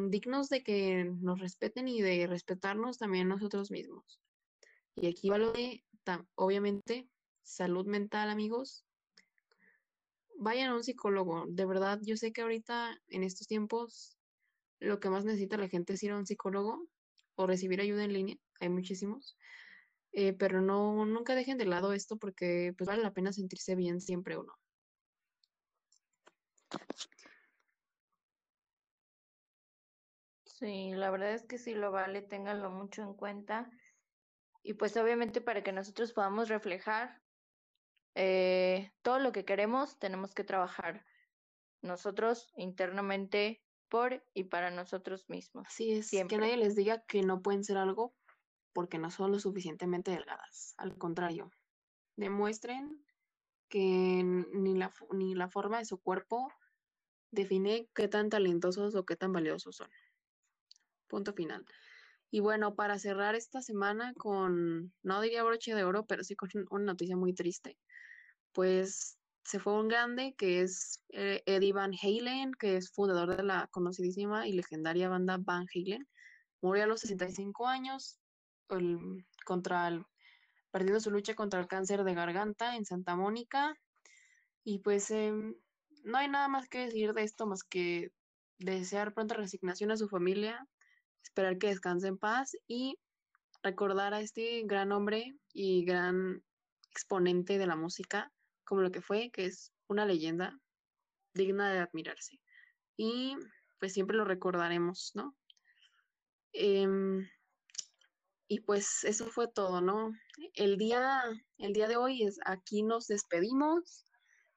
dignos 0.09 0.49
de 0.49 0.63
que 0.63 1.11
nos 1.19 1.39
respeten 1.39 1.87
y 1.87 2.01
de 2.01 2.27
respetarnos 2.27 2.97
también 2.97 3.27
nosotros 3.27 3.71
mismos. 3.71 4.19
Y 4.95 5.07
aquí 5.07 5.29
va 5.29 5.37
obviamente, 6.35 7.07
salud 7.41 7.85
mental, 7.85 8.29
amigos. 8.29 8.85
Vayan 10.37 10.71
a 10.71 10.75
un 10.75 10.83
psicólogo. 10.83 11.45
De 11.47 11.65
verdad, 11.65 11.99
yo 12.03 12.17
sé 12.17 12.31
que 12.33 12.41
ahorita, 12.41 12.99
en 13.07 13.23
estos 13.23 13.47
tiempos, 13.47 14.17
lo 14.79 14.99
que 14.99 15.09
más 15.09 15.25
necesita 15.25 15.57
la 15.57 15.69
gente 15.69 15.93
es 15.93 16.03
ir 16.03 16.11
a 16.11 16.17
un 16.17 16.25
psicólogo 16.25 16.87
o 17.35 17.47
recibir 17.47 17.81
ayuda 17.81 18.03
en 18.03 18.13
línea. 18.13 18.37
Hay 18.59 18.69
muchísimos. 18.69 19.37
Eh, 20.13 20.33
pero 20.33 20.61
no, 20.61 21.05
nunca 21.05 21.35
dejen 21.35 21.57
de 21.57 21.65
lado 21.65 21.93
esto 21.93 22.17
porque 22.17 22.73
pues 22.77 22.87
vale 22.87 23.01
la 23.01 23.13
pena 23.13 23.31
sentirse 23.31 23.75
bien 23.75 24.01
siempre 24.01 24.37
uno. 24.37 24.53
Sí, 30.62 30.91
la 30.93 31.09
verdad 31.09 31.34
es 31.34 31.41
que 31.41 31.57
sí 31.57 31.74
lo 31.74 31.91
vale, 31.91 32.22
ténganlo 32.22 32.70
mucho 32.70 33.01
en 33.01 33.16
cuenta. 33.16 33.72
Y 34.62 34.76
pues 34.76 34.95
obviamente 34.95 35.41
para 35.41 35.64
que 35.64 35.72
nosotros 35.72 36.14
podamos 36.14 36.49
reflejar 36.49 37.20
eh, 38.14 38.91
todo 39.01 39.18
lo 39.18 39.32
que 39.32 39.43
queremos, 39.43 39.97
tenemos 39.97 40.36
que 40.36 40.43
trabajar 40.43 41.03
nosotros 41.82 42.53
internamente 42.55 43.64
por 43.89 44.24
y 44.36 44.43
para 44.43 44.70
nosotros 44.70 45.28
mismos. 45.30 45.68
Sí, 45.72 45.93
es 45.93 46.12
que 46.12 46.38
nadie 46.38 46.57
les 46.57 46.76
diga 46.76 47.03
que 47.07 47.24
no 47.24 47.41
pueden 47.41 47.64
ser 47.64 47.78
algo 47.78 48.14
porque 48.72 48.99
no 48.99 49.09
son 49.09 49.32
lo 49.32 49.39
suficientemente 49.39 50.12
delgadas. 50.12 50.76
Al 50.78 50.95
contrario, 50.95 51.49
demuestren 52.18 53.03
que 53.68 54.24
ni 54.24 54.78
la, 54.78 54.93
ni 55.12 55.34
la 55.34 55.49
forma 55.49 55.80
de 55.80 55.86
su 55.86 55.99
cuerpo 55.99 56.51
define 57.32 57.89
qué 57.95 58.07
tan 58.07 58.30
talentosos 58.30 58.93
o 58.93 59.05
qué 59.05 59.16
tan 59.16 59.34
valiosos 59.34 59.78
son. 59.78 59.89
Punto 61.12 61.34
final. 61.34 61.66
Y 62.32 62.39
bueno, 62.39 62.74
para 62.74 62.97
cerrar 62.97 63.36
esta 63.36 63.62
semana 63.62 64.14
con, 64.18 64.93
no 65.03 65.22
diría 65.22 65.43
broche 65.43 65.76
de 65.76 65.84
oro, 65.84 66.05
pero 66.05 66.24
sí 66.24 66.36
con 66.36 66.49
una 66.70 66.93
noticia 66.93 67.18
muy 67.18 67.34
triste, 67.34 67.78
pues 68.53 69.18
se 69.43 69.59
fue 69.59 69.74
un 69.74 69.89
grande 69.89 70.34
que 70.38 70.62
es 70.62 71.03
eh, 71.09 71.43
Eddie 71.45 71.74
Van 71.74 71.91
Halen, 72.01 72.53
que 72.53 72.78
es 72.78 72.91
fundador 72.91 73.36
de 73.36 73.43
la 73.43 73.68
conocidísima 73.72 74.47
y 74.47 74.53
legendaria 74.53 75.09
banda 75.09 75.38
Van 75.38 75.66
Halen. 75.76 76.07
Murió 76.62 76.86
a 76.86 76.88
los 76.88 77.01
65 77.01 77.68
años, 77.68 78.18
contra 79.45 79.89
el, 79.89 80.05
perdiendo 80.72 81.01
su 81.01 81.12
lucha 81.12 81.36
contra 81.36 81.59
el 81.59 81.68
cáncer 81.68 82.05
de 82.05 82.14
garganta 82.14 82.78
en 82.78 82.86
Santa 82.86 83.18
Mónica. 83.18 83.76
Y 84.64 84.80
pues 84.80 85.12
em, 85.12 85.55
no 86.05 86.18
hay 86.18 86.30
nada 86.30 86.47
más 86.47 86.70
que 86.70 86.86
decir 86.86 87.12
de 87.12 87.24
esto 87.24 87.47
más 87.47 87.64
que 87.64 88.14
desear 88.59 89.14
pronta 89.14 89.36
resignación 89.36 89.91
a 89.91 89.97
su 89.97 90.07
familia, 90.07 90.66
esperar 91.24 91.57
que 91.57 91.67
descanse 91.67 92.07
en 92.07 92.17
paz 92.17 92.55
y 92.67 92.97
recordar 93.63 94.13
a 94.13 94.22
este 94.22 94.63
gran 94.65 94.91
hombre 94.91 95.36
y 95.53 95.86
gran 95.86 96.43
exponente 96.89 97.57
de 97.57 97.67
la 97.67 97.76
música 97.76 98.32
como 98.65 98.82
lo 98.82 98.91
que 98.91 99.01
fue, 99.01 99.32
que 99.32 99.45
es 99.45 99.72
una 99.88 100.05
leyenda 100.05 100.59
digna 101.34 101.72
de 101.72 101.80
admirarse. 101.80 102.39
Y 102.97 103.36
pues 103.80 103.93
siempre 103.93 104.17
lo 104.17 104.26
recordaremos, 104.26 105.11
¿no? 105.15 105.36
Em, 106.53 107.28
y 108.47 108.59
pues 108.61 109.03
eso 109.03 109.28
fue 109.28 109.47
todo, 109.47 109.82
¿no? 109.82 110.11
El 110.53 110.78
día, 110.78 111.24
el 111.57 111.74
día 111.74 111.88
de 111.88 111.97
hoy 111.97 112.24
es 112.24 112.39
aquí 112.45 112.84
nos 112.84 113.07
despedimos. 113.07 114.05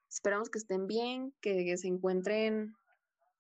Esperamos 0.09 0.51
que 0.51 0.59
estén 0.59 0.87
bien, 0.87 1.35
que 1.41 1.77
se 1.77 1.89
encuentren 1.89 2.75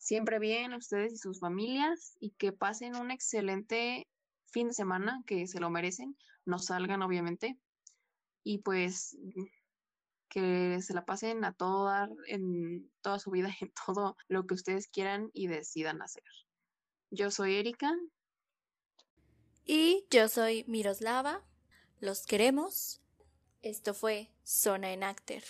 siempre 0.05 0.39
bien 0.39 0.75
ustedes 0.75 1.15
y 1.15 1.17
sus 1.17 1.41
familias 1.41 2.15
y 2.21 2.33
que 2.33 2.53
pasen 2.53 2.95
un 2.95 3.11
excelente 3.11 4.07
fin 4.53 4.69
de 4.69 4.75
semana, 4.75 5.23
que 5.27 5.47
se 5.47 5.61
lo 5.61 5.71
merecen, 5.71 6.15
no 6.45 6.59
salgan 6.59 7.01
obviamente. 7.01 7.59
Y 8.43 8.59
pues 8.59 9.17
que 10.29 10.79
se 10.83 10.93
la 10.93 11.07
pasen 11.07 11.43
a 11.47 11.55
toda, 11.55 12.11
en 12.27 12.91
toda 13.01 13.19
su 13.19 13.31
vida, 13.31 13.49
en 13.63 13.73
todo 13.87 14.15
lo 14.29 14.47
que 14.47 14.55
ustedes 14.55 14.89
quieran 14.89 15.31
y 15.33 15.47
decidan 15.47 16.03
hacer. 16.03 16.25
Yo 17.11 17.31
soy 17.31 17.55
Erika. 17.55 17.91
Y 19.65 20.07
yo 20.11 20.29
soy 20.29 20.67
Miroslava. 20.69 21.43
Los 21.99 22.27
queremos. 22.27 23.01
Esto 23.63 23.95
fue 23.95 24.31
Zona 24.43 24.93
en 24.93 25.03
Acter. 25.03 25.45